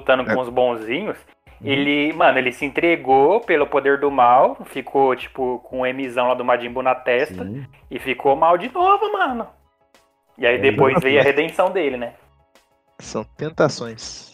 lutando 0.03 0.25
com 0.25 0.39
os 0.41 0.49
bonzinhos, 0.49 1.17
ele, 1.63 2.11
mano, 2.13 2.37
ele 2.37 2.51
se 2.51 2.65
entregou 2.65 3.39
pelo 3.39 3.65
poder 3.65 3.97
do 3.99 4.11
mal, 4.11 4.57
ficou, 4.65 5.15
tipo, 5.15 5.59
com 5.59 5.81
o 5.81 5.93
Mzão 5.93 6.27
lá 6.27 6.33
do 6.33 6.43
Majin 6.43 6.69
Buu 6.69 6.83
na 6.83 6.93
testa, 6.93 7.45
Sim. 7.45 7.65
e 7.89 7.97
ficou 7.99 8.35
mal 8.35 8.57
de 8.57 8.71
novo, 8.71 9.11
mano. 9.13 9.47
E 10.37 10.45
aí 10.45 10.55
É, 10.55 10.57
depois 10.57 10.99
veio 11.01 11.19
a 11.21 11.23
redenção 11.23 11.69
dele, 11.71 11.95
né? 11.95 12.15
São 12.99 13.23
tentações. 13.23 14.33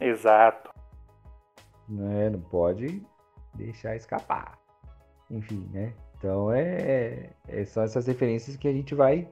Exato. 0.00 0.70
né? 1.88 2.30
Não 2.30 2.40
pode 2.40 3.02
deixar 3.54 3.94
escapar. 3.94 4.58
Enfim, 5.30 5.68
né? 5.72 5.92
Então 6.18 6.50
é, 6.52 7.30
é- 7.48 7.64
são 7.66 7.82
essas 7.82 8.06
referências 8.06 8.56
que 8.56 8.66
a 8.66 8.72
gente 8.72 8.94
vai, 8.94 9.28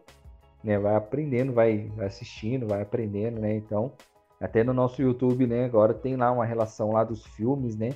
né, 0.62 0.78
vai 0.78 0.94
aprendendo, 0.94 1.52
vai, 1.52 1.90
vai 1.96 2.06
assistindo, 2.06 2.68
vai 2.68 2.82
aprendendo, 2.82 3.40
né? 3.40 3.54
Então, 3.54 3.92
até 4.42 4.64
no 4.64 4.74
nosso 4.74 5.00
YouTube, 5.00 5.46
né, 5.46 5.64
agora 5.64 5.94
tem 5.94 6.16
lá 6.16 6.32
uma 6.32 6.44
relação 6.44 6.92
lá 6.92 7.04
dos 7.04 7.24
filmes, 7.24 7.76
né? 7.76 7.90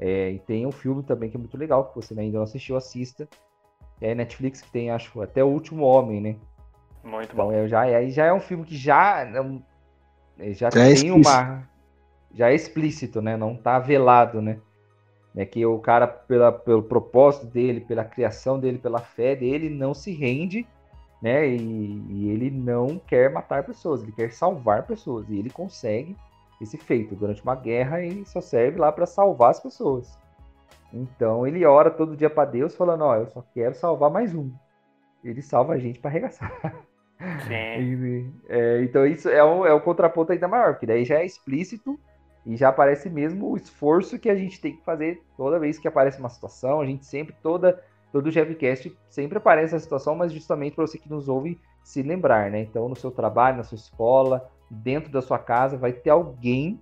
É, 0.00 0.30
e 0.30 0.38
tem 0.38 0.66
um 0.66 0.72
filme 0.72 1.02
também 1.02 1.30
que 1.30 1.36
é 1.36 1.38
muito 1.38 1.56
legal, 1.56 1.84
que 1.84 1.94
você 1.94 2.18
ainda 2.18 2.38
não 2.38 2.44
assistiu, 2.44 2.76
assista. 2.76 3.28
É 4.00 4.14
Netflix 4.14 4.62
que 4.62 4.72
tem, 4.72 4.90
acho, 4.90 5.20
até 5.20 5.44
o 5.44 5.48
último 5.48 5.84
homem, 5.84 6.20
né? 6.20 6.36
Muito 7.04 7.36
bom. 7.36 7.52
Então 7.52 7.52
é, 7.52 7.68
já, 7.68 7.82
aí 7.82 8.10
já 8.10 8.24
é 8.24 8.32
um 8.32 8.40
filme 8.40 8.64
que 8.64 8.76
já, 8.76 9.22
é, 10.38 10.52
já 10.52 10.70
Já 10.70 10.88
é 10.88 10.94
tem 10.94 11.10
uma. 11.10 11.68
Já 12.34 12.50
é 12.50 12.54
explícito, 12.54 13.20
né? 13.20 13.36
Não 13.36 13.54
tá 13.54 13.78
velado, 13.78 14.40
né? 14.40 14.58
É 15.36 15.44
que 15.44 15.64
o 15.64 15.78
cara, 15.78 16.06
pela, 16.06 16.50
pelo 16.50 16.82
propósito 16.82 17.46
dele, 17.46 17.80
pela 17.80 18.04
criação 18.04 18.58
dele, 18.58 18.78
pela 18.78 18.98
fé 18.98 19.36
dele, 19.36 19.68
não 19.68 19.94
se 19.94 20.12
rende, 20.12 20.66
né? 21.22 21.46
E, 21.46 22.04
e 22.08 22.30
ele 22.30 22.50
não 22.50 22.98
quer 22.98 23.32
matar 23.32 23.62
pessoas, 23.62 24.02
ele 24.02 24.12
quer 24.12 24.32
salvar 24.32 24.84
pessoas. 24.86 25.28
E 25.30 25.38
ele 25.38 25.48
consegue 25.48 26.16
esse 26.60 26.76
feito. 26.76 27.14
Durante 27.14 27.42
uma 27.42 27.54
guerra, 27.54 28.02
ele 28.02 28.24
só 28.26 28.40
serve 28.40 28.78
lá 28.78 28.90
para 28.90 29.06
salvar 29.06 29.50
as 29.50 29.60
pessoas. 29.60 30.18
Então 30.92 31.46
ele 31.46 31.64
ora 31.64 31.90
todo 31.90 32.16
dia 32.16 32.28
para 32.28 32.50
Deus, 32.50 32.74
falando: 32.74 33.04
Ó, 33.04 33.16
eu 33.16 33.26
só 33.28 33.42
quero 33.54 33.74
salvar 33.74 34.10
mais 34.10 34.34
um. 34.34 34.50
Ele 35.24 35.40
salva 35.40 35.74
a 35.74 35.78
gente 35.78 36.00
para 36.00 36.10
arregaçar. 36.10 36.52
Sim. 36.60 36.82
E, 37.22 38.30
é, 38.48 38.82
então 38.82 39.06
isso 39.06 39.28
é 39.28 39.44
o, 39.44 39.64
é 39.64 39.72
o 39.72 39.80
contraponto 39.80 40.32
ainda 40.32 40.48
maior, 40.48 40.72
porque 40.72 40.86
daí 40.86 41.04
já 41.04 41.20
é 41.20 41.24
explícito 41.24 41.96
e 42.44 42.56
já 42.56 42.68
aparece 42.68 43.08
mesmo 43.08 43.48
o 43.48 43.56
esforço 43.56 44.18
que 44.18 44.28
a 44.28 44.34
gente 44.34 44.60
tem 44.60 44.76
que 44.76 44.84
fazer 44.84 45.22
toda 45.36 45.60
vez 45.60 45.78
que 45.78 45.86
aparece 45.86 46.18
uma 46.18 46.28
situação. 46.28 46.80
A 46.80 46.86
gente 46.86 47.06
sempre, 47.06 47.34
toda, 47.40 47.80
todo 48.12 48.26
o 48.26 48.30
Jevcast 48.30 48.94
sempre 49.08 49.38
aparece 49.38 49.74
a 49.74 49.78
situação, 49.78 50.14
mas 50.14 50.32
justamente 50.32 50.74
para 50.76 50.86
você 50.86 50.98
que 50.98 51.08
nos 51.10 51.28
ouve 51.28 51.58
se 51.82 52.02
lembrar, 52.02 52.50
né? 52.50 52.60
Então, 52.60 52.88
no 52.88 52.94
seu 52.94 53.10
trabalho, 53.10 53.56
na 53.56 53.64
sua 53.64 53.76
escola, 53.76 54.48
dentro 54.70 55.10
da 55.10 55.20
sua 55.22 55.38
casa, 55.38 55.76
vai 55.76 55.92
ter 55.92 56.10
alguém, 56.10 56.80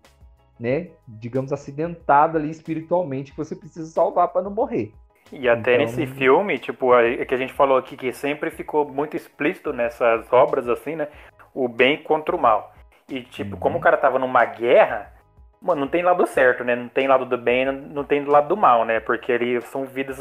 né, 0.59 0.89
digamos, 1.09 1.53
acidentado 1.53 2.37
ali 2.37 2.51
espiritualmente 2.51 3.31
que 3.33 3.39
você 3.39 3.57
precisa 3.57 3.91
salvar 3.91 4.29
para 4.29 4.43
não 4.43 4.51
morrer. 4.51 4.93
E 5.33 5.49
até 5.49 5.75
Então- 5.75 5.87
nesse 5.87 6.07
filme, 6.07 6.59
tipo, 6.59 6.93
a- 6.93 7.25
que 7.25 7.35
a 7.35 7.39
gente 7.39 7.53
falou 7.53 7.79
aqui, 7.79 7.97
que 7.97 8.13
sempre 8.13 8.51
ficou 8.51 8.87
muito 8.87 9.17
explícito 9.17 9.73
nessas 9.73 10.31
obras, 10.33 10.69
assim, 10.69 10.97
né? 10.97 11.09
O 11.55 11.69
bem 11.69 12.03
contra 12.03 12.35
o 12.35 12.41
mal. 12.41 12.75
E, 13.09 13.23
tipo, 13.23 13.57
como 13.57 13.79
o 13.79 13.81
cara 13.81 13.97
tava 13.97 14.19
numa 14.19 14.45
guerra, 14.45 15.13
mano, 15.61 15.83
não 15.83 15.89
tem 15.89 16.03
lado 16.03 16.27
certo, 16.27 16.65
né? 16.65 16.75
Não 16.75 16.89
tem 16.89 17.07
lado 17.07 17.27
do 17.27 17.37
bem, 17.37 17.65
não, 17.67 18.05
tem 18.05 18.25
do 18.25 18.31
lado 18.31 18.49
do 18.49 18.57
mal, 18.57 18.85
né? 18.85 19.01
Porque 19.01 19.33
ali 19.33 19.61
são 19.63 19.85
vidas, 19.85 20.19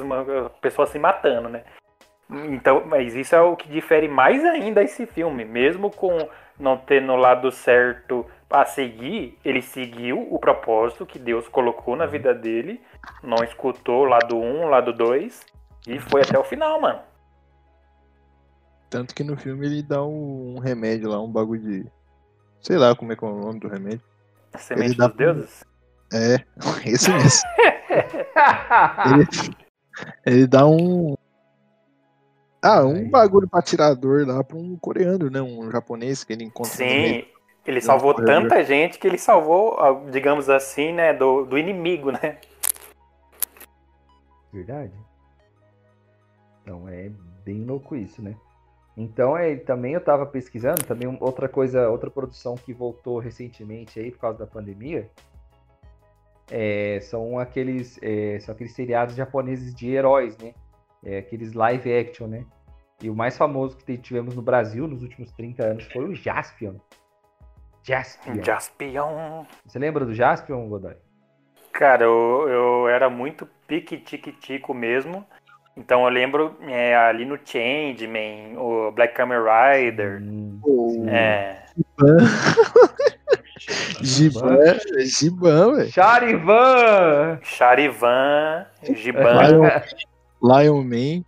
pessoas 0.61 0.89
se 0.89 0.99
matando, 0.99 1.49
né? 1.49 1.63
Então, 2.29 2.83
mas 2.85 3.15
isso 3.15 3.35
é 3.35 3.41
o 3.41 3.55
que 3.55 3.67
difere 3.67 4.07
mais 4.07 4.43
ainda 4.45 4.83
esse 4.83 5.05
filme. 5.05 5.45
Mesmo 5.45 5.89
com 5.89 6.17
não 6.59 6.77
tendo 6.77 7.13
o 7.13 7.15
lado 7.15 7.51
certo 7.51 8.25
a 8.49 8.65
seguir, 8.65 9.37
ele 9.45 9.61
seguiu 9.61 10.27
o 10.31 10.37
propósito 10.39 11.05
que 11.05 11.17
Deus 11.17 11.47
colocou 11.47 11.95
na 11.95 12.05
vida 12.05 12.33
dele, 12.33 12.81
não 13.23 13.43
escutou 13.43 14.03
lado 14.03 14.37
1, 14.37 14.65
o 14.65 14.69
lado 14.69 14.91
2 14.91 15.45
e 15.87 15.99
foi 15.99 16.21
até 16.21 16.37
o 16.37 16.43
final, 16.43 16.81
mano. 16.81 16.99
Tanto 18.89 19.13
que 19.13 19.23
no 19.23 19.37
filme 19.37 19.67
ele 19.67 19.83
dá 19.83 20.03
um, 20.03 20.55
um 20.55 20.59
remédio 20.59 21.09
lá, 21.09 21.21
um 21.21 21.31
bagulho 21.31 21.61
de. 21.61 21.85
Sei 22.59 22.77
lá 22.77 22.95
como 22.95 23.13
é 23.13 23.15
que 23.15 23.23
é 23.23 23.27
o 23.27 23.39
nome 23.39 23.59
do 23.59 23.67
remédio. 23.67 24.08
Semente 24.57 24.97
dá 24.97 25.07
dos 25.07 25.17
deuses? 25.17 25.63
É, 26.13 26.43
esse 26.89 27.11
mesmo. 27.11 27.41
Ele, 29.05 29.55
ele 30.25 30.47
dá 30.47 30.65
um. 30.65 31.15
Ah, 32.61 32.83
um 32.83 32.95
Ai. 32.95 33.05
bagulho 33.05 33.47
pra 33.47 33.61
tirar 33.61 33.87
a 33.87 33.93
dor 33.93 34.27
lá 34.27 34.43
pra 34.43 34.57
um 34.57 34.75
coreano, 34.77 35.29
né? 35.29 35.41
Um 35.41 35.71
japonês 35.71 36.23
que 36.23 36.33
ele 36.33 36.43
encontra. 36.43 36.71
Sim, 36.71 37.25
ele 37.65 37.81
salvou 37.81 38.13
corredor. 38.13 38.43
tanta 38.43 38.63
gente 38.63 38.97
que 38.97 39.07
ele 39.07 39.17
salvou, 39.17 39.79
ah, 39.79 40.09
digamos 40.09 40.49
assim, 40.49 40.91
né, 40.91 41.13
do, 41.13 41.45
do 41.45 41.57
inimigo, 41.57 42.11
né? 42.11 42.37
Verdade. 44.51 44.93
Então 46.61 46.89
é 46.89 47.11
bem 47.45 47.63
louco 47.63 47.95
isso, 47.95 48.21
né? 48.21 48.35
Então 48.99 49.37
é, 49.37 49.55
também 49.55 49.93
eu 49.93 50.03
tava 50.03 50.25
pesquisando, 50.25 50.83
também 50.83 51.07
outra 51.21 51.47
coisa, 51.47 51.89
outra 51.89 52.11
produção 52.11 52.55
que 52.55 52.73
voltou 52.73 53.17
recentemente 53.17 53.97
aí 53.97 54.11
por 54.11 54.19
causa 54.19 54.39
da 54.39 54.45
pandemia, 54.45 55.09
é, 56.51 56.99
são 56.99 57.39
aqueles, 57.39 57.97
é, 58.01 58.37
são 58.41 58.53
aqueles 58.53 58.73
seriados 58.73 59.15
japoneses 59.15 59.73
de 59.73 59.89
heróis, 59.89 60.37
né? 60.37 60.53
É, 61.01 61.19
aqueles 61.19 61.53
live 61.53 61.93
action, 61.93 62.27
né? 62.27 62.45
E 63.01 63.09
o 63.09 63.15
mais 63.15 63.37
famoso 63.37 63.77
que 63.77 63.97
tivemos 63.97 64.35
no 64.35 64.41
Brasil 64.41 64.85
nos 64.85 65.01
últimos 65.01 65.31
30 65.31 65.63
anos 65.63 65.85
foi 65.85 66.03
o 66.03 66.13
Jaspion. 66.13 66.75
Jaspion. 67.81 68.43
Jaspion. 68.43 69.45
Você 69.65 69.79
lembra 69.79 70.03
do 70.03 70.13
Jaspion, 70.13 70.67
Godoy? 70.67 70.97
Cara, 71.71 72.03
eu, 72.03 72.49
eu 72.49 72.89
era 72.89 73.09
muito 73.09 73.47
pique-tique-tico 73.65 74.73
mesmo. 74.73 75.25
Então 75.79 76.03
eu 76.03 76.09
lembro 76.09 76.55
é, 76.67 76.93
ali 76.95 77.23
no 77.23 77.39
Changeman, 77.43 78.57
o 78.57 78.91
Black 78.91 79.15
Kamen 79.15 79.37
Rider. 79.39 80.21
Hum, 80.21 80.59
O 80.61 81.05
É, 81.07 81.63
Giban, 84.01 84.77
Giban, 85.05 85.75
velho. 85.75 85.91
Charivan! 85.91 87.39
Charivan, 87.43 88.65
Giban. 88.93 89.47
Lion, 89.47 89.69
Lion 90.43 90.83
Man. 90.83 91.23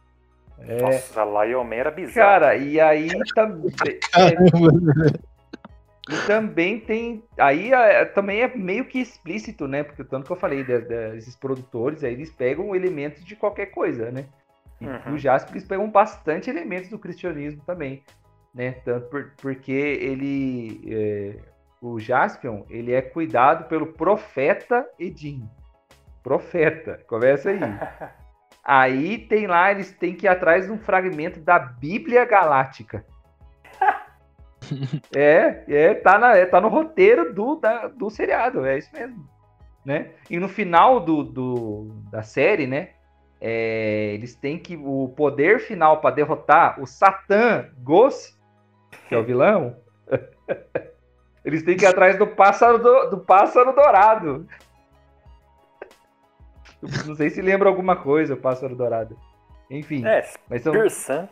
É, 0.68 0.82
Nossa, 0.82 1.24
Lion 1.24 1.64
Man 1.64 1.76
era 1.76 1.92
bizarro. 1.92 2.14
Cara, 2.14 2.56
e 2.56 2.80
aí 2.80 3.10
também. 3.34 3.72
Caramba. 4.12 5.22
E 6.10 6.28
também 6.28 6.80
tem. 6.80 7.24
Aí 7.38 7.72
é, 7.72 8.04
também 8.06 8.42
é 8.42 8.56
meio 8.56 8.86
que 8.86 9.00
explícito, 9.00 9.68
né? 9.68 9.84
Porque 9.84 10.04
tanto 10.04 10.26
que 10.26 10.32
eu 10.32 10.36
falei, 10.38 10.64
de- 10.64 10.82
de- 10.82 11.12
desses 11.12 11.36
produtores 11.36 12.04
aí, 12.04 12.14
eles 12.14 12.32
pegam 12.32 12.76
elementos 12.76 13.24
de 13.24 13.36
qualquer 13.36 13.68
coisa, 13.68 14.12
né? 14.12 14.26
Uhum. 14.82 15.14
o 15.14 15.18
Jasper 15.18 15.54
eles 15.54 15.68
pegam 15.68 15.90
bastante 15.90 16.50
elementos 16.50 16.90
do 16.90 16.98
cristianismo 17.00 17.62
também, 17.66 18.04
né? 18.54 18.72
Tanto 18.84 19.08
por- 19.10 19.32
porque 19.38 19.72
ele. 19.72 20.82
é, 20.88 21.38
o 21.82 22.00
Jaspion, 22.00 22.64
ele 22.70 22.92
é 22.94 23.02
cuidado 23.02 23.68
pelo 23.68 23.88
profeta 23.94 24.88
Edim. 25.00 25.50
Profeta, 26.24 27.00
começa 27.08 27.50
aí. 27.50 27.60
Aí 28.64 29.18
tem 29.18 29.48
lá, 29.48 29.72
eles 29.72 29.92
têm 29.92 30.16
que 30.16 30.28
ir 30.28 30.30
atrás 30.30 30.68
de 30.68 30.72
um 30.72 30.78
fragmento 30.78 31.40
da 31.40 31.58
Bíblia 31.58 32.26
Galáctica. 32.26 33.04
É, 35.14 35.64
é, 35.68 35.94
tá, 35.96 36.18
na, 36.18 36.36
é, 36.38 36.46
tá 36.46 36.62
no 36.62 36.70
roteiro 36.70 37.34
do, 37.34 37.56
da- 37.56 37.88
do 37.88 38.10
seriado, 38.10 38.66
é 38.66 38.78
isso 38.78 38.90
mesmo. 38.94 39.28
Né? 39.84 40.12
E 40.30 40.40
no 40.40 40.48
final 40.48 41.00
do, 41.00 41.24
do- 41.24 41.88
da 42.10 42.22
série, 42.24 42.68
né? 42.68 42.92
É, 43.42 44.14
eles 44.14 44.36
têm 44.36 44.60
que. 44.60 44.78
O 44.78 45.12
poder 45.18 45.60
final 45.60 46.00
para 46.00 46.14
derrotar 46.14 46.80
o 46.80 46.86
Satã 46.86 47.68
Ghost, 47.80 48.38
que 49.10 49.16
é 49.16 49.18
o 49.18 49.24
vilão, 49.24 49.76
eles 51.44 51.64
têm 51.64 51.76
que 51.76 51.84
ir 51.84 51.88
atrás 51.88 52.20
do 52.20 52.28
pássaro, 52.28 52.78
do, 52.78 53.10
do 53.10 53.18
pássaro 53.18 53.74
dourado. 53.74 54.48
Não 57.06 57.16
sei 57.16 57.32
se 57.32 57.42
lembra 57.42 57.68
alguma 57.68 57.96
coisa, 57.96 58.36
o 58.36 58.38
pássaro 58.38 58.76
dourado. 58.76 59.18
Enfim, 59.70 60.06
É, 60.06 60.28
mas 60.50 60.62
são, 60.62 60.74
Pearson. 60.74 61.28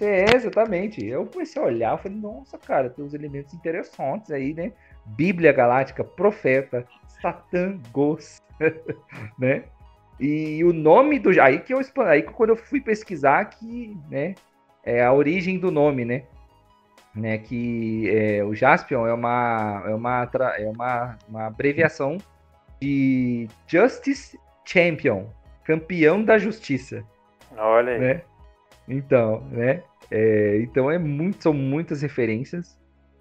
é, 0.00 0.34
exatamente. 0.34 1.06
Eu 1.06 1.26
comecei 1.26 1.62
a 1.62 1.64
olhar, 1.64 1.92
eu 1.92 1.98
falei, 1.98 2.18
nossa, 2.18 2.58
cara, 2.58 2.90
tem 2.90 3.04
uns 3.04 3.14
elementos 3.14 3.54
interessantes 3.54 4.30
aí, 4.30 4.52
né? 4.52 4.72
Bíblia 5.06 5.52
Galáctica, 5.52 6.04
Profeta, 6.04 6.86
Satã, 7.20 7.78
Ghost, 7.92 8.40
né? 9.38 9.64
E 10.20 10.62
o 10.64 10.72
nome 10.72 11.18
do. 11.18 11.30
Aí 11.40 11.60
que 11.60 11.72
eu 11.72 11.80
aí 12.04 12.22
que 12.22 12.32
quando 12.32 12.50
eu 12.50 12.56
fui 12.56 12.80
pesquisar 12.80 13.44
que, 13.46 13.96
né? 14.10 14.34
É 14.84 15.02
a 15.02 15.12
origem 15.12 15.58
do 15.58 15.70
nome, 15.70 16.04
né? 16.04 16.24
né 17.14 17.38
que 17.38 18.08
é, 18.08 18.44
o 18.44 18.54
Jaspion 18.54 19.06
é 19.06 19.12
uma 19.12 19.82
é 19.86 19.94
uma 19.94 20.30
é 20.58 20.68
uma, 20.68 21.18
uma 21.28 21.46
abreviação 21.46 22.18
de 22.80 23.48
Justice 23.66 24.38
Champion, 24.64 25.26
campeão 25.64 26.22
da 26.22 26.38
justiça 26.38 27.04
Olha 27.56 27.92
aí. 27.92 27.98
né? 27.98 28.22
Então, 28.88 29.40
né? 29.50 29.82
É, 30.10 30.58
então 30.62 30.90
é 30.90 30.98
muito, 30.98 31.42
são 31.42 31.52
muitas 31.52 32.02
referências 32.02 32.78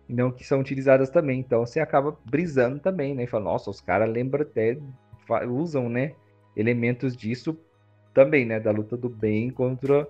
não 0.09 0.31
que 0.31 0.43
são 0.43 0.59
utilizadas 0.59 1.09
também. 1.09 1.39
Então 1.39 1.65
você 1.65 1.79
acaba 1.79 2.17
brisando 2.25 2.79
também, 2.79 3.13
né? 3.13 3.23
E 3.23 3.27
fala, 3.27 3.43
nossa, 3.43 3.69
os 3.69 3.79
caras 3.79 4.09
lembram 4.09 4.41
até, 4.41 4.77
usam, 5.47 5.87
né? 5.87 6.13
Elementos 6.59 7.15
disso 7.15 7.57
também, 8.13 8.45
né? 8.45 8.59
Da 8.59 8.71
luta 8.71 8.97
do 8.97 9.09
bem 9.09 9.49
contra 9.49 10.07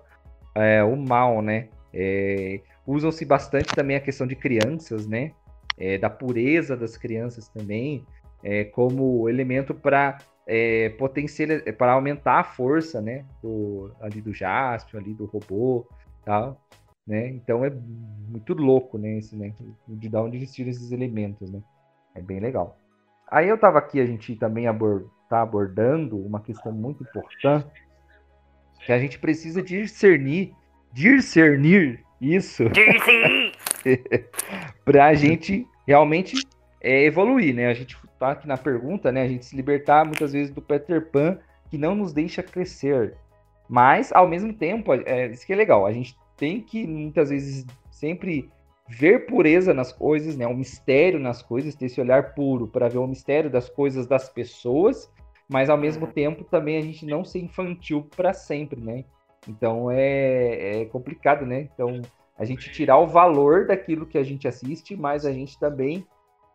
é, 0.54 0.82
o 0.82 0.96
mal, 0.96 1.40
né? 1.40 1.68
É, 1.92 2.60
Usam-se 2.86 3.24
bastante 3.24 3.74
também 3.74 3.96
a 3.96 4.00
questão 4.00 4.26
de 4.26 4.34
crianças, 4.34 5.06
né? 5.06 5.32
É, 5.78 5.96
da 5.96 6.10
pureza 6.10 6.76
das 6.76 6.96
crianças 6.96 7.48
também, 7.48 8.04
é, 8.42 8.64
como 8.64 9.28
elemento 9.28 9.74
para 9.74 10.18
é, 10.46 10.88
para 11.78 11.92
aumentar 11.92 12.40
a 12.40 12.44
força, 12.44 13.00
né, 13.00 13.24
do 13.40 13.92
ali 14.00 14.20
do 14.20 14.34
Jaspion, 14.34 14.98
ali 14.98 15.14
do 15.14 15.26
robô, 15.26 15.86
tal, 16.24 16.60
né? 17.06 17.28
Então 17.28 17.64
é 17.64 17.70
muito 17.70 18.52
louco, 18.54 18.98
né, 18.98 19.18
isso, 19.18 19.36
né, 19.36 19.54
de 19.86 20.08
dar 20.08 20.22
onde 20.22 20.38
eles 20.38 20.52
tiram 20.52 20.70
esses 20.70 20.90
elementos, 20.90 21.50
né? 21.50 21.62
É 22.14 22.20
bem 22.20 22.40
legal. 22.40 22.76
Aí 23.30 23.48
eu 23.48 23.56
tava 23.56 23.78
aqui 23.78 24.00
a 24.00 24.06
gente 24.06 24.34
também 24.34 24.66
abor 24.66 25.08
tá 25.30 25.42
abordando 25.42 26.18
uma 26.18 26.40
questão 26.40 26.72
muito 26.72 27.04
importante, 27.04 27.70
que 28.84 28.92
a 28.92 28.98
gente 28.98 29.18
precisa 29.18 29.62
discernir, 29.62 30.52
discernir 30.92 32.04
isso 32.20 32.64
para 34.84 35.06
a 35.06 35.14
gente 35.14 35.66
realmente 35.86 36.36
é, 36.80 37.04
evoluir, 37.04 37.54
né? 37.54 37.68
A 37.68 37.74
gente 37.74 37.96
tá 38.18 38.32
aqui 38.32 38.48
na 38.48 38.56
pergunta, 38.56 39.12
né? 39.12 39.22
A 39.22 39.28
gente 39.28 39.46
se 39.46 39.54
libertar 39.54 40.04
muitas 40.04 40.32
vezes 40.32 40.52
do 40.52 40.60
Peter 40.60 41.10
Pan 41.10 41.38
que 41.70 41.78
não 41.78 41.94
nos 41.94 42.12
deixa 42.12 42.42
crescer. 42.42 43.14
Mas, 43.68 44.10
ao 44.12 44.28
mesmo 44.28 44.52
tempo, 44.52 44.92
é, 44.92 45.28
isso 45.28 45.46
que 45.46 45.52
é 45.52 45.56
legal. 45.56 45.86
A 45.86 45.92
gente 45.92 46.16
tem 46.36 46.60
que, 46.60 46.84
muitas 46.86 47.30
vezes, 47.30 47.64
sempre 47.90 48.50
ver 48.88 49.26
pureza 49.26 49.72
nas 49.72 49.92
coisas, 49.92 50.36
né? 50.36 50.46
O 50.46 50.54
mistério 50.54 51.20
nas 51.20 51.42
coisas, 51.42 51.76
ter 51.76 51.86
esse 51.86 52.00
olhar 52.00 52.34
puro 52.34 52.66
para 52.66 52.88
ver 52.88 52.98
o 52.98 53.06
mistério 53.06 53.48
das 53.48 53.68
coisas 53.68 54.06
das 54.06 54.28
pessoas, 54.28 55.08
mas 55.50 55.68
ao 55.68 55.76
mesmo 55.76 56.06
tempo 56.06 56.44
também 56.44 56.78
a 56.78 56.82
gente 56.82 57.04
não 57.04 57.24
ser 57.24 57.40
infantil 57.40 58.08
para 58.16 58.32
sempre, 58.32 58.80
né? 58.80 59.04
Então 59.48 59.90
é, 59.90 60.82
é 60.82 60.84
complicado, 60.86 61.44
né? 61.44 61.68
Então 61.74 62.00
a 62.38 62.44
gente 62.44 62.70
tirar 62.70 62.98
o 62.98 63.06
valor 63.06 63.66
daquilo 63.66 64.06
que 64.06 64.16
a 64.16 64.22
gente 64.22 64.46
assiste, 64.46 64.96
mas 64.96 65.26
a 65.26 65.32
gente 65.32 65.58
também 65.58 66.06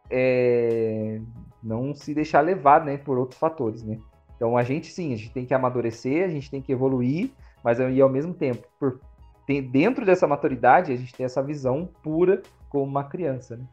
é, 0.10 1.20
não 1.62 1.93
se 1.93 2.14
deixar 2.14 2.39
levar, 2.41 2.86
né, 2.86 2.98
por 2.98 3.18
outros 3.18 3.39
fatores, 3.39 3.84
né? 3.84 4.00
Então 4.36 4.58
a 4.58 4.64
gente 4.64 4.88
sim, 4.88 5.14
a 5.14 5.18
gente 5.18 5.34
tem 5.34 5.46
que 5.46 5.54
amadurecer, 5.54 6.24
a 6.24 6.30
gente 6.30 6.50
tem 6.50 6.62
que 6.62 6.72
evoluir, 6.72 7.32
mas 7.64 7.80
e 7.80 8.02
ao 8.02 8.10
mesmo 8.10 8.34
tempo, 8.34 8.66
por 8.80 9.02
ter- 9.46 9.62
dentro 9.62 10.06
dessa 10.06 10.26
maturidade, 10.26 10.91
a 10.91 10.96
gente 10.96 11.14
tem 11.14 11.26
essa 11.26 11.43
visão 11.43 11.89
pura 12.02 12.41
como 12.70 12.86
uma 12.86 13.04
criança, 13.04 13.58
né? 13.58 13.66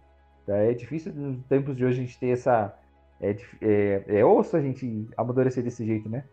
Então, 0.42 0.56
É 0.56 0.74
difícil 0.74 1.14
nos 1.14 1.44
tempos 1.44 1.76
de 1.76 1.84
hoje 1.84 2.00
a 2.00 2.04
gente 2.04 2.18
ter 2.18 2.30
essa 2.30 2.76
é, 3.22 3.36
é, 3.60 4.04
é 4.18 4.24
osso 4.24 4.56
a 4.56 4.60
gente 4.60 5.08
amadurecer 5.16 5.62
desse 5.62 5.86
jeito, 5.86 6.08
né? 6.08 6.24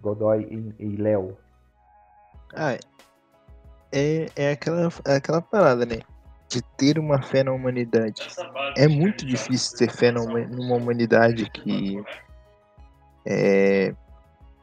Godoy 0.00 0.42
e, 0.78 0.84
e 0.84 0.96
Léo. 0.96 1.36
Ah, 2.54 2.78
é, 3.92 4.26
é, 4.34 4.52
aquela, 4.52 4.88
é 5.04 5.16
aquela 5.16 5.42
parada, 5.42 5.84
né? 5.84 5.98
De 6.48 6.62
ter 6.78 6.98
uma 6.98 7.20
fé 7.20 7.44
na 7.44 7.52
humanidade. 7.52 8.26
É 8.76 8.88
muito 8.88 9.26
difícil 9.26 9.76
ter 9.76 9.90
fé 9.90 10.10
numa, 10.10 10.40
numa 10.46 10.76
humanidade 10.76 11.50
que 11.50 12.02
é, 13.26 13.94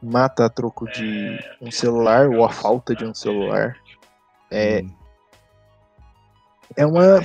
mata 0.02 0.46
a 0.46 0.48
troco 0.48 0.90
de 0.90 1.38
um 1.60 1.70
celular 1.70 2.28
ou 2.28 2.44
a 2.44 2.50
falta 2.50 2.94
de 2.94 3.04
um 3.04 3.14
celular. 3.14 3.76
É, 4.50 4.82
Hum. 4.82 4.90
é 6.76 6.86
uma, 6.86 7.20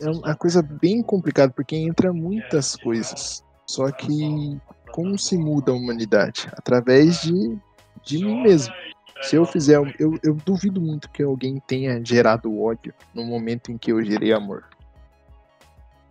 é 0.00 0.10
uma 0.10 0.34
coisa 0.34 0.62
bem 0.62 1.02
complicada, 1.02 1.52
porque 1.52 1.76
entra 1.76 2.12
muitas 2.12 2.76
coisas. 2.76 3.44
Só 3.66 3.90
que 3.90 4.58
como 4.90 5.18
se 5.18 5.36
muda 5.36 5.72
a 5.72 5.74
humanidade? 5.74 6.48
Através 6.52 7.20
de, 7.20 7.58
de 8.02 8.24
mim 8.24 8.40
mesmo. 8.40 8.74
Se 9.20 9.36
eu 9.36 9.44
fizer. 9.44 9.76
Eu, 9.98 10.18
eu 10.22 10.34
duvido 10.44 10.80
muito 10.80 11.10
que 11.10 11.22
alguém 11.22 11.60
tenha 11.66 12.04
gerado 12.04 12.60
ódio 12.60 12.94
no 13.14 13.24
momento 13.24 13.72
em 13.72 13.78
que 13.78 13.90
eu 13.90 14.02
gerei 14.04 14.32
amor. 14.32 14.64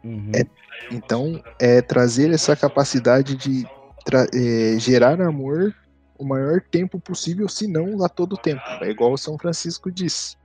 Uhum. 0.03 0.31
É- 0.35 0.45
Então, 0.91 1.41
é 1.59 1.81
trazer 1.81 2.31
essa 2.31 2.55
capacidade 2.55 3.35
de 3.35 3.67
tra- 4.03 4.27
é, 4.33 4.77
gerar 4.77 5.19
amor 5.21 5.73
o 6.17 6.23
maior 6.23 6.61
tempo 6.61 6.99
possível, 6.99 7.47
se 7.49 7.67
não 7.67 8.03
a 8.03 8.09
todo 8.09 8.37
tempo. 8.37 8.61
É 8.81 8.89
igual 8.89 9.13
o 9.13 9.17
São 9.17 9.37
Francisco 9.37 9.91
diz. 9.91 10.37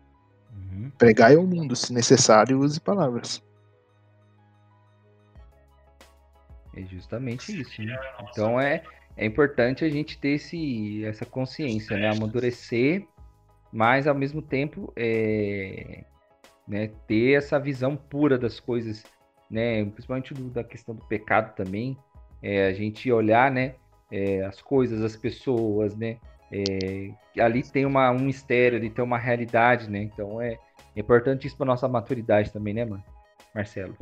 Uhum. 0.70 0.90
Pregai 0.98 1.34
ao 1.34 1.46
mundo, 1.46 1.74
se 1.74 1.92
necessário, 1.92 2.58
use 2.58 2.80
palavras. 2.80 3.42
É 6.74 6.82
justamente 6.82 7.60
isso, 7.60 7.82
né? 7.82 7.98
Então 8.30 8.60
é, 8.60 8.82
é 9.16 9.26
importante 9.26 9.84
a 9.84 9.88
gente 9.88 10.18
ter 10.18 10.30
esse, 10.30 11.04
essa 11.04 11.26
consciência, 11.26 11.96
né? 11.96 12.08
Amadurecer, 12.08 13.06
mas 13.72 14.06
ao 14.06 14.14
mesmo 14.14 14.40
tempo 14.40 14.92
é, 14.96 16.04
né, 16.66 16.90
ter 17.06 17.36
essa 17.36 17.58
visão 17.58 17.96
pura 17.96 18.38
das 18.38 18.60
coisas, 18.60 19.02
né? 19.50 19.84
Principalmente 19.84 20.32
do- 20.32 20.50
da 20.50 20.62
questão 20.62 20.94
do 20.94 21.04
pecado 21.04 21.54
também. 21.54 21.96
É, 22.42 22.68
a 22.68 22.72
gente 22.72 23.10
olhar, 23.12 23.50
né? 23.50 23.74
é, 24.10 24.44
as 24.44 24.60
coisas, 24.60 25.02
as 25.02 25.16
pessoas, 25.16 25.96
né? 25.96 26.18
É, 26.52 27.10
ali 27.40 27.62
tem 27.62 27.86
uma, 27.86 28.10
um 28.10 28.18
mistério, 28.18 28.78
ali 28.78 28.90
tem 28.90 29.04
uma 29.04 29.18
realidade, 29.18 29.90
né? 29.90 30.00
Então 30.00 30.40
é, 30.40 30.58
é 30.96 31.00
importante 31.00 31.46
isso 31.46 31.56
para 31.56 31.66
nossa 31.66 31.88
maturidade 31.88 32.52
também, 32.52 32.74
né, 32.74 32.84
mano? 32.84 33.04
Marcelo. 33.54 33.96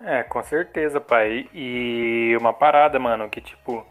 É, 0.00 0.22
com 0.22 0.42
certeza, 0.42 1.00
pai. 1.00 1.48
E 1.52 2.36
uma 2.40 2.52
parada, 2.52 2.98
mano, 2.98 3.28
que 3.28 3.40
tipo, 3.40 3.84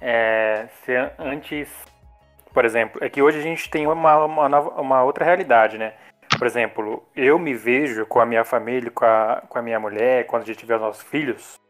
é, 0.00 0.66
se 0.84 0.92
antes, 1.18 1.68
por 2.52 2.64
exemplo, 2.64 3.02
é 3.02 3.08
que 3.08 3.22
hoje 3.22 3.38
a 3.38 3.42
gente 3.42 3.70
tem 3.70 3.86
uma, 3.86 4.24
uma, 4.24 4.60
uma 4.60 5.02
outra 5.04 5.24
realidade, 5.24 5.78
né? 5.78 5.94
Por 6.36 6.46
exemplo, 6.46 7.06
eu 7.14 7.38
me 7.38 7.54
vejo 7.54 8.04
com 8.06 8.18
a 8.18 8.26
minha 8.26 8.44
família, 8.44 8.90
com 8.90 9.04
a, 9.04 9.42
com 9.48 9.58
a 9.58 9.62
minha 9.62 9.78
mulher, 9.78 10.26
quando 10.26 10.42
a 10.42 10.46
gente 10.46 10.58
tiver 10.58 10.76
os 10.76 10.80
nossos 10.80 11.02
filhos. 11.04 11.60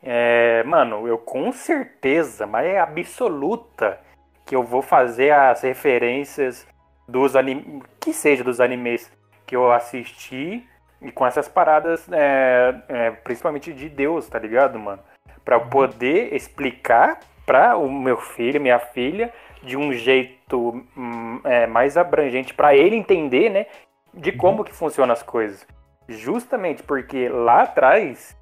É, 0.00 0.62
mano, 0.62 1.08
eu 1.08 1.18
com 1.18 1.50
certeza, 1.50 2.46
mas 2.46 2.66
é 2.66 2.78
absoluta, 2.78 4.00
que 4.48 4.56
eu 4.56 4.62
vou 4.62 4.80
fazer 4.80 5.30
as 5.30 5.60
referências 5.60 6.66
dos 7.06 7.36
animes, 7.36 7.82
que 8.00 8.14
seja 8.14 8.42
dos 8.42 8.62
animes 8.62 9.12
que 9.46 9.54
eu 9.54 9.70
assisti 9.70 10.66
e 11.02 11.12
com 11.12 11.26
essas 11.26 11.46
paradas, 11.46 12.10
é, 12.10 12.74
é, 12.88 13.10
principalmente 13.10 13.74
de 13.74 13.90
Deus, 13.90 14.26
tá 14.26 14.38
ligado, 14.38 14.78
mano? 14.78 15.02
Pra 15.44 15.56
eu 15.56 15.66
poder 15.66 16.34
explicar 16.34 17.20
pra 17.44 17.76
o 17.76 17.92
meu 17.92 18.16
filho, 18.16 18.58
minha 18.58 18.78
filha, 18.78 19.30
de 19.62 19.76
um 19.76 19.92
jeito 19.92 20.82
hum, 20.96 21.40
é, 21.44 21.66
mais 21.66 21.98
abrangente, 21.98 22.54
pra 22.54 22.74
ele 22.74 22.96
entender, 22.96 23.50
né, 23.50 23.66
de 24.14 24.32
como 24.32 24.64
que 24.64 24.74
funcionam 24.74 25.12
as 25.12 25.22
coisas. 25.22 25.66
Justamente 26.08 26.82
porque 26.82 27.28
lá 27.28 27.64
atrás, 27.64 28.34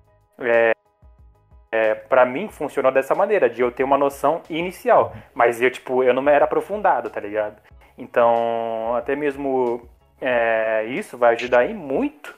é, 1.71 1.95
para 1.95 2.25
mim 2.25 2.49
funcionou 2.49 2.93
dessa 2.93 3.14
maneira, 3.14 3.51
de 3.51 3.61
eu 3.61 3.71
ter 3.71 3.85
uma 3.85 3.99
noção 3.99 4.43
inicial, 4.49 5.12
mas 5.35 5.61
eu, 5.61 5.71
tipo, 5.71 6.03
eu 6.03 6.14
não 6.14 6.29
era 6.29 6.45
aprofundado, 6.45 7.11
tá 7.11 7.21
ligado? 7.21 7.57
Então, 7.99 8.95
até 8.95 9.17
mesmo 9.17 9.89
é, 10.21 10.85
isso 10.85 11.17
vai 11.17 11.35
ajudar 11.35 11.69
muito 11.69 12.35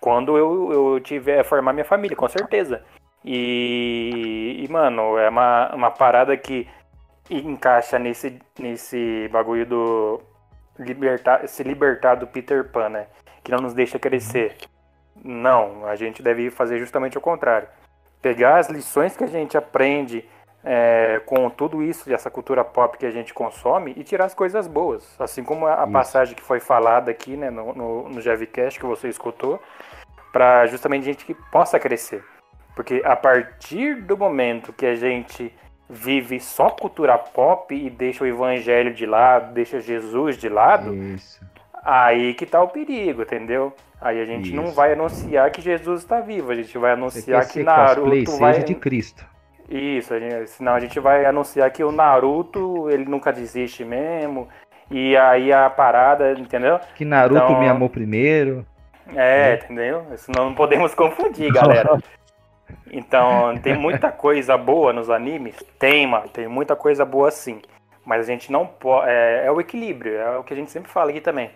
quando 0.00 0.36
eu, 0.36 0.72
eu 0.72 1.00
tiver 1.00 1.44
formar 1.44 1.72
minha 1.72 1.84
família, 1.84 2.16
com 2.16 2.28
certeza. 2.28 2.82
E, 3.24 4.64
e, 4.64 4.72
mano, 4.72 5.16
é 5.16 5.28
uma, 5.28 5.74
uma 5.74 5.90
parada 5.90 6.36
que 6.36 6.68
encaixa 7.30 7.98
nesse, 7.98 8.38
nesse 8.58 9.28
bagulho 9.30 9.64
do 9.64 10.20
libertar, 10.78 11.46
se 11.46 11.62
libertar 11.62 12.16
do 12.16 12.26
Peter 12.26 12.68
Pan, 12.70 12.88
né? 12.88 13.06
Que 13.44 13.52
não 13.52 13.58
nos 13.58 13.74
deixa 13.74 13.98
crescer. 13.98 14.56
Não, 15.22 15.86
a 15.86 15.94
gente 15.94 16.22
deve 16.22 16.50
fazer 16.50 16.78
justamente 16.78 17.16
o 17.16 17.20
contrário. 17.20 17.68
Pegar 18.22 18.58
as 18.58 18.68
lições 18.68 19.16
que 19.16 19.24
a 19.24 19.26
gente 19.26 19.56
aprende 19.58 20.24
é, 20.64 21.20
com 21.26 21.50
tudo 21.50 21.82
isso, 21.82 22.12
essa 22.12 22.30
cultura 22.30 22.64
pop 22.64 22.96
que 22.96 23.04
a 23.04 23.10
gente 23.10 23.34
consome, 23.34 23.92
e 23.96 24.04
tirar 24.04 24.26
as 24.26 24.34
coisas 24.34 24.66
boas. 24.66 25.14
Assim 25.20 25.42
como 25.42 25.66
a, 25.66 25.86
passagem 25.86 26.34
que 26.34 26.42
foi 26.42 26.60
falada 26.60 27.10
aqui, 27.10 27.36
né, 27.36 27.50
no, 27.50 27.74
no, 27.74 28.08
no 28.08 28.20
que 28.20 28.86
você 28.86 29.08
escutou, 29.08 29.60
para 30.32 30.66
justamente 30.66 31.04
gente 31.04 31.24
que 31.24 31.34
possa 31.34 31.78
crescer. 31.78 32.24
Porque 32.74 33.02
a 33.04 33.14
partir 33.14 33.96
do 34.02 34.16
momento 34.16 34.72
que 34.72 34.86
a 34.86 34.94
gente 34.94 35.52
vive 35.88 36.40
só 36.40 36.70
cultura 36.70 37.18
pop 37.18 37.74
e 37.74 37.90
deixa 37.90 38.24
o 38.24 38.26
evangelho 38.26 38.94
de 38.94 39.04
lado, 39.04 39.52
deixa 39.52 39.78
Jesus 39.78 40.38
de 40.38 40.48
lado, 40.48 40.94
Isso. 40.94 41.44
aí 41.84 42.32
que 42.32 42.46
tá 42.46 42.62
o 42.62 42.68
perigo, 42.68 43.22
entendeu? 43.22 43.74
Aí 44.02 44.20
a 44.20 44.24
gente 44.24 44.52
não 44.52 44.64
Isso. 44.64 44.74
vai 44.74 44.92
anunciar 44.92 45.50
que 45.52 45.60
Jesus 45.60 46.00
está 46.00 46.20
vivo, 46.20 46.50
a 46.50 46.54
gente 46.54 46.76
vai 46.76 46.92
anunciar 46.92 47.42
que 47.42 47.62
cosplay, 47.62 47.64
Naruto 47.64 48.30
seja 48.32 48.38
vai. 48.40 48.62
de 48.64 48.74
Cristo. 48.74 49.24
Isso, 49.70 50.12
a 50.12 50.18
gente- 50.18 50.50
senão 50.50 50.74
a 50.74 50.80
gente 50.80 50.98
vai 50.98 51.24
anunciar 51.24 51.70
que 51.70 51.84
o 51.84 51.92
Naruto 51.92 52.90
ele 52.90 53.04
nunca 53.04 53.32
desiste 53.32 53.84
mesmo. 53.84 54.48
E 54.90 55.16
aí 55.16 55.52
a 55.52 55.70
parada, 55.70 56.32
entendeu? 56.32 56.78
Que 56.96 57.04
Naruto 57.04 57.42
Então- 57.44 57.60
me 57.60 57.68
amou 57.68 57.88
primeiro. 57.88 58.66
É, 59.14 59.54
entendeu? 59.54 60.04
Senão 60.16 60.46
não 60.46 60.54
podemos 60.54 60.94
confundir, 60.94 61.52
galera. 61.52 61.98
Então, 62.90 63.56
tem 63.58 63.76
muita 63.76 64.10
coisa 64.10 64.56
boa 64.56 64.92
nos 64.92 65.10
animes? 65.10 65.56
Tem, 65.78 66.06
mano. 66.06 66.28
Tem 66.28 66.46
muita 66.48 66.74
coisa 66.76 67.04
boa 67.04 67.30
sim. 67.30 67.60
Mas 68.04 68.20
a 68.20 68.32
gente 68.32 68.50
não 68.50 68.66
pode. 68.66 69.08
É, 69.10 69.44
é 69.46 69.50
o 69.50 69.60
equilíbrio, 69.60 70.16
é 70.16 70.38
o 70.38 70.42
que 70.44 70.52
a 70.52 70.56
gente 70.56 70.70
sempre 70.70 70.90
fala 70.90 71.10
aqui 71.10 71.20
também. 71.20 71.50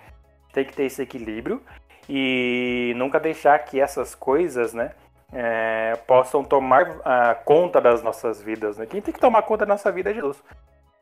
Tem 0.53 0.65
que 0.65 0.73
ter 0.75 0.85
esse 0.85 1.03
equilíbrio 1.03 1.61
e 2.09 2.93
nunca 2.97 3.19
deixar 3.19 3.59
que 3.61 3.81
essas 3.81 4.15
coisas, 4.15 4.73
né, 4.73 4.93
é, 5.33 5.97
possam 6.07 6.45
tomar 6.45 7.01
ah, 7.05 7.35
conta 7.45 7.81
das 7.81 8.03
nossas 8.03 8.41
vidas. 8.41 8.79
Né? 8.79 8.87
Quem 8.87 9.01
tem 9.01 9.13
que 9.13 9.21
tomar 9.21 9.43
conta 9.43 9.67
da 9.67 9.75
nossa 9.75 9.91
vida 9.91 10.11
é 10.11 10.15
Jesus. 10.15 10.43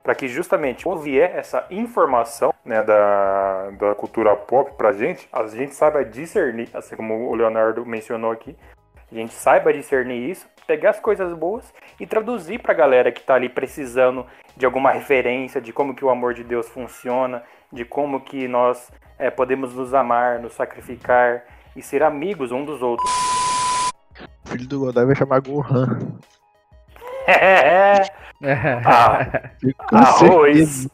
Para 0.03 0.15
que 0.15 0.29
justamente 0.29 0.85
quando 0.85 1.01
vier 1.01 1.35
essa 1.35 1.67
informação 1.71 2.53
né, 2.65 2.83
da, 2.83 3.71
da 3.71 3.95
cultura 3.95 4.37
pop 4.37 4.73
pra 4.77 4.93
gente, 4.93 5.27
a 5.33 5.47
gente 5.47 5.75
saiba 5.75 6.05
discernir, 6.05 6.69
assim 6.75 6.95
como 6.95 7.29
o 7.31 7.35
Leonardo 7.35 7.87
mencionou 7.87 8.31
aqui, 8.31 8.55
a 9.15 9.21
gente 9.21 9.33
saiba 9.35 9.73
discernir 9.73 10.31
isso, 10.31 10.47
pegar 10.67 10.91
as 10.91 11.01
coisas 11.01 11.33
boas 11.37 11.73
e 12.01 12.07
traduzir 12.07 12.61
pra 12.61 12.75
galera 12.75 13.13
que 13.13 13.23
tá 13.23 13.35
ali 13.35 13.49
precisando 13.49 14.27
de 14.57 14.67
alguma 14.67 14.91
referência, 14.91 15.61
de 15.61 15.73
como 15.73 15.95
que 15.95 16.05
o 16.05 16.11
amor 16.11 16.35
de 16.35 16.43
Deus 16.43 16.69
funciona, 16.69 17.43
de 17.73 17.85
como 17.85 18.21
que 18.21 18.49
nós 18.49 18.91
é, 19.19 19.31
podemos 19.31 19.75
nos 19.75 19.95
amar, 19.95 20.41
nos 20.41 20.55
sacrificar 20.55 21.45
e 21.77 21.83
ser 21.83 22.03
amigos 22.03 22.51
um 22.51 22.65
dos 22.65 22.83
outros. 22.83 23.09
O 24.45 24.49
filho 24.49 24.67
do 24.69 24.81
Godai 24.81 25.05
vai 25.07 25.15
chamar 25.15 25.41
Gohan. 25.41 25.99
Ah, 28.85 29.51
Com 29.89 29.97
arroz, 29.97 30.87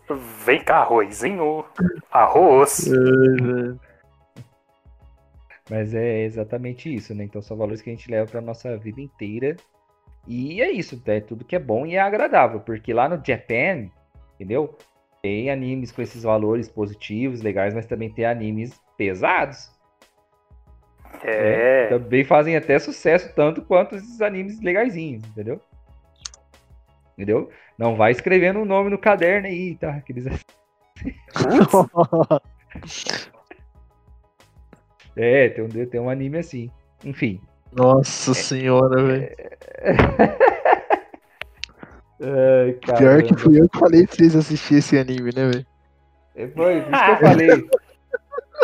vem 0.44 0.62
cá, 0.62 0.78
arrozinho, 0.78 1.64
arroz. 2.12 2.70
certeza. 2.70 3.89
Mas 5.70 5.94
é 5.94 6.24
exatamente 6.24 6.92
isso, 6.92 7.14
né? 7.14 7.22
Então 7.22 7.40
são 7.40 7.56
valores 7.56 7.80
que 7.80 7.88
a 7.88 7.92
gente 7.92 8.10
leva 8.10 8.28
para 8.28 8.40
nossa 8.40 8.76
vida 8.76 9.00
inteira. 9.00 9.56
E 10.26 10.60
é 10.60 10.68
isso, 10.68 11.00
é 11.06 11.20
tudo 11.20 11.44
que 11.44 11.54
é 11.54 11.60
bom 11.60 11.86
e 11.86 11.94
é 11.94 12.00
agradável, 12.00 12.60
porque 12.60 12.92
lá 12.92 13.08
no 13.08 13.22
Japan, 13.24 13.88
entendeu? 14.34 14.76
Tem 15.22 15.48
animes 15.48 15.92
com 15.92 16.02
esses 16.02 16.24
valores 16.24 16.68
positivos, 16.68 17.40
legais, 17.40 17.72
mas 17.72 17.86
também 17.86 18.10
tem 18.10 18.24
animes 18.24 18.78
pesados. 18.96 19.70
É, 21.22 21.86
Também 21.88 22.24
fazem 22.24 22.56
até 22.56 22.78
sucesso 22.78 23.32
tanto 23.34 23.62
quanto 23.62 23.94
esses 23.94 24.20
animes 24.20 24.60
legaisinhos, 24.60 25.24
entendeu? 25.28 25.60
Entendeu? 27.12 27.50
Não 27.78 27.94
vai 27.94 28.10
escrevendo 28.10 28.60
o 28.60 28.64
nome 28.64 28.90
no 28.90 28.98
caderno 28.98 29.46
aí, 29.46 29.76
tá? 29.76 29.90
Aqueles... 29.90 30.24
É, 35.16 35.48
tem 35.48 35.64
um, 35.64 35.68
tem 35.86 36.00
um 36.00 36.10
anime 36.10 36.38
assim. 36.38 36.70
Enfim. 37.04 37.40
Nossa 37.72 38.34
senhora, 38.34 39.02
velho. 39.02 39.30
Ai, 42.22 42.72
Pior 42.98 43.22
que 43.22 43.34
fui 43.34 43.60
eu 43.60 43.68
que 43.68 43.78
falei 43.78 44.06
pra 44.06 44.14
vocês 44.16 44.36
assistirem 44.36 44.78
esse 44.78 44.98
anime, 44.98 45.30
né, 45.34 45.48
velho? 45.50 45.66
É, 46.36 46.46
Foi 46.48 46.78
isso 46.78 46.88
que 46.88 47.10
eu 47.10 47.16
falei. 47.16 47.68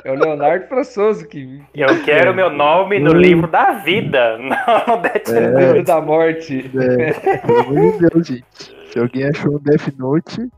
É 0.04 0.12
o 0.12 0.14
Leonardo 0.14 0.66
Françoso 0.68 1.26
que. 1.26 1.62
eu 1.74 2.02
quero 2.04 2.34
meu 2.34 2.50
nome 2.50 2.98
no 2.98 3.12
livro 3.14 3.46
da 3.50 3.72
vida, 3.72 4.36
não 4.38 4.96
no 4.96 5.02
Death 5.02 5.28
É, 5.30 5.40
Note. 5.40 5.64
livro 5.64 5.82
da 5.84 6.00
morte. 6.02 6.70
É, 6.78 7.38
pelo 7.38 7.60
amor 7.60 7.92
de 7.92 8.08
Deus, 8.08 8.26
gente. 8.26 8.44
Se 8.92 8.98
alguém 8.98 9.24
achou 9.24 9.54
um 9.54 9.58
Death 9.58 9.88
Note, 9.96 10.48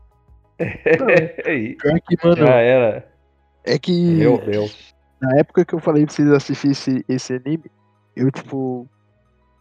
Aí, 1.45 1.75
pior 1.77 1.99
que, 2.01 2.17
mano, 2.21 2.35
já 2.35 2.55
era. 2.55 3.07
é 3.65 3.79
que 3.79 3.93
Meu 4.17 4.37
Deus. 4.39 4.93
Na 5.21 5.37
época 5.37 5.65
que 5.65 5.73
eu 5.75 5.79
falei 5.79 6.05
pra 6.05 6.13
vocês 6.13 6.31
assistirem 6.31 6.71
esse, 6.71 7.05
esse 7.07 7.33
anime, 7.33 7.71
eu, 8.15 8.31
tipo, 8.31 8.87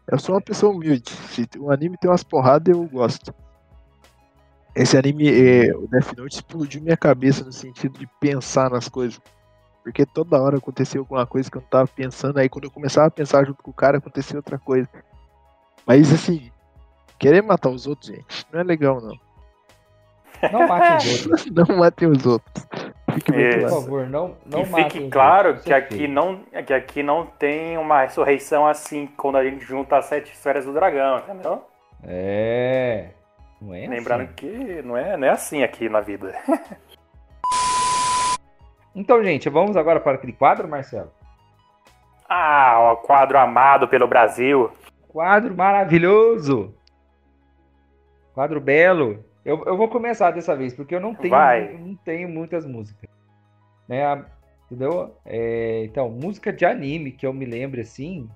eu 0.07 0.19
sou 0.19 0.35
uma 0.35 0.41
pessoa 0.41 0.73
humilde. 0.73 1.11
Se 1.11 1.49
o 1.59 1.71
anime 1.71 1.97
tem 1.99 2.11
umas 2.11 2.23
porradas, 2.23 2.75
eu 2.75 2.85
gosto. 2.85 3.35
Esse 4.75 4.97
anime, 4.97 5.29
é, 5.29 5.75
o 5.75 5.89
Death 5.89 6.17
Note 6.17 6.37
explodiu 6.37 6.81
minha 6.81 6.97
cabeça 6.97 7.45
no 7.45 7.53
sentido 7.53 7.99
de 7.99 8.07
pensar 8.21 8.71
nas 8.71 8.89
coisas. 8.89 9.21
porque 9.83 10.05
toda 10.05 10.41
hora 10.41 10.59
acontecia 10.59 11.01
alguma 11.01 11.27
coisa 11.27 11.51
que 11.51 11.57
eu 11.57 11.63
não 11.63 11.69
tava 11.69 11.89
pensando, 11.89 12.39
aí 12.39 12.49
quando 12.49 12.65
eu 12.65 12.71
começava 12.71 13.07
a 13.07 13.11
pensar 13.11 13.45
junto 13.45 13.63
com 13.63 13.71
o 13.71 13.75
cara, 13.75 13.99
acontecia 13.99 14.37
outra 14.37 14.59
coisa. 14.59 14.89
Mas 15.87 16.13
assim, 16.13 16.51
querer 17.19 17.43
matar 17.43 17.71
os 17.71 17.87
outros, 17.87 18.09
gente, 18.11 18.47
não 18.53 18.61
é 18.61 18.63
legal 18.63 19.01
não. 19.01 19.19
Não 20.53 20.69
matem 20.69 20.97
os 20.97 21.27
outros. 21.27 21.47
Não 21.51 21.77
matem 21.77 22.09
os 22.09 22.27
outros. 22.27 22.67
Fique 23.15 23.33
bem. 23.33 23.51
Por 23.51 23.61
claro. 23.61 23.75
favor, 23.83 24.09
não, 24.09 24.37
não 24.45 24.63
e 24.63 24.67
matem 24.67 24.91
fique 24.91 25.05
os 25.05 25.11
claro 25.11 25.61
que 25.61 25.73
é 25.73 25.77
aqui, 25.77 26.09
não, 26.09 26.41
que 26.67 26.73
aqui 26.73 27.03
não 27.03 27.27
tem 27.27 27.79
uma 27.79 28.03
ressurreição 28.03 28.67
assim 28.67 29.07
quando 29.17 29.37
a 29.37 29.45
gente 29.45 29.65
junta 29.65 29.97
as 29.97 30.07
sete 30.07 30.33
esferas 30.33 30.65
do 30.65 30.73
dragão, 30.73 31.19
entendeu? 31.19 31.63
É. 32.05 33.11
Não 33.61 33.75
é 33.75 33.87
Lembrando 33.89 34.23
assim. 34.23 34.33
que 34.37 34.83
não 34.83 34.97
é, 34.97 35.17
não 35.17 35.27
é 35.27 35.31
assim 35.31 35.63
aqui 35.63 35.89
na 35.89 36.01
vida. 36.01 36.33
Então, 38.95 39.23
gente, 39.23 39.49
vamos 39.49 39.77
agora 39.77 40.01
para 40.01 40.17
aquele 40.17 40.33
quadro, 40.33 40.67
Marcelo? 40.67 41.13
Ah, 42.29 42.95
o 42.95 42.97
quadro 42.97 43.39
amado 43.39 43.87
pelo 43.87 44.09
Brasil. 44.09 44.73
Quadro 45.07 45.57
maravilhoso! 45.57 46.75
Quadro 48.35 48.61
belo. 48.61 49.25
Eu, 49.45 49.65
eu 49.65 49.77
vou 49.77 49.89
começar 49.89 50.31
dessa 50.31 50.55
vez, 50.57 50.75
porque 50.75 50.95
eu 50.95 51.01
não 51.01 51.15
tenho, 51.15 51.35
eu 51.35 51.79
não 51.79 51.97
tenho 51.97 52.29
muitas 52.29 52.67
músicas. 52.67 53.09
Né? 53.89 54.25
Entendeu? 54.67 55.17
É, 55.25 55.85
então, 55.85 56.11
música 56.11 56.53
de 56.53 56.65
anime 56.65 57.13
que 57.13 57.27
eu 57.27 57.33
me 57.33 57.47
lembro 57.47 57.81
assim, 57.81 58.29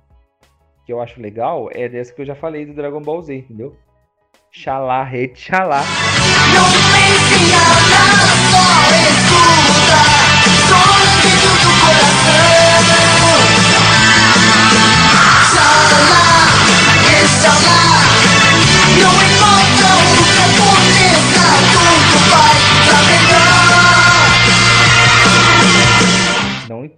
que 0.87 0.93
eu 0.93 1.01
acho 1.01 1.21
legal, 1.21 1.69
é 1.73 1.89
dessa 1.89 2.13
que 2.13 2.23
eu 2.23 2.27
já 2.27 2.35
falei 2.35 2.65
do 2.65 2.75
Dragon 2.75 3.03
Ball 3.03 3.21
Z, 3.23 3.35
entendeu? 3.35 3.77
Xalá, 4.51 5.05
rede 5.05 5.39
xalá. 5.39 5.83
Não 6.55 7.12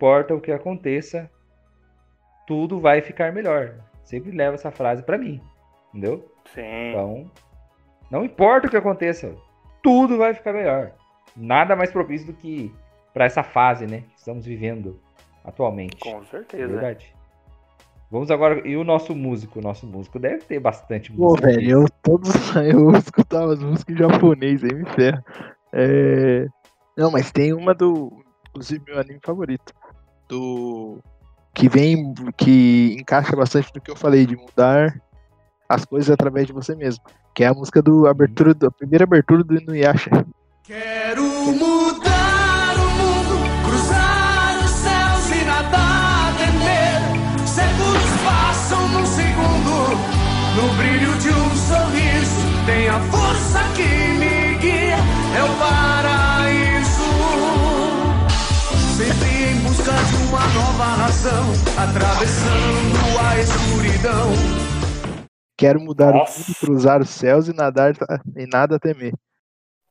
importa 0.04 0.34
o 0.34 0.40
que 0.40 0.52
aconteça, 0.52 1.30
tudo 2.46 2.78
vai 2.78 3.00
ficar 3.00 3.32
melhor. 3.32 3.76
Sempre 4.02 4.32
leva 4.32 4.54
essa 4.54 4.70
frase 4.70 5.02
pra 5.02 5.16
mim, 5.16 5.40
entendeu? 5.88 6.30
Sim. 6.54 6.90
Então, 6.90 7.30
não 8.10 8.22
importa 8.22 8.66
o 8.66 8.70
que 8.70 8.76
aconteça, 8.76 9.34
tudo 9.82 10.18
vai 10.18 10.34
ficar 10.34 10.52
melhor. 10.52 10.92
Nada 11.34 11.74
mais 11.74 11.90
propício 11.90 12.26
do 12.26 12.34
que 12.34 12.70
pra 13.14 13.24
essa 13.24 13.42
fase, 13.42 13.86
né, 13.86 14.00
que 14.10 14.18
estamos 14.18 14.44
vivendo 14.44 15.00
atualmente. 15.42 15.96
Com 16.00 16.18
É 16.20 16.24
certeza. 16.24 16.66
verdade. 16.68 17.14
Vamos 18.10 18.30
agora 18.30 18.60
e 18.68 18.76
o 18.76 18.84
nosso 18.84 19.14
músico, 19.14 19.58
o 19.58 19.62
nosso 19.62 19.86
músico 19.86 20.18
deve 20.18 20.44
ter 20.44 20.60
bastante 20.60 21.10
Pô, 21.12 21.30
música. 21.30 21.46
velho, 21.48 21.70
eu 21.70 21.84
todos 22.02 22.30
eu 22.56 22.90
escutava 22.92 23.54
as 23.54 23.62
músicas 23.62 23.96
em 23.96 23.98
japonês, 23.98 24.62
aí 24.62 24.74
me 24.74 24.84
ferra. 24.84 25.24
É... 25.72 26.46
Não, 26.94 27.10
mas 27.10 27.32
tem 27.32 27.54
uma 27.54 27.72
do. 27.74 28.22
Inclusive 28.50 28.84
meu 28.86 29.00
anime 29.00 29.18
favorito. 29.24 29.72
Do. 30.34 30.98
Que 31.54 31.68
vem. 31.68 32.12
Que 32.36 32.96
encaixa 32.98 33.36
bastante 33.36 33.70
no 33.74 33.80
que 33.80 33.90
eu 33.90 33.96
falei, 33.96 34.26
de 34.26 34.36
mudar 34.36 35.00
as 35.68 35.84
coisas 35.84 36.10
através 36.10 36.46
de 36.46 36.52
você 36.52 36.74
mesmo. 36.74 37.04
Que 37.34 37.44
é 37.44 37.46
a 37.46 37.54
música 37.54 37.80
do 37.80 38.06
abertura, 38.06 38.52
da 38.54 38.70
primeira 38.70 39.04
abertura 39.04 39.44
do 39.44 39.56
Inuyasha. 39.56 40.10
Quero 40.64 41.22
mudar 41.22 42.13
uma 60.34 60.52
nova 60.52 60.84
razão, 60.96 61.44
atravessando 61.78 63.18
a 63.24 63.40
escuridão. 63.40 64.32
Quero 65.56 65.80
mudar 65.80 66.12
Nossa. 66.12 66.42
o 66.42 66.46
mundo, 66.48 66.58
cruzar 66.58 67.00
os 67.00 67.10
céus 67.10 67.46
e 67.46 67.52
nadar 67.52 67.94
e 68.36 68.44
nada 68.44 68.80
temer. 68.80 69.14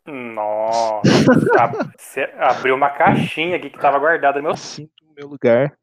Nossa. 0.05 1.09
Você 1.97 2.23
abriu 2.37 2.75
uma 2.75 2.89
caixinha 2.89 3.55
aqui 3.55 3.69
que 3.69 3.79
tava 3.79 3.97
guardada 3.97 4.39
no 4.39 4.43
meu. 4.43 4.51
Eu 4.51 4.57
sinto 4.57 4.91
o 5.05 5.13
meu 5.13 5.29
lugar. 5.29 5.77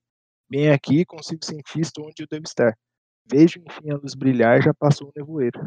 Bem 0.46 0.70
aqui, 0.70 1.06
consigo 1.06 1.42
sentir, 1.42 1.80
estou 1.80 2.06
onde 2.06 2.22
eu 2.22 2.26
devo 2.30 2.44
estar. 2.44 2.76
Vejo 3.24 3.62
enfim 3.66 3.90
a 3.90 3.96
luz 3.96 4.14
brilhar, 4.14 4.60
já 4.60 4.74
passou 4.74 5.08
o 5.08 5.12
nevoeiro. 5.16 5.58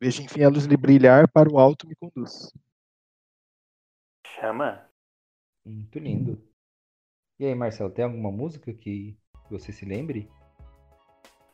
Vejo 0.00 0.22
enfim 0.22 0.44
a 0.44 0.48
luz 0.48 0.66
lhe 0.66 0.76
brilhar, 0.76 1.26
para 1.28 1.50
o 1.50 1.58
alto 1.58 1.88
me 1.88 1.96
conduz. 1.96 2.52
Chama. 4.24 4.86
Muito 5.66 5.98
lindo. 5.98 6.47
E 7.40 7.46
aí, 7.46 7.54
Marcelo, 7.54 7.88
tem 7.88 8.04
alguma 8.04 8.32
música 8.32 8.72
que 8.72 9.16
você 9.48 9.70
se 9.70 9.84
lembre? 9.84 10.28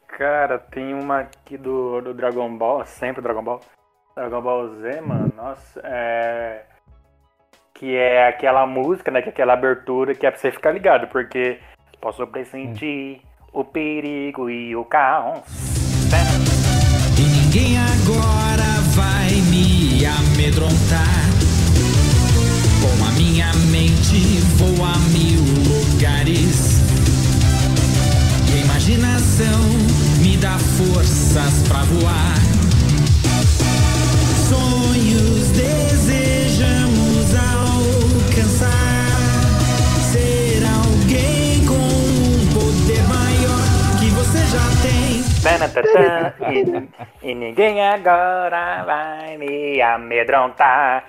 Cara, 0.09 0.59
tem 0.59 0.95
uma 0.95 1.21
aqui 1.21 1.59
do, 1.59 2.01
do 2.01 2.15
Dragon 2.15 2.57
Ball, 2.57 2.87
sempre 2.87 3.21
Dragon 3.21 3.45
Ball. 3.45 3.61
Dragon 4.17 4.41
Ball 4.41 4.69
Z, 4.77 5.03
mano, 5.03 5.31
nossa, 5.37 5.83
é. 5.85 6.65
Que 7.75 7.97
é 7.97 8.29
aquela 8.29 8.67
música, 8.67 9.11
né? 9.11 9.21
Que 9.21 9.29
é 9.29 9.33
aquela 9.33 9.53
abertura 9.53 10.15
que 10.15 10.27
é 10.27 10.31
pra 10.31 10.41
você 10.41 10.51
ficar 10.51 10.73
ligado, 10.73 11.07
porque 11.09 11.61
posso 12.01 12.27
pressentir 12.29 13.21
o 13.53 13.63
perigo 13.63 14.49
e 14.49 14.75
o 14.75 14.87
caos. 14.87 15.43
E 17.19 17.43
ninguém 17.43 17.77
agora 17.77 18.81
vai 18.95 19.33
me 19.51 20.07
amedrontar. 20.07 21.25
Com 22.81 23.05
a 23.05 23.11
minha 23.19 23.53
mente 23.71 24.41
vou 24.57 24.94
lugares. 26.35 26.81
E 28.51 28.59
a 28.59 28.65
imaginação 28.65 29.63
me 30.21 30.37
dá 30.37 30.59
forças 30.59 31.63
pra 31.69 31.81
voar. 31.85 32.39
Sonhos 34.49 35.51
desejamos 35.53 37.35
alcançar. 37.35 38.69
Ser 40.13 40.63
alguém 40.65 41.65
com 41.67 41.75
um 41.75 42.47
poder 42.53 43.03
maior 43.09 43.99
que 43.99 44.11
você 44.11 44.39
já 44.47 44.65
tem. 44.83 45.25
E, 47.23 47.31
e 47.31 47.35
ninguém 47.35 47.83
agora 47.83 48.83
vai 48.85 49.37
me 49.39 49.81
amedrontar. 49.81 51.05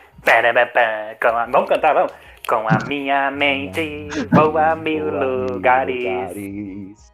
Vamos 1.52 1.70
cantar, 1.70 1.94
vamos? 1.94 2.12
Com 2.48 2.68
a 2.68 2.78
minha 2.88 3.32
mente 3.32 4.08
vou 4.32 4.58
a 4.58 4.76
mil 4.76 5.10
lugares. 5.10 7.12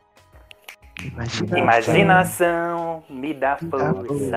Imagina. 1.03 1.59
Imaginação 1.59 3.03
me 3.09 3.33
dá 3.33 3.57
Me 3.61 3.69
dá 3.69 3.93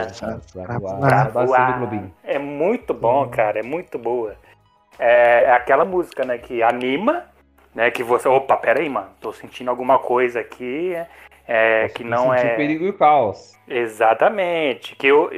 força. 0.08 0.40
Pra 0.52 1.28
voar. 1.28 2.10
É 2.22 2.38
muito 2.38 2.94
bom, 2.94 3.28
cara, 3.28 3.58
é 3.58 3.62
muito 3.62 3.98
boa. 3.98 4.36
É, 4.98 5.44
é 5.44 5.52
aquela 5.52 5.84
música, 5.84 6.24
né, 6.24 6.38
que 6.38 6.62
anima, 6.62 7.24
né, 7.74 7.90
que 7.90 8.02
você, 8.02 8.28
opa, 8.28 8.56
pera 8.56 8.80
aí, 8.80 8.88
mano, 8.88 9.08
tô 9.20 9.32
sentindo 9.32 9.68
alguma 9.68 9.98
coisa 9.98 10.40
aqui, 10.40 10.94
é, 11.46 11.88
que 11.88 12.04
não 12.04 12.32
é... 12.32 12.54
o 12.54 12.56
perigo 12.56 12.84
e 12.84 12.90
o 12.90 12.92
caos. 12.92 13.58
Exatamente, 13.66 14.94
que 14.94 15.08
eu, 15.08 15.30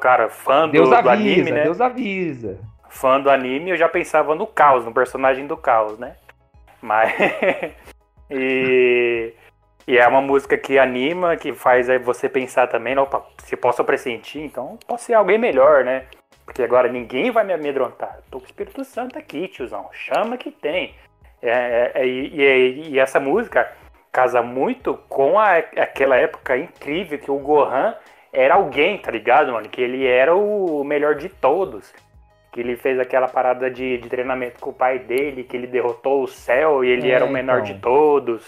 cara, 0.00 0.28
fã 0.28 0.66
do, 0.66 0.72
Deus 0.72 0.88
do 0.88 0.94
avisa, 0.94 1.12
anime, 1.12 1.50
né, 1.50 1.62
Deus 1.64 1.80
avisa. 1.80 2.60
Fã 2.94 3.20
do 3.20 3.28
anime, 3.30 3.70
eu 3.70 3.76
já 3.76 3.88
pensava 3.88 4.34
no 4.34 4.46
caos, 4.46 4.84
no 4.84 4.92
personagem 4.92 5.46
do 5.46 5.56
caos, 5.56 5.98
né, 5.98 6.16
mas... 6.80 7.12
e... 8.30 9.32
E 9.86 9.98
é 9.98 10.08
uma 10.08 10.22
música 10.22 10.56
que 10.56 10.78
anima, 10.78 11.36
que 11.36 11.52
faz 11.52 11.90
aí 11.90 11.98
você 11.98 12.26
pensar 12.26 12.68
também, 12.68 12.96
opa, 12.96 13.22
se 13.42 13.54
posso 13.54 13.84
pressentir, 13.84 14.40
então 14.40 14.78
posso 14.86 15.04
ser 15.04 15.12
alguém 15.12 15.36
melhor, 15.36 15.84
né? 15.84 16.06
Porque 16.46 16.62
agora 16.62 16.88
ninguém 16.88 17.30
vai 17.30 17.44
me 17.44 17.52
amedrontar. 17.52 18.20
Tô 18.30 18.38
com 18.38 18.44
o 18.44 18.46
Espírito 18.46 18.82
Santo 18.82 19.18
aqui, 19.18 19.46
tiozão. 19.46 19.90
Chama 19.92 20.38
que 20.38 20.50
tem. 20.50 20.94
É, 21.42 21.50
é, 21.50 21.92
é, 21.96 22.06
e, 22.06 22.34
e- 22.34 22.88
e 22.92 22.98
essa 22.98 23.20
música 23.20 23.70
casa 24.10 24.40
muito 24.40 24.94
com 25.06 25.38
a- 25.38 25.56
aquela 25.58 26.16
época 26.16 26.56
incrível 26.56 27.18
que 27.18 27.30
o 27.30 27.38
Gohan 27.38 27.94
era 28.32 28.54
alguém, 28.54 28.96
tá 28.96 29.10
ligado, 29.10 29.52
mano? 29.52 29.68
Que 29.68 29.82
ele 29.82 30.06
era 30.06 30.34
o 30.34 30.82
melhor 30.82 31.14
de 31.14 31.28
todos. 31.28 31.92
Que 32.54 32.60
ele 32.60 32.76
fez 32.76 33.00
aquela 33.00 33.26
parada 33.26 33.68
de, 33.68 33.98
de 33.98 34.08
treinamento 34.08 34.60
com 34.60 34.70
o 34.70 34.72
pai 34.72 35.00
dele, 35.00 35.42
que 35.42 35.56
ele 35.56 35.66
derrotou 35.66 36.22
o 36.22 36.28
céu 36.28 36.84
e 36.84 36.88
ele 36.88 37.10
É, 37.10 37.14
era 37.14 37.24
o 37.24 37.28
menor 37.28 37.62
então. 37.62 37.74
de 37.74 37.80
todos. 37.80 38.44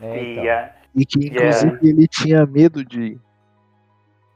É, 0.00 0.16
E 0.22 0.32
então. 0.38 0.44
a- 0.52 0.70
E 0.94 1.04
que 1.04 1.18
Yeah. 1.26 1.48
inclusive 1.66 1.88
ele 1.88 2.06
tinha 2.06 2.46
medo 2.46 2.84
de 2.84 3.18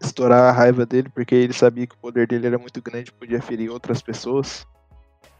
estourar 0.02 0.40
a 0.48 0.50
raiva 0.50 0.84
dele, 0.84 1.08
porque 1.08 1.36
ele 1.36 1.52
sabia 1.52 1.86
que 1.86 1.94
o 1.94 1.98
poder 1.98 2.26
dele 2.26 2.48
era 2.48 2.58
muito 2.58 2.82
grande 2.82 3.10
e 3.10 3.12
podia 3.12 3.40
ferir 3.40 3.70
outras 3.70 4.02
pessoas. 4.02 4.66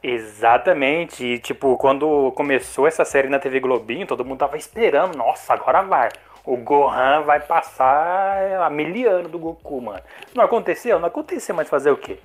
Exatamente. 0.00 1.24
E, 1.24 1.38
tipo, 1.40 1.76
quando 1.76 2.30
começou 2.32 2.86
essa 2.86 3.04
série 3.04 3.28
na 3.28 3.40
TV 3.40 3.58
Globinho, 3.58 4.06
todo 4.06 4.24
mundo 4.24 4.38
tava 4.38 4.56
esperando. 4.56 5.16
Nossa, 5.16 5.54
agora 5.54 5.82
vai. 5.82 6.08
O 6.44 6.56
Gohan 6.56 7.22
vai 7.22 7.40
passar 7.40 8.62
a 8.62 8.70
miliano 8.70 9.28
do 9.28 9.38
Goku, 9.40 9.80
mano. 9.80 10.00
Não 10.34 10.44
aconteceu? 10.44 10.98
Não 11.00 11.08
aconteceu, 11.08 11.54
mas 11.54 11.68
fazer 11.68 11.90
o 11.90 11.96
quê? 11.96 12.18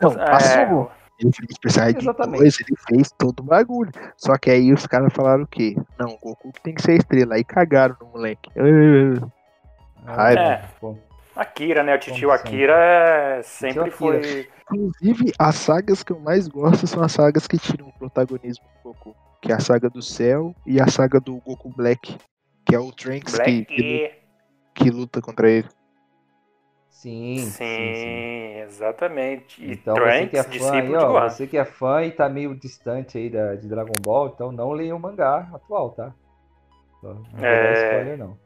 Não, 0.00 0.12
É, 0.12 0.30
passou. 0.30 0.90
Ele 1.18 1.32
fez 1.32 1.96
Exatamente. 1.96 2.38
2, 2.40 2.60
ele 2.60 2.76
fez 2.88 3.10
todo 3.18 3.40
o 3.40 3.42
bagulho. 3.42 3.90
Só 4.18 4.36
que 4.36 4.50
aí 4.50 4.70
os 4.72 4.86
caras 4.86 5.12
falaram 5.14 5.44
o 5.44 5.46
quê? 5.46 5.74
Não, 5.98 6.08
o 6.10 6.18
Goku 6.18 6.52
tem 6.62 6.74
que 6.74 6.82
ser 6.82 6.92
a 6.92 6.96
estrela. 6.96 7.34
Aí 7.36 7.44
cagaram 7.44 7.96
no 8.00 8.08
moleque. 8.08 8.50
Raiva. 10.04 10.40
É. 10.40 10.62
Akira, 11.34 11.82
né? 11.82 11.94
O 11.94 11.98
titio. 11.98 12.30
Akira 12.30 12.74
é- 12.74 13.42
sempre 13.42 13.80
Akira. 13.80 13.96
foi. 13.96 14.48
Inclusive, 14.72 15.32
as 15.38 15.54
sagas 15.54 16.02
que 16.02 16.12
eu 16.12 16.18
mais 16.20 16.48
gosto 16.48 16.86
são 16.86 17.02
as 17.02 17.12
sagas 17.12 17.46
que 17.46 17.58
tiram 17.58 17.88
o 17.88 17.92
protagonismo 17.98 18.64
do 18.82 18.90
Goku. 18.90 19.14
Que 19.40 19.52
é 19.52 19.54
a 19.54 19.60
saga 19.60 19.88
do 19.88 20.02
Cell 20.02 20.54
e 20.66 20.80
a 20.80 20.86
saga 20.88 21.20
do 21.20 21.36
Goku 21.36 21.70
Black. 21.74 22.16
Que 22.64 22.74
é 22.74 22.78
o 22.78 22.90
Trunks 22.92 23.38
que, 23.38 23.64
que, 23.64 23.76
Black. 23.76 24.14
que 24.74 24.90
luta 24.90 25.20
contra 25.22 25.48
ele. 25.48 25.68
Sim, 27.00 27.52
Sim, 27.58 27.92
sim, 27.94 28.58
exatamente. 28.60 29.62
E 29.62 29.72
Então 29.72 29.96
você 30.00 30.26
que 30.26 30.36
é 30.36 30.42
Trunks, 30.42 30.58
fã 30.58 30.80
aí, 30.80 30.94
ó, 30.94 31.28
você 31.28 31.46
que 31.46 31.56
é 31.58 31.64
fã 31.64 32.02
e 32.04 32.10
tá 32.12 32.28
meio 32.28 32.54
distante 32.54 33.18
aí 33.18 33.28
da, 33.30 33.54
de 33.54 33.68
Dragon 33.68 33.98
Ball, 34.00 34.28
então 34.28 34.52
não 34.52 34.72
leia 34.72 34.94
o 34.94 35.00
mangá 35.00 35.48
atual, 35.52 35.90
tá? 35.90 36.12
Não 37.02 37.42
É. 37.42 37.72
spoiler, 37.72 38.18
não. 38.18 38.36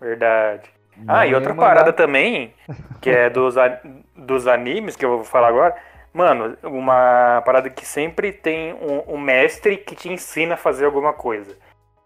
Verdade. 0.00 0.70
Não 0.96 1.14
Ah, 1.16 1.26
e 1.26 1.34
outra 1.34 1.54
mangá. 1.54 1.70
parada 1.70 1.92
também, 1.92 2.54
que 3.00 3.10
é 3.10 3.30
dos, 3.30 3.56
a- 3.56 3.80
dos 4.16 4.46
animes, 4.46 4.96
que 4.96 5.04
eu 5.04 5.16
vou 5.16 5.24
falar 5.24 5.48
agora. 5.48 5.76
Mano, 6.12 6.56
uma 6.62 7.42
parada 7.44 7.68
que 7.70 7.84
sempre 7.84 8.32
tem 8.32 8.72
um, 8.74 9.14
um 9.14 9.18
mestre 9.18 9.76
que 9.78 9.96
te 9.96 10.08
ensina 10.08 10.54
a 10.54 10.56
fazer 10.58 10.84
alguma 10.84 11.12
coisa. 11.12 11.56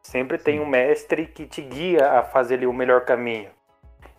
Sempre 0.02 0.38
tem 0.38 0.60
um 0.60 0.66
mestre 0.66 1.26
que 1.26 1.46
te 1.46 1.60
guia 1.62 2.12
a 2.12 2.22
fazer 2.22 2.54
ali 2.54 2.66
o 2.66 2.72
melhor 2.72 3.04
caminho. 3.04 3.50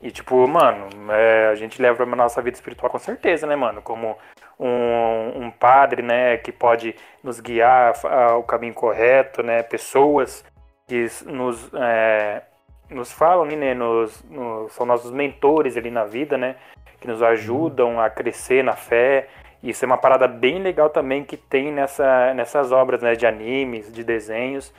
E 0.01 0.11
tipo, 0.11 0.47
mano, 0.47 0.87
é, 1.11 1.47
a 1.47 1.55
gente 1.55 1.81
leva 1.81 2.05
pra 2.05 2.15
nossa 2.15 2.41
vida 2.41 2.55
espiritual 2.55 2.89
com 2.89 2.99
certeza, 2.99 3.45
né, 3.45 3.55
mano? 3.55 3.81
Como 3.81 4.17
um, 4.59 5.45
um 5.45 5.51
padre, 5.51 6.01
né, 6.01 6.37
que 6.37 6.51
pode 6.51 6.95
nos 7.23 7.39
guiar 7.39 7.93
a- 8.05 8.31
ao 8.31 8.43
caminho 8.43 8.73
correto, 8.73 9.43
né? 9.43 9.61
Pessoas 9.63 10.43
que 10.87 11.05
nos, 11.25 11.69
é, 11.73 12.41
nos 12.89 13.11
falam, 13.11 13.45
né, 13.45 13.73
nos, 13.73 14.23
no- 14.29 14.69
são 14.69 14.85
nossos 14.85 15.11
mentores 15.11 15.75
ali 15.75 15.91
na 15.91 16.05
vida, 16.05 16.37
né? 16.37 16.55
Que 17.01 17.07
nos 17.07 17.21
ajudam 17.21 17.99
a 17.99 18.09
crescer 18.09 18.63
na 18.63 18.73
fé. 18.73 19.27
Isso 19.61 19.83
é 19.83 19.87
uma 19.87 19.97
parada 19.97 20.27
bem 20.27 20.59
legal 20.59 20.89
também 20.89 21.23
que 21.25 21.35
tem 21.35 21.71
nessa, 21.71 22.33
nessas 22.33 22.71
obras, 22.71 23.01
né, 23.01 23.15
de 23.15 23.25
animes, 23.27 23.91
de 23.91 24.03
desenhos, 24.03 24.73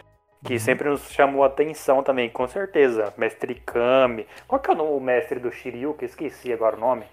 que 0.44 0.58
sempre 0.58 0.88
nos 0.88 1.10
chamou 1.10 1.44
a 1.44 1.46
atenção 1.48 2.02
também, 2.02 2.30
com 2.30 2.46
certeza. 2.48 3.12
Mestre 3.16 3.54
Kami. 3.56 4.26
Qual 4.48 4.60
que 4.60 4.70
é 4.70 4.72
o 4.74 4.76
nome- 4.76 4.90
o 4.92 5.00
mestre 5.00 5.38
do 5.38 5.52
Shiryu? 5.52 5.94
Que 5.94 6.04
eu 6.04 6.08
esqueci 6.08 6.52
agora 6.52 6.76
o 6.76 6.80
nome. 6.80 7.04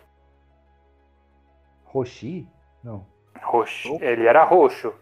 Roshi? 1.86 2.48
Não. 2.84 3.06
Roxo. 3.42 3.98
Ele 4.02 4.26
era 4.28 4.44
roxo. 4.44 4.94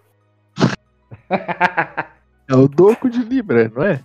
É 2.47 2.53
o 2.53 2.67
Doku 2.67 3.09
de 3.09 3.23
Libra, 3.23 3.67
não 3.69 3.82
é? 3.84 3.99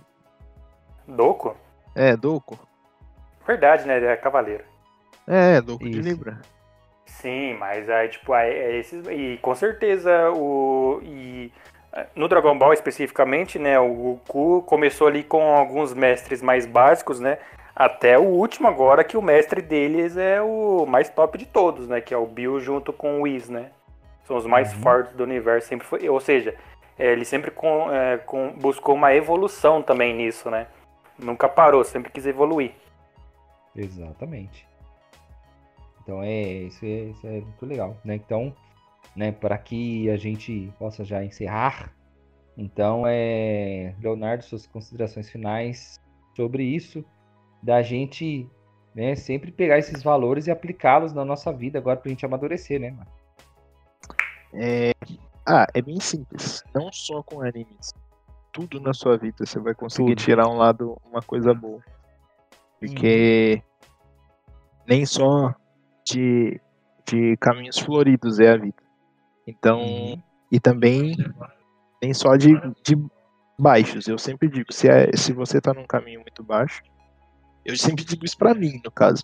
Doku? 1.07 1.55
É, 1.93 2.17
Doku. 2.17 2.57
Verdade, 3.45 3.85
né? 3.85 3.97
Ele 3.97 4.07
é 4.07 4.17
cavaleiro. 4.17 4.63
É, 5.27 5.61
Doku 5.61 5.83
de 5.83 5.99
Isso. 5.99 6.09
Libra. 6.09 6.41
Sim, 7.05 7.53
mas 7.59 7.87
aí, 7.87 8.09
tipo, 8.09 8.33
é, 8.33 8.49
é 8.49 8.77
esses. 8.79 9.05
E 9.07 9.37
com 9.43 9.53
certeza 9.53 10.31
o. 10.31 10.99
E, 11.03 11.53
é, 11.53 11.70
no 12.15 12.27
Dragon 12.27 12.57
Ball 12.57 12.73
especificamente, 12.73 13.59
né? 13.59 13.79
O 13.79 13.93
Goku 13.93 14.61
começou 14.63 15.07
ali 15.07 15.23
com 15.23 15.41
alguns 15.55 15.93
mestres 15.93 16.41
mais 16.41 16.65
básicos, 16.65 17.19
né? 17.19 17.37
Até 17.75 18.17
o 18.17 18.23
último 18.23 18.67
agora, 18.67 19.03
que 19.03 19.17
o 19.17 19.21
mestre 19.21 19.61
deles 19.61 20.17
é 20.17 20.41
o 20.41 20.85
mais 20.85 21.09
top 21.09 21.37
de 21.37 21.45
todos, 21.45 21.87
né? 21.87 22.01
Que 22.01 22.13
é 22.13 22.17
o 22.17 22.25
Bill 22.25 22.59
junto 22.59 22.93
com 22.93 23.19
o 23.19 23.21
Whis, 23.23 23.49
né? 23.49 23.71
São 24.25 24.37
os 24.37 24.45
mais 24.45 24.71
fortes 24.73 25.13
do 25.13 25.23
universo. 25.23 25.67
Sempre 25.67 25.87
foi, 25.87 26.07
ou 26.07 26.19
seja, 26.19 26.55
é, 26.97 27.11
ele 27.11 27.25
sempre 27.25 27.51
com, 27.51 27.91
é, 27.91 28.17
com- 28.17 28.53
buscou 28.53 28.95
uma 28.95 29.13
evolução 29.13 29.81
também 29.81 30.13
nisso, 30.15 30.49
né? 30.49 30.67
Nunca 31.17 31.49
parou, 31.49 31.83
sempre 31.83 32.11
quis 32.11 32.25
evoluir. 32.25 32.71
Exatamente. 33.75 34.67
Então 36.03 36.21
é 36.21 36.41
isso, 36.41 36.83
é 36.85 36.87
isso 36.87 37.27
é 37.27 37.31
muito 37.31 37.65
legal, 37.65 37.95
né? 38.03 38.15
Então, 38.15 38.53
né, 39.15 39.31
para 39.31 39.57
que 39.57 40.09
a 40.09 40.17
gente 40.17 40.71
possa 40.79 41.03
já 41.03 41.23
encerrar, 41.23 41.93
então 42.57 43.03
é 43.05 43.95
Leonardo, 44.01 44.43
suas 44.43 44.67
considerações 44.67 45.29
finais 45.29 45.99
sobre 46.35 46.63
isso, 46.63 47.03
da 47.61 47.81
gente, 47.81 48.49
né, 48.93 49.15
sempre 49.15 49.51
pegar 49.51 49.77
esses 49.77 50.01
valores 50.03 50.47
e 50.47 50.51
aplicá-los 50.51 51.13
na 51.13 51.23
nossa 51.23 51.51
vida 51.51 51.79
agora 51.79 51.97
pra 51.97 52.09
gente 52.09 52.25
amadurecer, 52.25 52.79
né, 52.79 52.91
mano? 52.91 53.07
É... 54.53 54.91
Ah, 55.45 55.65
é 55.73 55.81
bem 55.81 55.99
simples. 55.99 56.63
Não 56.73 56.91
só 56.91 57.23
com 57.23 57.41
animes. 57.41 57.93
Tudo 58.51 58.79
na 58.79 58.93
sua 58.93 59.17
vida 59.17 59.45
você 59.45 59.59
vai 59.59 59.73
conseguir 59.73 60.15
Tudo. 60.15 60.23
tirar 60.23 60.47
um 60.47 60.55
lado, 60.55 61.01
uma 61.09 61.21
coisa 61.21 61.53
boa. 61.53 61.81
Porque 62.79 63.61
nem 64.87 65.05
só 65.05 65.53
de, 66.05 66.59
de 67.07 67.37
caminhos 67.37 67.79
floridos 67.79 68.39
é 68.39 68.49
a 68.49 68.57
vida. 68.57 68.83
Então, 69.47 69.81
Uhum. 69.81 70.23
e 70.51 70.59
também 70.59 71.15
nem 72.01 72.13
só 72.13 72.35
de, 72.35 72.53
de 72.83 72.97
baixos. 73.57 74.07
Eu 74.07 74.17
sempre 74.17 74.49
digo, 74.49 74.73
se, 74.73 74.89
é, 74.89 75.15
se 75.15 75.33
você 75.33 75.61
tá 75.61 75.73
num 75.73 75.85
caminho 75.85 76.21
muito 76.21 76.43
baixo, 76.43 76.81
eu 77.63 77.77
sempre 77.77 78.03
digo 78.03 78.25
isso 78.25 78.37
pra 78.37 78.53
mim, 78.53 78.81
no 78.83 78.91
caso. 78.91 79.23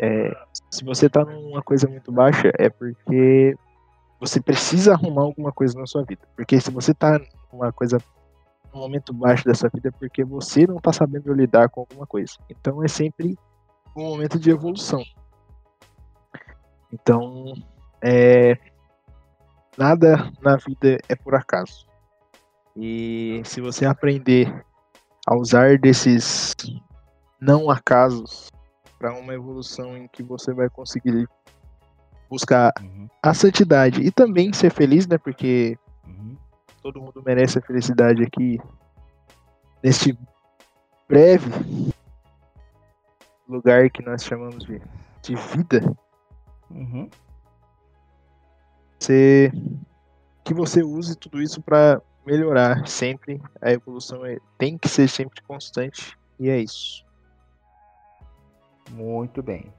É, 0.00 0.32
se 0.70 0.84
você 0.84 1.08
tá 1.08 1.24
numa 1.24 1.62
coisa 1.62 1.86
muito 1.86 2.10
baixa, 2.10 2.50
é 2.58 2.68
porque 2.70 3.54
você 4.18 4.40
precisa 4.40 4.94
arrumar 4.94 5.22
alguma 5.22 5.52
coisa 5.52 5.78
na 5.78 5.86
sua 5.86 6.04
vida. 6.04 6.22
Porque 6.34 6.60
se 6.60 6.70
você 6.70 6.94
tá 6.94 7.20
numa 7.52 7.72
coisa, 7.72 7.98
num 8.72 8.80
momento 8.80 9.12
baixo 9.12 9.44
dessa 9.44 9.68
vida, 9.68 9.88
é 9.88 9.92
porque 9.92 10.24
você 10.24 10.66
não 10.66 10.76
tá 10.76 10.92
sabendo 10.92 11.32
lidar 11.34 11.68
com 11.68 11.80
alguma 11.80 12.06
coisa. 12.06 12.32
Então 12.48 12.82
é 12.82 12.88
sempre 12.88 13.36
um 13.96 14.02
momento 14.04 14.38
de 14.38 14.50
evolução. 14.50 15.04
Então, 16.92 17.52
é, 18.02 18.56
nada 19.76 20.30
na 20.40 20.56
vida 20.56 20.98
é 21.08 21.14
por 21.14 21.34
acaso. 21.34 21.86
E 22.76 23.42
se 23.44 23.60
você 23.60 23.84
aprender 23.84 24.64
a 25.26 25.36
usar 25.36 25.78
desses 25.78 26.54
não 27.40 27.70
acasos 27.70 28.50
para 28.98 29.12
uma 29.12 29.34
evolução 29.34 29.96
em 29.96 30.08
que 30.08 30.22
você 30.22 30.52
vai 30.52 30.68
conseguir 30.70 31.28
buscar 32.30 32.72
Uhum, 32.80 33.08
a 33.22 33.34
santidade 33.34 34.00
e 34.00 34.10
também 34.10 34.52
ser 34.52 34.72
feliz, 34.72 35.06
né? 35.06 35.18
Porque 35.18 35.76
uhum. 36.06 36.36
todo 36.82 37.00
mundo 37.00 37.22
merece 37.24 37.58
a 37.58 37.62
felicidade 37.62 38.22
aqui 38.22 38.58
neste 39.82 40.16
breve 41.06 41.50
lugar 43.46 43.90
que 43.90 44.02
nós 44.02 44.24
chamamos 44.24 44.64
de, 44.64 44.80
de 45.22 45.34
vida. 45.34 45.94
Uhum. 46.70 47.10
Você, 49.02 49.50
que 50.44 50.54
você 50.54 50.80
use 50.80 51.18
tudo 51.18 51.42
isso 51.42 51.60
para 51.60 52.00
melhorar 52.24 52.86
sempre. 52.86 53.42
A 53.60 53.72
evolução 53.72 54.24
é- 54.24 54.38
tem 54.56 54.78
que 54.78 54.88
ser 54.88 55.08
sempre 55.08 55.42
constante 55.42 56.16
e 56.38 56.48
é 56.48 56.56
isso. 56.56 57.04
Muito 58.90 59.42
bem. 59.42 59.72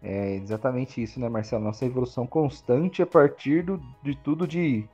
É 0.00 0.36
exatamente 0.36 1.02
isso, 1.02 1.18
né, 1.18 1.28
Marcelo? 1.28 1.64
Nossa 1.64 1.84
evolução 1.84 2.28
constante 2.28 3.02
a 3.02 3.06
partir 3.06 3.64
do, 3.64 3.82
de 4.04 4.14
tudo 4.14 4.46
de, 4.46 4.88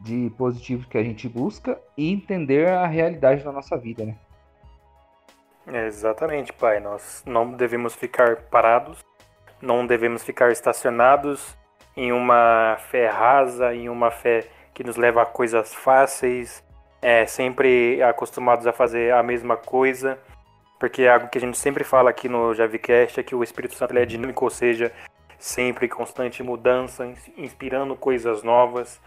de 0.00 0.32
positivo 0.38 0.88
que 0.88 0.96
a 0.96 1.04
gente 1.04 1.28
busca 1.28 1.78
e 1.94 2.10
entender 2.10 2.68
a 2.68 2.86
realidade 2.86 3.44
da 3.44 3.52
nossa 3.52 3.76
vida, 3.76 4.06
né? 4.06 4.16
Exatamente, 5.86 6.54
pai. 6.54 6.80
Nós 6.80 7.22
não 7.26 7.52
devemos 7.52 7.94
ficar 7.94 8.44
parados, 8.44 9.04
não 9.60 9.86
devemos 9.86 10.22
ficar 10.22 10.50
estacionados 10.50 11.59
em 12.00 12.12
uma 12.12 12.78
fé 12.88 13.08
rasa, 13.08 13.74
em 13.74 13.90
uma 13.90 14.10
fé 14.10 14.46
que 14.72 14.82
nos 14.82 14.96
leva 14.96 15.20
a 15.20 15.26
coisas 15.26 15.74
fáceis, 15.74 16.64
é, 17.02 17.26
sempre 17.26 18.02
acostumados 18.02 18.66
a 18.66 18.72
fazer 18.72 19.12
a 19.12 19.22
mesma 19.22 19.54
coisa, 19.56 20.18
porque 20.78 21.02
é 21.02 21.10
algo 21.10 21.28
que 21.28 21.36
a 21.36 21.40
gente 21.42 21.58
sempre 21.58 21.84
fala 21.84 22.08
aqui 22.08 22.26
no 22.26 22.54
Javicast 22.54 23.20
é 23.20 23.22
que 23.22 23.34
o 23.34 23.42
Espírito 23.44 23.74
Santo 23.74 23.96
é 23.98 24.06
dinâmico, 24.06 24.44
ou 24.46 24.50
seja, 24.50 24.90
sempre 25.38 25.84
em 25.84 25.88
constante 25.90 26.42
mudança, 26.42 27.04
ins- 27.04 27.30
inspirando 27.36 27.94
coisas 27.94 28.42
novas, 28.42 28.98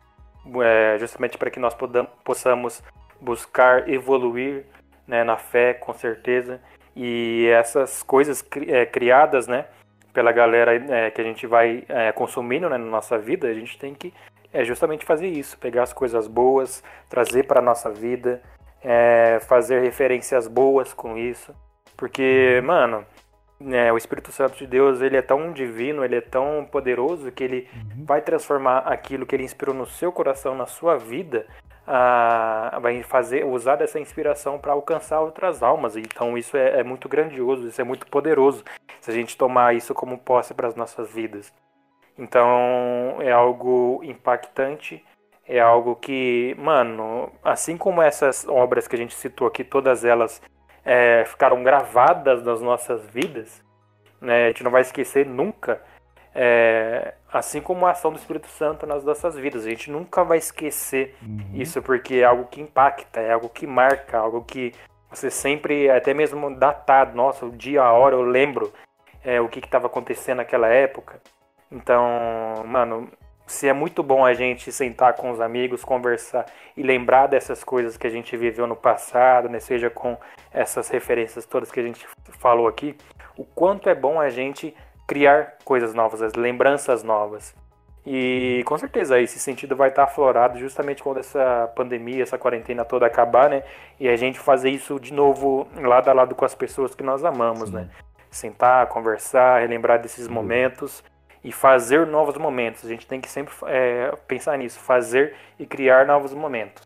é, 0.64 0.98
justamente 1.00 1.36
para 1.36 1.50
que 1.50 1.60
nós 1.60 1.76
possamos 2.24 2.84
buscar 3.20 3.90
evoluir 3.90 4.66
né, 5.08 5.24
na 5.24 5.38
fé, 5.38 5.74
com 5.74 5.94
certeza. 5.94 6.62
E 6.96 7.48
essas 7.52 8.04
coisas 8.04 8.44
cri- 8.44 8.72
é, 8.72 8.86
criadas, 8.86 9.48
né, 9.48 9.66
pela 10.14 10.32
galera 10.32 10.76
é, 10.76 11.10
que 11.12 11.20
a 11.20 11.24
gente 11.24 11.48
vai 11.48 11.84
é, 11.90 12.12
consumindo 12.12 12.70
né, 12.70 12.78
na 12.78 12.86
nossa 12.86 13.18
vida, 13.18 13.48
a 13.48 13.54
gente 13.54 13.78
tem 13.78 13.94
que 13.94 14.14
é 14.54 14.64
justamente 14.64 15.04
fazer 15.04 15.28
isso, 15.28 15.58
pegar 15.58 15.82
as 15.82 15.92
coisas 15.92 16.28
boas, 16.28 16.84
trazer 17.10 17.44
para 17.48 17.60
a 17.60 17.64
nossa 17.64 17.90
vida, 17.90 18.42
é, 18.84 19.40
fazer 19.48 19.82
referências 19.82 20.48
boas 20.48 20.94
com 20.94 21.18
isso. 21.18 21.52
Porque, 21.98 22.62
mano, 22.64 23.04
né, 23.60 23.92
o 23.92 23.98
Espírito 23.98 24.32
Santo 24.32 24.58
de 24.58 24.68
Deus, 24.68 25.02
ele 25.02 25.18
é 25.18 25.22
tão 25.22 25.52
divino, 25.52 26.04
ele 26.06 26.18
é 26.18 26.22
tão 26.22 26.68
poderoso 26.70 27.32
que 27.32 27.44
ele 27.44 27.68
Uhum. 27.74 28.06
vai 28.06 28.22
transformar 28.22 28.80
aquilo 28.80 29.26
que 29.26 29.36
ele 29.36 29.44
inspirou 29.44 29.74
no 29.74 29.88
seu 29.88 30.12
coração, 30.12 30.56
na 30.56 30.68
sua 30.68 30.98
vida, 30.98 31.48
vai 31.86 33.04
fazer, 33.04 33.46
usar 33.46 33.76
dessa 33.76 34.00
inspiração 34.00 34.58
para 34.60 34.74
alcançar 34.74 35.22
outras 35.22 35.62
almas. 35.62 35.96
Então 35.96 36.38
isso 36.38 36.56
é, 36.58 36.80
é 36.80 36.84
muito 36.84 37.10
grandioso, 37.10 37.68
isso 37.68 37.82
é 37.82 37.84
muito 37.84 38.08
poderoso, 38.08 38.64
se 39.02 39.12
a 39.12 39.14
gente 39.14 39.38
tomar 39.38 39.76
isso 39.76 39.94
como 39.94 40.18
posse 40.18 40.54
para 40.54 40.68
as 40.68 40.76
nossas 40.76 41.12
vidas. 41.12 41.54
Então 42.18 43.18
é 43.22 43.32
algo 43.32 44.02
impactante, 44.04 45.04
é 45.48 45.60
algo 45.60 45.96
que, 45.96 46.56
mano, 46.58 47.32
assim 47.44 47.78
como 47.78 48.02
essas 48.02 48.48
obras 48.48 48.88
que 48.88 48.96
a 48.96 49.00
gente 49.00 49.16
citou 49.16 49.48
aqui, 49.48 49.64
todas 49.64 50.06
elas 50.06 50.42
é, 50.86 51.26
ficaram 51.26 51.64
gravadas 51.64 52.44
nas 52.44 52.62
nossas 52.62 53.06
vidas, 53.08 53.64
né? 54.22 54.46
A 54.46 54.48
gente 54.50 54.64
não 54.64 54.72
vai 54.72 54.82
esquecer 54.82 55.26
nunca. 55.26 55.82
é, 56.36 57.14
assim 57.34 57.60
como 57.60 57.86
a 57.86 57.92
ação 57.92 58.12
do 58.12 58.18
Espírito 58.18 58.48
Santo 58.48 58.86
nas 58.86 59.04
nossas 59.04 59.36
vidas, 59.36 59.66
a 59.66 59.70
gente 59.70 59.90
nunca 59.90 60.24
vai 60.24 60.38
esquecer 60.38 61.16
isso 61.54 61.82
porque 61.82 62.16
é 62.16 62.24
algo 62.24 62.46
que 62.46 62.62
impacta, 62.62 63.20
é 63.20 63.34
algo 63.34 63.50
que 63.50 63.66
marca, 63.66 64.20
algo 64.20 64.44
que 64.44 64.74
você 65.10 65.30
sempre, 65.30 65.90
até 65.90 66.14
mesmo 66.14 66.56
datado, 66.56 67.16
nossa, 67.16 67.46
o 67.46 67.52
dia, 67.52 67.82
a 67.82 67.92
hora, 67.92 68.16
eu 68.16 68.22
lembro 68.22 68.72
é, 69.24 69.40
o 69.40 69.48
que 69.48 69.60
estava 69.60 69.88
acontecendo 69.88 70.38
naquela 70.38 70.68
época. 70.68 71.22
Então, 71.72 72.64
mano, 72.66 73.10
se 73.46 73.68
é 73.68 73.74
muito 73.74 74.02
bom 74.02 74.26
a 74.26 74.34
gente 74.34 74.72
sentar 74.72 75.14
com 75.14 75.30
os 75.30 75.42
amigos, 75.42 75.84
conversar 75.84 76.46
e 76.76 76.82
lembrar 76.82 77.28
dessas 77.28 77.64
coisas 77.64 77.98
que 77.98 78.08
a 78.08 78.10
gente 78.10 78.36
viveu 78.38 78.66
no 78.66 78.76
passado, 78.76 79.50
né? 79.50 79.60
Seja 79.60 79.90
com 79.90 80.18
essas 80.52 80.90
referências 80.90 81.46
todas 81.46 81.72
que 81.72 81.80
a 81.80 81.84
gente 81.84 82.08
falou 82.40 82.68
aqui, 82.68 82.96
o 83.38 83.44
quanto 83.44 83.90
é 83.90 83.96
bom 83.96 84.20
a 84.20 84.30
gente 84.30 84.76
criar 85.08 85.58
coisas 85.64 85.94
novas, 85.94 86.22
as 86.22 86.34
lembranças 86.34 87.04
novas. 87.04 87.56
E 88.06 88.62
com 88.66 88.78
certeza 88.78 89.20
esse 89.20 89.40
sentido 89.40 89.76
vai 89.76 89.90
estar 89.90 90.04
aflorado 90.04 90.60
justamente 90.60 91.02
quando 91.02 91.20
essa 91.20 91.72
pandemia, 91.74 92.22
essa 92.22 92.38
quarentena 92.38 92.84
toda 92.84 93.06
acabar, 93.06 93.50
né? 93.50 93.64
E 93.98 94.10
a 94.10 94.16
gente 94.18 94.40
fazer 94.40 94.70
isso 94.70 95.00
de 95.00 95.14
novo 95.14 95.68
lado 95.76 96.10
a 96.10 96.14
lado 96.14 96.36
com 96.36 96.44
as 96.44 96.54
pessoas 96.54 96.94
que 96.94 97.04
nós 97.04 97.24
amamos, 97.24 97.72
né? 97.72 97.90
Sentar, 98.30 98.88
conversar, 98.88 99.62
relembrar 99.62 100.02
desses 100.02 100.28
momentos 100.28 101.04
e 101.44 101.52
fazer 101.52 102.06
novos 102.06 102.38
momentos. 102.38 102.86
A 102.86 102.90
gente 102.90 103.08
tem 103.08 103.22
que 103.22 103.30
sempre 103.30 103.54
é, 103.68 104.12
pensar 104.28 104.58
nisso, 104.58 104.80
fazer 104.80 105.36
e 105.58 105.66
criar 105.66 106.06
novos 106.06 106.34
momentos. 106.34 106.84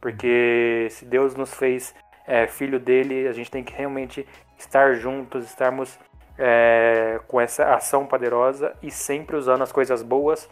Porque 0.00 0.88
se 0.90 1.06
Deus 1.06 1.34
nos 1.34 1.54
fez 1.54 1.94
é, 2.26 2.46
filho 2.46 2.78
dele, 2.78 3.26
a 3.26 3.32
gente 3.32 3.50
tem 3.50 3.64
que 3.64 3.72
realmente 3.72 4.26
estar 4.58 4.94
juntos, 4.94 5.44
estarmos 5.44 5.98
é, 6.38 7.20
com 7.26 7.40
essa 7.40 7.74
ação 7.74 8.06
poderosa 8.06 8.72
e 8.82 8.90
sempre 8.90 9.36
usando 9.36 9.62
as 9.62 9.72
coisas 9.72 10.02
boas 10.02 10.48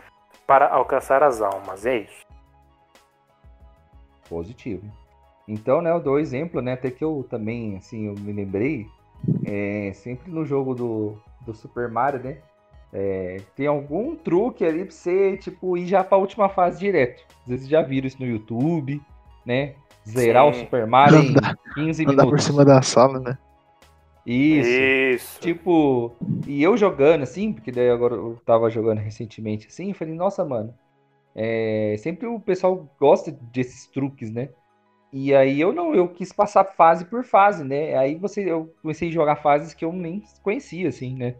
para 0.46 0.68
alcançar 0.68 1.22
as 1.22 1.40
almas. 1.40 1.86
É 1.86 1.98
isso. 1.98 2.26
Positivo. 4.28 4.82
Então, 5.46 5.80
né, 5.80 5.90
eu 5.92 6.00
dou 6.00 6.18
exemplo, 6.18 6.60
né, 6.60 6.72
até 6.72 6.90
que 6.90 7.04
eu 7.04 7.24
também, 7.30 7.76
assim, 7.76 8.06
eu 8.08 8.14
me 8.14 8.32
lembrei, 8.32 8.86
é, 9.44 9.92
sempre 9.94 10.30
no 10.32 10.44
jogo 10.44 10.74
do, 10.74 11.16
do 11.42 11.54
Super 11.54 11.88
Mario, 11.88 12.20
né, 12.20 12.38
é, 12.92 13.36
tem 13.54 13.68
algum 13.68 14.16
truque 14.16 14.64
ali 14.64 14.84
pra 14.84 14.90
você, 14.92 15.36
tipo, 15.36 15.76
ir 15.76 15.86
já 15.86 16.02
pra 16.02 16.18
última 16.18 16.48
fase 16.48 16.80
direto. 16.80 17.22
Às 17.42 17.48
vezes 17.48 17.68
já 17.68 17.80
viram 17.82 18.08
isso 18.08 18.16
no 18.18 18.26
YouTube, 18.26 19.00
né, 19.44 19.74
zerar 20.08 20.46
o 20.48 20.52
Sim. 20.52 20.60
Super 20.64 20.84
Mario 20.86 21.18
em 21.20 21.28
Andar- 21.30 21.56
15 21.74 22.02
Andar 22.02 22.12
por 22.14 22.24
minutos. 22.24 22.44
cima 22.44 22.64
da 22.64 22.82
sala, 22.82 23.20
né? 23.20 23.38
Isso. 24.26 24.68
Isso. 24.68 25.40
Tipo, 25.40 26.16
e 26.46 26.62
eu 26.62 26.76
jogando 26.76 27.22
assim, 27.22 27.52
porque 27.52 27.70
daí 27.70 27.88
agora 27.88 28.14
eu 28.14 28.38
tava 28.44 28.68
jogando 28.68 28.98
recentemente 28.98 29.68
assim, 29.68 29.92
falei, 29.92 30.14
nossa, 30.14 30.44
mano, 30.44 30.74
é, 31.34 31.94
sempre 31.98 32.26
o 32.26 32.40
pessoal 32.40 32.88
gosta 32.98 33.30
desses 33.52 33.86
truques, 33.86 34.30
né? 34.30 34.48
E 35.12 35.34
aí 35.34 35.60
eu 35.60 35.72
não, 35.72 35.94
eu 35.94 36.08
quis 36.08 36.32
passar 36.32 36.64
fase 36.64 37.04
por 37.04 37.24
fase, 37.24 37.62
né? 37.62 37.96
Aí 37.96 38.16
você, 38.16 38.50
eu 38.50 38.74
comecei 38.82 39.08
a 39.08 39.12
jogar 39.12 39.36
fases 39.36 39.72
que 39.72 39.84
eu 39.84 39.92
nem 39.92 40.22
conhecia, 40.42 40.88
assim, 40.88 41.14
né? 41.14 41.36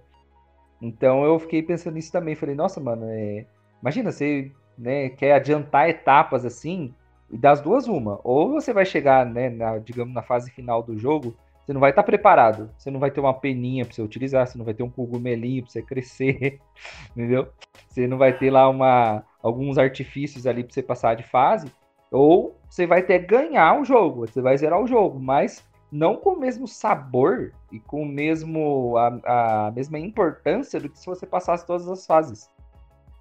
Então 0.80 1.24
eu 1.24 1.38
fiquei 1.38 1.62
pensando 1.62 1.94
nisso 1.94 2.12
também, 2.12 2.34
falei, 2.34 2.54
nossa, 2.54 2.80
mano, 2.80 3.06
é, 3.08 3.46
imagina, 3.80 4.12
você, 4.12 4.52
né, 4.78 5.08
quer 5.08 5.32
adiantar 5.32 5.88
etapas 5.88 6.44
assim, 6.44 6.94
e 7.30 7.36
das 7.36 7.60
duas 7.60 7.88
uma, 7.88 8.20
ou 8.22 8.52
você 8.52 8.72
vai 8.72 8.84
chegar, 8.84 9.26
né, 9.26 9.50
na, 9.50 9.78
digamos, 9.78 10.14
na 10.14 10.22
fase 10.22 10.50
final 10.50 10.82
do 10.82 10.96
jogo, 10.96 11.36
você 11.66 11.72
não 11.72 11.80
vai 11.80 11.90
estar 11.90 12.04
preparado. 12.04 12.70
Você 12.78 12.92
não 12.92 13.00
vai 13.00 13.10
ter 13.10 13.18
uma 13.18 13.34
peninha 13.34 13.84
para 13.84 13.92
você 13.92 14.00
utilizar, 14.00 14.46
você 14.46 14.56
não 14.56 14.64
vai 14.64 14.72
ter 14.72 14.84
um 14.84 14.90
cogumelinho 14.90 15.64
para 15.64 15.72
você 15.72 15.82
crescer, 15.82 16.60
entendeu? 17.10 17.48
Você 17.88 18.06
não 18.06 18.16
vai 18.16 18.38
ter 18.38 18.50
lá 18.50 18.68
uma, 18.68 19.24
alguns 19.42 19.76
artifícios 19.76 20.46
ali 20.46 20.62
para 20.62 20.72
você 20.72 20.82
passar 20.82 21.16
de 21.16 21.24
fase. 21.24 21.72
Ou 22.12 22.56
você 22.70 22.86
vai 22.86 23.02
que 23.02 23.18
ganhar 23.18 23.80
o 23.80 23.84
jogo, 23.84 24.28
você 24.28 24.40
vai 24.40 24.56
zerar 24.56 24.80
o 24.80 24.86
jogo, 24.86 25.18
mas 25.18 25.66
não 25.90 26.16
com 26.16 26.34
o 26.34 26.38
mesmo 26.38 26.68
sabor 26.68 27.52
e 27.72 27.80
com 27.80 28.02
o 28.02 28.06
mesmo 28.06 28.96
a, 28.96 29.66
a 29.66 29.70
mesma 29.72 29.98
importância 29.98 30.78
do 30.78 30.88
que 30.88 31.00
se 31.00 31.06
você 31.06 31.26
passasse 31.26 31.66
todas 31.66 31.88
as 31.88 32.06
fases. 32.06 32.48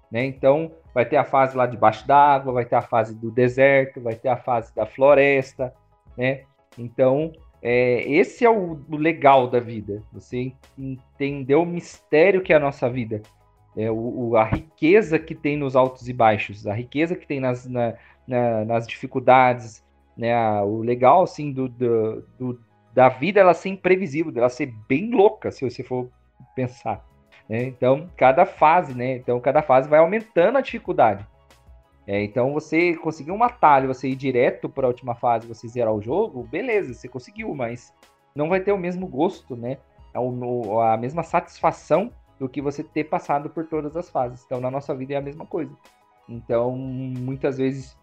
Né? 0.08 0.24
Então, 0.24 0.70
vai 0.94 1.04
ter 1.04 1.16
a 1.16 1.24
fase 1.24 1.56
lá 1.56 1.66
debaixo 1.66 2.06
d'água, 2.06 2.52
vai 2.52 2.64
ter 2.64 2.76
a 2.76 2.82
fase 2.82 3.12
do 3.12 3.28
deserto, 3.28 4.00
vai 4.00 4.14
ter 4.14 4.28
a 4.28 4.36
fase 4.36 4.72
da 4.72 4.86
floresta, 4.86 5.74
né? 6.16 6.44
Então, 6.78 7.32
é, 7.68 8.08
esse 8.08 8.44
é 8.44 8.50
o, 8.50 8.80
o 8.88 8.96
legal 8.96 9.48
da 9.48 9.58
vida. 9.58 10.00
Você 10.12 10.52
entender 10.78 11.56
o 11.56 11.64
mistério 11.66 12.40
que 12.40 12.52
é 12.52 12.56
a 12.56 12.60
nossa 12.60 12.88
vida. 12.88 13.20
É, 13.76 13.90
o, 13.90 14.28
o- 14.30 14.36
a 14.36 14.44
riqueza 14.44 15.18
que 15.18 15.34
tem 15.34 15.56
nos 15.56 15.74
altos 15.74 16.08
e 16.08 16.12
baixos, 16.12 16.64
a 16.66 16.72
riqueza 16.72 17.16
que 17.16 17.26
tem 17.26 17.40
nas, 17.40 17.66
na- 17.66 17.94
na- 18.26 18.64
nas 18.64 18.86
dificuldades. 18.86 19.84
Né? 20.16 20.32
O 20.62 20.78
legal, 20.78 21.24
assim, 21.24 21.52
do, 21.52 21.68
do- 21.68 22.22
do- 22.38 22.60
da 22.94 23.08
vida 23.08 23.40
ela 23.40 23.52
ser 23.52 23.70
imprevisível, 23.70 24.30
dela 24.30 24.48
ser 24.48 24.72
bem 24.88 25.10
louca, 25.10 25.50
se 25.50 25.68
você 25.68 25.82
for 25.82 26.08
pensar. 26.54 27.04
né? 27.48 27.64
Então, 27.64 28.08
cada 28.16 28.46
fase, 28.46 28.94
né? 28.94 29.16
Então, 29.16 29.40
cada 29.40 29.60
fase 29.60 29.88
vai 29.88 29.98
aumentando 29.98 30.56
a 30.56 30.60
dificuldade. 30.60 31.26
É, 32.06 32.22
então, 32.22 32.52
você 32.52 32.94
conseguiu 32.96 33.34
um 33.34 33.42
atalho, 33.42 33.88
você 33.88 34.08
ir 34.08 34.14
direto 34.14 34.68
para 34.68 34.86
a 34.86 34.88
última 34.88 35.14
fase, 35.14 35.46
você 35.48 35.66
zerar 35.66 35.92
o 35.92 36.00
jogo, 36.00 36.44
beleza, 36.44 36.94
você 36.94 37.08
conseguiu, 37.08 37.52
mas 37.54 37.92
não 38.34 38.48
vai 38.48 38.60
ter 38.60 38.70
o 38.72 38.78
mesmo 38.78 39.08
gosto, 39.08 39.56
né? 39.56 39.78
A, 40.14 40.20
o- 40.20 40.80
a 40.80 40.96
mesma 40.96 41.22
satisfação 41.24 42.12
do 42.38 42.48
que 42.48 42.62
você 42.62 42.84
ter 42.84 43.04
passado 43.04 43.50
por 43.50 43.66
todas 43.66 43.96
as 43.96 44.08
fases. 44.08 44.44
Então, 44.44 44.60
na 44.60 44.70
nossa 44.70 44.94
vida 44.94 45.14
é 45.14 45.16
a 45.16 45.20
mesma 45.22 45.44
coisa. 45.46 45.74
Então, 46.28 46.76
muitas 46.76 47.58
vezes, 47.58 47.96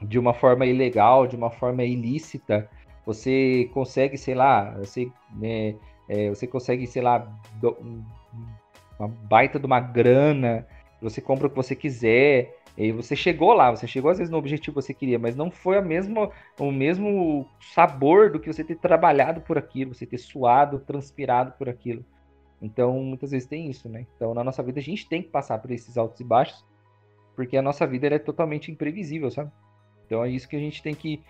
de 0.00 0.18
uma 0.18 0.34
forma 0.34 0.66
ilegal, 0.66 1.26
de 1.26 1.36
uma 1.36 1.50
forma 1.50 1.84
ilícita, 1.84 2.68
você 3.06 3.70
consegue, 3.72 4.16
sei 4.18 4.34
lá, 4.34 4.70
você, 4.78 5.12
né, 5.30 5.76
é, 6.08 6.28
você 6.28 6.46
consegue, 6.46 6.86
sei 6.86 7.02
lá, 7.02 7.18
do- 7.60 7.76
uma 8.98 9.08
baita 9.08 9.58
de 9.58 9.66
uma 9.66 9.80
grana, 9.80 10.66
você 11.00 11.20
compra 11.20 11.46
o 11.46 11.50
que 11.50 11.56
você 11.56 11.74
quiser, 11.74 12.61
e 12.76 12.90
você 12.90 13.14
chegou 13.14 13.52
lá, 13.52 13.70
você 13.70 13.86
chegou 13.86 14.10
às 14.10 14.18
vezes 14.18 14.30
no 14.30 14.38
objetivo 14.38 14.74
que 14.74 14.82
você 14.82 14.94
queria, 14.94 15.18
mas 15.18 15.36
não 15.36 15.50
foi 15.50 15.76
a 15.76 15.82
mesma, 15.82 16.30
o 16.58 16.72
mesmo 16.72 17.46
sabor 17.60 18.30
do 18.30 18.40
que 18.40 18.50
você 18.50 18.64
ter 18.64 18.76
trabalhado 18.76 19.42
por 19.42 19.58
aquilo, 19.58 19.94
você 19.94 20.06
ter 20.06 20.18
suado, 20.18 20.78
transpirado 20.80 21.52
por 21.52 21.68
aquilo. 21.68 22.04
Então, 22.62 22.94
muitas 23.02 23.32
vezes 23.32 23.46
tem 23.46 23.68
isso, 23.68 23.88
né? 23.88 24.06
Então, 24.16 24.32
na 24.32 24.42
nossa 24.42 24.62
vida, 24.62 24.78
a 24.80 24.82
gente 24.82 25.08
tem 25.08 25.22
que 25.22 25.28
passar 25.28 25.58
por 25.58 25.70
esses 25.70 25.98
altos 25.98 26.20
e 26.20 26.24
baixos, 26.24 26.64
porque 27.36 27.56
a 27.56 27.62
nossa 27.62 27.86
vida 27.86 28.06
é 28.06 28.18
totalmente 28.18 28.70
imprevisível, 28.70 29.30
sabe? 29.30 29.50
Então, 30.06 30.24
é 30.24 30.30
isso 30.30 30.48
que 30.48 30.56
a 30.56 30.60
gente 30.60 30.82
tem 30.82 30.94
que 30.94 31.20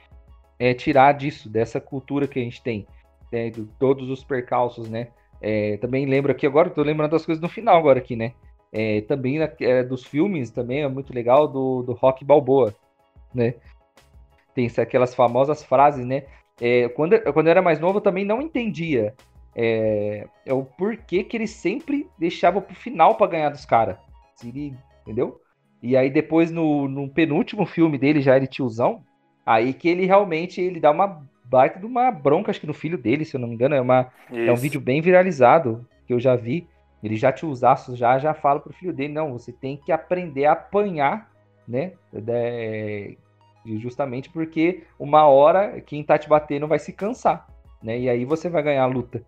é, 0.58 0.74
tirar 0.74 1.12
disso, 1.12 1.48
dessa 1.48 1.80
cultura 1.80 2.28
que 2.28 2.38
a 2.38 2.42
gente 2.42 2.62
tem, 2.62 2.86
né? 3.32 3.50
todos 3.78 4.10
os 4.10 4.22
percalços, 4.22 4.88
né? 4.88 5.08
É, 5.40 5.76
também 5.78 6.06
lembro 6.06 6.30
aqui 6.30 6.46
agora, 6.46 6.70
tô 6.70 6.82
lembrando 6.82 7.10
das 7.10 7.26
coisas 7.26 7.42
no 7.42 7.48
final 7.48 7.76
agora 7.76 7.98
aqui, 7.98 8.14
né? 8.14 8.32
É, 8.72 9.02
também 9.02 9.38
na- 9.38 9.50
é, 9.60 9.82
dos 9.82 10.04
filmes 10.04 10.50
também 10.50 10.82
é 10.82 10.88
muito 10.88 11.12
legal 11.12 11.46
do, 11.46 11.82
do 11.82 11.92
Rock 11.92 12.24
Balboa, 12.24 12.74
né? 13.34 13.54
Tem 14.54 14.70
aquelas 14.78 15.14
famosas 15.14 15.62
frases, 15.62 16.04
né? 16.04 16.24
É, 16.60 16.88
quando, 16.90 17.18
quando 17.32 17.46
eu 17.46 17.50
era 17.50 17.62
mais 17.62 17.80
novo 17.80 17.98
eu 17.98 18.02
também 18.02 18.24
não 18.24 18.40
entendia 18.40 19.14
é, 19.54 20.26
é 20.46 20.52
o 20.54 20.64
porquê 20.64 21.24
que 21.24 21.36
ele 21.36 21.46
sempre 21.46 22.08
deixava 22.18 22.60
pro 22.60 22.74
final 22.74 23.14
pra 23.16 23.26
ganhar 23.26 23.50
dos 23.50 23.64
caras. 23.64 23.96
Entendeu? 25.02 25.40
E 25.82 25.96
aí 25.96 26.10
depois 26.10 26.50
no, 26.50 26.88
no 26.88 27.08
penúltimo 27.08 27.66
filme 27.66 27.98
dele, 27.98 28.20
já 28.20 28.36
ele 28.36 28.46
tiozão, 28.46 29.02
aí 29.44 29.72
que 29.74 29.88
ele 29.88 30.06
realmente 30.06 30.60
ele 30.60 30.80
dá 30.80 30.90
uma 30.90 31.22
baita 31.44 31.78
de 31.78 31.86
uma 31.86 32.10
bronca, 32.10 32.50
acho 32.50 32.60
que 32.60 32.66
no 32.66 32.74
filho 32.74 32.96
dele, 32.96 33.24
se 33.24 33.34
eu 33.36 33.40
não 33.40 33.48
me 33.48 33.54
engano, 33.54 33.74
é 33.74 33.80
uma 33.80 34.12
é 34.30 34.52
um 34.52 34.56
vídeo 34.56 34.80
bem 34.80 35.00
viralizado 35.00 35.86
que 36.06 36.12
eu 36.12 36.20
já 36.20 36.36
vi. 36.36 36.66
Ele 37.02 37.16
já 37.16 37.32
tiozaço 37.32 37.96
já 37.96 38.18
já 38.18 38.32
fala 38.32 38.60
pro 38.60 38.72
filho 38.72 38.92
dele, 38.92 39.12
não, 39.12 39.32
você 39.32 39.52
tem 39.52 39.76
que 39.76 39.90
aprender 39.90 40.46
a 40.46 40.52
apanhar 40.52 41.32
né? 41.66 41.92
É, 42.28 43.14
justamente 43.78 44.30
porque 44.30 44.84
uma 44.98 45.26
hora 45.26 45.80
quem 45.80 46.02
tá 46.02 46.18
te 46.18 46.28
batendo 46.28 46.66
vai 46.66 46.78
se 46.78 46.92
cansar, 46.92 47.46
né? 47.82 47.98
E 47.98 48.08
aí 48.08 48.24
você 48.24 48.48
vai 48.48 48.62
ganhar 48.62 48.82
a 48.82 48.86
luta. 48.86 49.24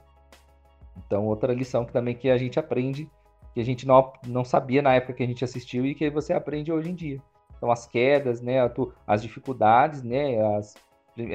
Então, 0.97 1.27
outra 1.27 1.53
lição 1.53 1.85
que 1.85 1.93
também 1.93 2.15
que 2.15 2.31
a 2.31 2.37
gente 2.37 2.59
aprende, 2.59 3.09
que 3.53 3.61
a 3.61 3.65
gente 3.65 3.87
não, 3.87 4.13
não 4.27 4.45
sabia 4.45 4.83
na 4.83 4.95
época 4.95 5.15
que 5.15 5.23
a 5.23 5.27
gente 5.27 5.45
assistiu 5.45 5.85
e 5.87 5.95
que 5.95 6.09
você 6.11 6.33
aprende 6.33 6.73
hoje 6.73 6.91
em 6.91 6.95
dia. 6.95 7.21
Então, 7.57 7.71
as 7.71 7.87
quedas, 7.87 8.41
né, 8.41 8.59
as 9.07 9.23
dificuldades, 9.23 10.03
né, 10.03 10.41
as, 10.57 10.75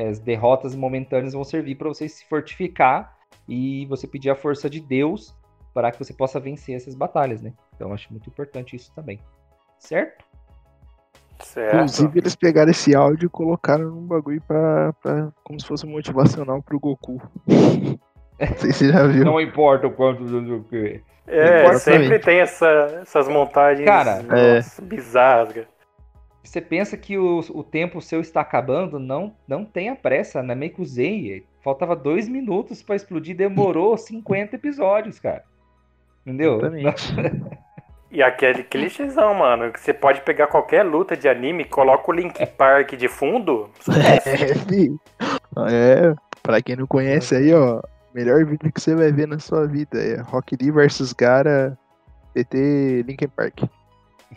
as 0.08 0.20
derrotas 0.20 0.76
momentâneas 0.76 1.34
vão 1.34 1.44
servir 1.44 1.76
para 1.76 1.88
você 1.88 2.08
se 2.08 2.26
fortificar 2.26 3.18
e 3.48 3.86
você 3.88 4.08
pedir 4.08 4.30
a 4.30 4.36
força 4.36 4.70
de 4.70 4.80
Deus 4.80 5.36
para 5.74 5.92
que 5.92 6.00
você 6.00 6.14
possa 6.14 6.40
vencer 6.40 6.76
essas 6.76 6.96
batalhas, 6.96 7.42
né? 7.42 7.54
Então, 7.76 7.94
acho 7.94 8.12
muito 8.12 8.30
importante 8.30 8.76
isso 8.76 8.92
também. 8.94 9.20
Certo? 9.78 10.26
Certo. 11.42 11.76
Inclusive, 11.76 12.20
eles 12.20 12.36
pegaram 12.36 12.70
esse 12.72 12.94
áudio 12.96 13.28
e 13.28 13.30
colocaram 13.30 13.86
num 13.90 14.06
bagulho 14.06 14.42
pra, 14.42 14.92
pra, 15.02 15.32
como 15.44 15.60
se 15.60 15.66
fosse 15.66 15.86
motivacional 15.86 16.62
pro 16.62 16.80
Goku. 16.80 17.22
Não 17.48 18.58
sei 18.58 18.72
se 18.72 18.86
você 18.86 18.92
já 18.92 19.06
viu. 19.08 19.26
Não 19.26 19.40
importa 19.40 19.88
o 19.88 19.92
quanto 19.92 20.24
do 20.24 20.64
que. 20.64 21.02
É, 21.28 21.60
Importa 21.60 21.80
sempre 21.80 22.20
tem 22.20 22.40
essa- 22.40 23.00
essas 23.02 23.28
montagens 23.28 23.86
Cara, 23.86 24.24
nossa, 24.24 24.82
bizarras. 24.82 25.54
cara. 25.54 25.68
Você 26.44 26.62
pensa 26.62 26.98
que 26.98 27.18
o, 27.18 27.40
o 27.54 27.64
tempo 27.64 28.02
seu 28.02 28.20
está 28.22 28.42
acabando? 28.42 28.98
Não, 28.98 29.36
não 29.48 29.64
tenha 29.64 29.96
pressa, 29.96 30.42
né? 30.42 30.56
Meio 30.56 30.74
que 30.74 30.82
usei. 30.82 31.46
Faltava 31.62 31.96
dois 31.96 32.28
minutos 32.30 32.82
para 32.82 32.96
explodir, 32.96 33.36
demorou 33.36 33.96
50 34.00 34.56
episódios, 34.56 35.20
cara. 35.20 35.44
Entendeu? 36.26 36.60
E 38.12 38.24
aquele 38.24 38.64
clichêzão, 38.64 39.36
mano, 39.36 39.72
que 39.72 39.80
você 39.80 39.94
pode 39.94 40.22
pegar 40.22 40.48
qualquer 40.48 40.84
luta 40.84 41.16
de 41.16 41.30
anime, 41.30 41.64
coloca 41.64 42.10
o 42.10 42.14
Link 42.14 42.44
Park 42.58 42.94
de 42.94 43.08
fundo. 43.08 43.70
É, 43.88 44.56
fi. 44.56 44.92
É, 45.70 46.16
pra 46.42 46.60
quem 46.60 46.76
não 46.76 46.88
conhece 46.88 47.36
aí, 47.36 47.54
ó, 47.54 47.80
melhor 48.14 48.44
vídeo 48.46 48.72
que 48.72 48.82
você 48.82 48.96
vai 48.96 49.12
ver 49.12 49.28
na 49.28 49.38
sua 49.38 49.68
vida 49.68 50.00
é 50.00 50.20
Rock 50.22 50.58
Lee 50.60 50.72
vs 50.72 51.14
Gara 51.14 51.78
PT 52.34 53.04
Linkin 53.06 53.28
Park. 53.28 53.62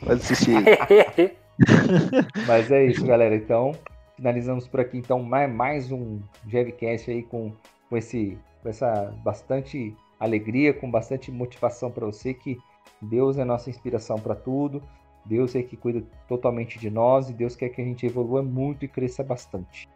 Pode 0.05 0.21
assistir 0.21 0.57
aí. 0.57 1.33
Mas 2.47 2.71
é 2.71 2.85
isso, 2.85 3.07
galera. 3.07 3.35
Então, 3.35 3.73
finalizamos 4.17 4.69
por 4.69 4.81
aqui. 4.81 4.99
Então, 4.99 5.23
mais, 5.23 5.51
mais 5.51 5.93
um 5.93 6.21
Jevcast 6.47 7.11
aí 7.11 7.23
com, 7.23 7.53
com, 7.89 7.97
esse, 7.97 8.39
com 8.63 8.69
essa 8.69 9.15
bastante 9.25 9.95
alegria, 10.25 10.73
com 10.73 10.91
bastante 10.91 11.31
motivação 11.31 11.91
para 11.91 12.07
você 12.07 12.33
que 12.35 12.59
Deus 13.01 13.39
é 13.39 13.45
nossa 13.45 13.71
inspiração 13.71 14.19
para 14.19 14.35
tudo. 14.35 14.83
Deus 15.25 15.55
é 15.55 15.63
que 15.63 15.77
cuida 15.77 16.03
totalmente 16.29 16.79
de 16.79 16.91
nós 16.91 17.31
e 17.31 17.33
Deus 17.33 17.55
quer 17.55 17.69
que 17.69 17.81
a 17.81 17.85
gente 17.85 18.07
evolua 18.07 18.43
muito 18.43 18.85
e 18.85 18.89
cresça 18.89 19.23
bastante. 19.23 19.89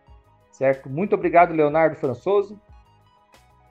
Certo? 0.53 0.89
Muito 0.89 1.15
obrigado, 1.15 1.53
Leonardo 1.53 1.97
Françoso. 1.97 2.59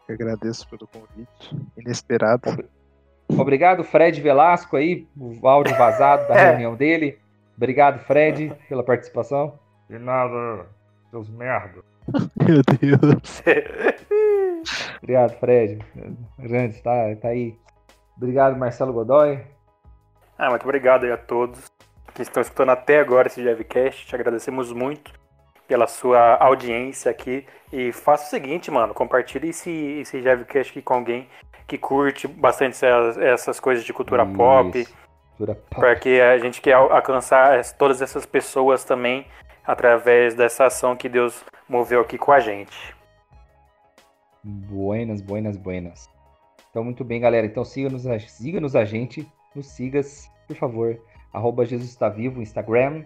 Eu 0.07 0.15
agradeço 0.15 0.67
pelo 0.69 0.87
convite. 0.87 1.55
Inesperado. 1.77 2.67
Obrigado, 3.27 3.83
Fred 3.83 4.21
Velasco 4.21 4.77
aí, 4.77 5.07
o 5.17 5.47
áudio 5.47 5.75
vazado 5.75 6.27
da 6.27 6.35
É. 6.37 6.49
reunião 6.51 6.75
dele. 6.75 7.17
Obrigado, 7.57 7.97
Fred, 7.99 8.53
pela 8.69 8.83
participação. 8.83 9.57
De 9.89 9.97
nada, 9.97 10.67
seus 11.09 11.27
merda. 11.29 11.81
Meu 12.37 12.61
Deus. 12.79 13.43
Obrigado, 15.01 15.33
Fred. 15.39 15.79
Grande, 16.39 16.81
tá, 16.81 16.91
tá 17.21 17.27
aí. 17.29 17.57
Obrigado, 18.17 18.57
Marcelo 18.57 18.93
Godoy. 18.93 19.39
Ah, 20.37 20.49
muito 20.49 20.63
obrigado 20.63 21.05
aí 21.05 21.11
a 21.11 21.17
todos 21.17 21.71
que 22.13 22.21
estão 22.21 22.41
escutando 22.41 22.69
até 22.69 22.99
agora 22.99 23.27
esse 23.27 23.43
Jevcast. 23.43 24.07
Te 24.07 24.15
agradecemos 24.15 24.71
muito 24.71 25.11
pela 25.67 25.87
sua 25.87 26.35
audiência 26.35 27.11
aqui. 27.11 27.45
E 27.71 27.91
faça 27.91 28.27
o 28.27 28.29
seguinte, 28.29 28.71
mano, 28.71 28.93
compartilhe 28.93 29.49
esse, 29.49 29.69
esse 29.71 30.21
Jevcast 30.21 30.71
aqui 30.71 30.81
com 30.81 30.93
alguém 30.95 31.27
que 31.67 31.77
curte 31.77 32.27
bastante 32.27 32.73
essas, 32.73 33.17
essas 33.17 33.59
coisas 33.59 33.83
de 33.83 33.91
cultura 33.93 34.25
pop. 34.25 34.79
Isso. 34.79 34.93
Cultura 35.37 35.55
pop. 35.55 35.75
Porque 35.81 36.21
a 36.21 36.37
gente 36.37 36.61
quer 36.61 36.73
al- 36.73 36.91
alcançar 36.91 37.61
todas 37.73 38.01
essas 38.01 38.25
pessoas 38.25 38.83
também 38.83 39.27
através 39.65 40.35
dessa 40.35 40.65
ação 40.65 40.95
que 40.95 41.09
Deus 41.09 41.43
moveu 41.67 42.01
aqui 42.01 42.17
com 42.17 42.31
a 42.31 42.39
gente. 42.39 42.95
Buenas, 44.43 45.21
buenas, 45.21 45.57
buenas. 45.57 46.09
Então, 46.69 46.83
muito 46.83 47.03
bem, 47.03 47.19
galera. 47.19 47.47
Então, 47.47 47.63
siga-nos 47.63 48.05
a, 48.05 48.19
siga-nos 48.19 48.75
a 48.75 48.85
gente. 48.85 49.27
Nos 49.55 49.67
sigas, 49.67 50.29
por 50.47 50.55
favor. 50.55 51.01
Arroba 51.33 51.65
Jesus 51.65 51.89
está 51.89 52.09
vivo, 52.09 52.41
Instagram. 52.41 53.05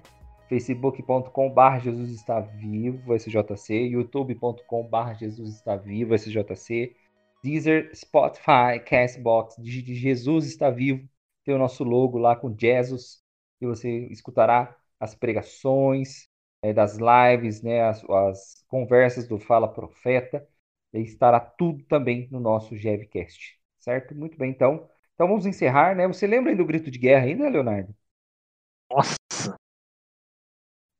facebook.com.br 0.49 1.79
Jesus 1.81 2.11
está 2.11 2.39
vivo, 2.39 3.15
SJC. 3.15 3.73
youtube.com.br 3.87 5.13
Jesus 5.17 5.55
está 5.55 5.75
vivo, 5.75 6.15
SJC. 6.15 6.95
Deezer, 7.41 7.89
Spotify, 7.95 8.79
Castbox, 8.85 9.55
digite 9.59 9.95
Jesus 9.95 10.45
está 10.45 10.69
vivo. 10.69 11.07
Tem 11.45 11.55
o 11.55 11.57
nosso 11.57 11.83
logo 11.83 12.17
lá 12.17 12.35
com 12.35 12.53
Jesus. 12.57 13.23
E 13.61 13.65
você 13.65 14.07
escutará 14.07 14.75
as 14.99 15.15
pregações 15.15 16.28
eh, 16.61 16.73
das 16.73 16.97
lives, 16.97 17.61
né, 17.61 17.83
as, 17.83 18.03
as 18.09 18.63
conversas 18.67 19.27
do 19.27 19.39
Fala 19.39 19.67
Profeta. 19.71 20.47
E 20.93 20.99
estará 21.01 21.39
tudo 21.39 21.83
também 21.85 22.27
no 22.31 22.39
nosso 22.39 22.75
Jevcast, 22.75 23.59
certo? 23.79 24.15
Muito 24.15 24.37
bem, 24.37 24.51
então. 24.51 24.89
Então 25.13 25.27
vamos 25.27 25.45
encerrar, 25.45 25.95
né? 25.95 26.07
Você 26.07 26.25
lembra 26.27 26.51
ainda 26.51 26.63
do 26.63 26.67
grito 26.67 26.89
de 26.91 26.97
guerra 26.99 27.25
ainda, 27.25 27.49
Leonardo? 27.49 27.93
Nossa, 28.91 29.17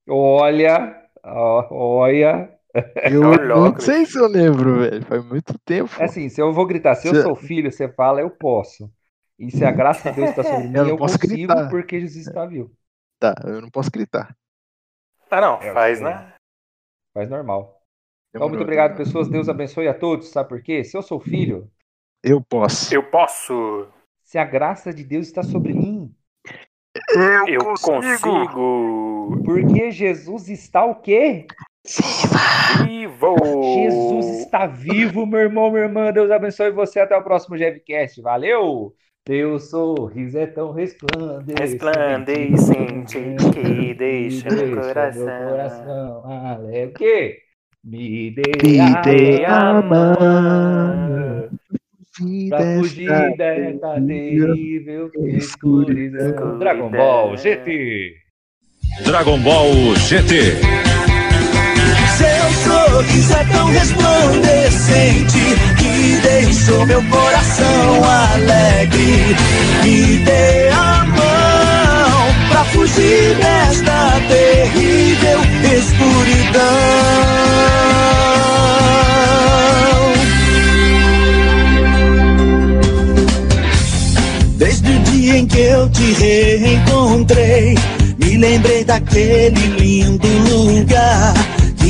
Olha, 0.07 1.07
ó, 1.23 1.67
olha. 1.71 2.59
eu 3.03 3.37
não 3.53 3.73
sei 3.79 4.05
se 4.05 4.17
eu 4.17 4.27
lembro, 4.27 4.79
velho. 4.79 5.05
Faz 5.05 5.23
muito 5.25 5.57
tempo. 5.65 5.91
É 5.95 6.05
assim, 6.05 6.29
se 6.29 6.41
eu 6.41 6.53
vou 6.53 6.65
gritar, 6.65 6.95
se 6.95 7.07
eu 7.07 7.13
Cê- 7.13 7.15
sou 7.15 7.35
filho, 7.35 7.71
você 7.71 7.87
fala, 7.91 8.21
eu 8.21 8.29
posso. 8.31 8.91
E 9.37 9.51
se 9.51 9.65
a 9.65 9.71
graça 9.71 10.07
de 10.07 10.15
Deus 10.15 10.29
está 10.29 10.43
sobre 10.43 10.67
mim, 10.69 10.85
Eu 10.85 10.89
eu, 10.89 10.97
consigo 10.97 11.17
gritar. 11.19 11.67
porque 11.67 11.99
Jesus 11.99 12.25
está 12.27 12.45
vivo. 12.45 12.71
Tá, 13.19 13.33
eu 13.45 13.61
não 13.61 13.69
posso 13.69 13.91
gritar. 13.91 14.35
Ah, 15.31 15.41
não, 15.41 15.61
É, 15.61 15.69
eu 15.69 15.73
faz, 15.73 15.97
sei. 15.99 16.07
né? 16.07 16.33
Faz 17.13 17.29
normal. 17.29 17.81
Então, 18.29 18.47
muito 18.47 18.59
Demorou. 18.59 18.63
obrigado, 18.63 18.97
pessoas. 18.97 19.27
Deus 19.29 19.49
abençoe 19.49 19.87
a 19.87 19.93
todos. 19.93 20.29
Sabe 20.29 20.49
por 20.49 20.61
quê? 20.61 20.83
Se 20.83 20.95
eu 20.97 21.01
sou 21.01 21.19
filho, 21.19 21.69
Eu 22.23 22.41
posso. 22.41 22.93
Eu 22.93 23.03
posso. 23.09 23.87
se 24.23 24.37
a 24.37 24.45
graça 24.45 24.93
de 24.93 25.03
Deus 25.03 25.27
está 25.27 25.41
sobre 25.43 25.73
mim, 25.73 26.13
Eu 27.47 27.63
consigo. 27.81 29.41
porque 29.45 29.91
Jesus 29.91 30.49
está 30.49 30.85
o 30.85 30.95
quê? 31.01 31.47
Vivo. 32.85 33.35
Jesus 33.73 34.25
está 34.41 34.67
vivo, 34.67 35.25
meu 35.25 35.39
irmão, 35.39 35.71
minha 35.71 35.83
irmã. 35.85 36.11
Deus 36.11 36.29
abençoe 36.29 36.71
você. 36.71 36.99
Até 36.99 37.15
o 37.17 37.23
próximo 37.23 37.57
Jevcast. 37.57 38.21
Valeu! 38.21 38.93
Teu 39.29 39.59
sorriso 39.59 40.39
é 40.39 40.47
tão 40.47 40.71
resplandecente. 40.71 41.61
Resplandecente 41.61 43.19
que 43.53 43.93
deixa 43.93 44.49
meu 44.49 44.81
coração. 44.81 45.23
coração 45.23 46.23
alegre. 46.25 46.85
O 46.85 46.93
quê? 46.93 47.37
Me 47.83 48.31
dê, 48.31 48.41
Me 48.63 48.79
dê 49.03 49.45
a 49.45 49.69
a 49.69 49.81
mão 49.83 50.15
pra 52.49 52.79
fugir 52.79 53.07
dessa 53.37 54.01
terrível 54.01 55.11
escuridão. 55.27 56.57
Dragon 56.57 56.89
Ball 56.89 57.37
GT. 57.37 58.15
Dragon 59.05 59.37
Ball 59.41 59.95
GT. 60.07 60.55
Seu 62.17 62.49
sorriso 62.65 63.35
é 63.35 63.45
tão 63.53 63.67
resplandecente 63.67 65.68
deixou 66.19 66.85
meu 66.85 67.01
coração 67.03 68.03
alegre. 68.03 69.35
Me 69.83 70.17
dê 70.17 70.69
a 70.69 71.05
mão 71.05 72.49
pra 72.49 72.63
fugir 72.65 73.35
desta 73.35 74.21
terrível 74.27 75.39
escuridão. 75.77 76.59
Desde 84.57 84.89
o 84.89 84.99
dia 84.99 85.37
em 85.37 85.47
que 85.47 85.59
eu 85.59 85.89
te 85.89 86.13
reencontrei, 86.13 87.75
me 88.17 88.37
lembrei 88.37 88.83
daquele 88.83 89.67
lindo 89.77 90.27
lugar 90.49 91.33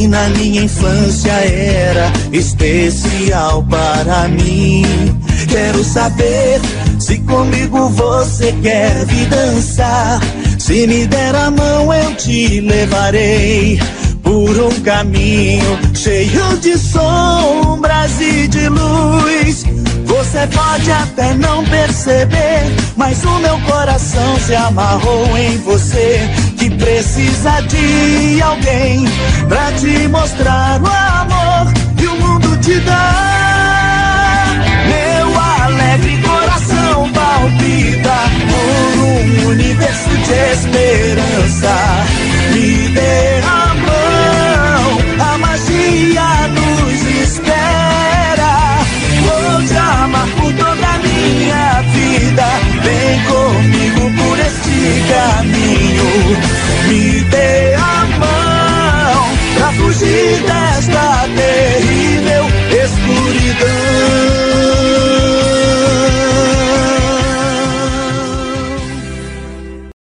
na 0.07 0.29
minha 0.29 0.63
infância 0.63 1.31
era 1.31 2.11
especial 2.31 3.63
para 3.63 4.27
mim. 4.27 4.83
Quero 5.47 5.83
saber 5.83 6.61
se 6.99 7.17
comigo 7.19 7.89
você 7.89 8.51
quer 8.61 9.05
vir 9.05 9.27
dançar. 9.27 10.19
Se 10.57 10.85
me 10.85 11.07
der 11.07 11.35
a 11.35 11.49
mão, 11.49 11.93
eu 11.93 12.15
te 12.15 12.61
levarei 12.61 13.79
por 14.21 14.57
um 14.57 14.81
caminho 14.81 15.79
cheio 15.95 16.57
de 16.57 16.77
sombras 16.77 18.19
e 18.21 18.47
de 18.47 18.69
luz. 18.69 19.65
Você 20.05 20.47
pode 20.47 20.91
até 20.91 21.33
não 21.33 21.63
perceber, 21.65 22.63
mas 22.95 23.23
o 23.23 23.39
meu 23.39 23.59
coração 23.61 24.39
se 24.39 24.53
amarrou 24.55 25.37
em 25.37 25.57
você 25.59 26.29
que 26.59 26.69
precisa 26.71 27.61
de 27.61 28.41
alguém 28.41 29.05
pra 29.47 29.71
te 29.71 30.09
mostrar 30.09 30.81
o 30.81 30.87
amor 30.87 31.73
que 31.95 32.05
o 32.05 32.15
mundo 32.15 32.57
te 32.57 32.77
dá. 32.81 34.45
Meu 34.85 35.39
alegre 35.39 36.21
coração 36.21 37.09
palpita 37.13 38.17
por 38.49 38.99
um 38.99 39.47
universo 39.47 40.09
de 40.09 40.33
esperança. 40.51 41.75
Me 42.51 42.89
derrama 42.89 43.58
caminho. 55.11 56.37
Me 56.87 57.21
dê 57.23 57.73
a 57.75 58.05
mão 58.19 59.37
pra 59.55 59.71
fugir 59.73 60.41
dessa. 60.43 60.78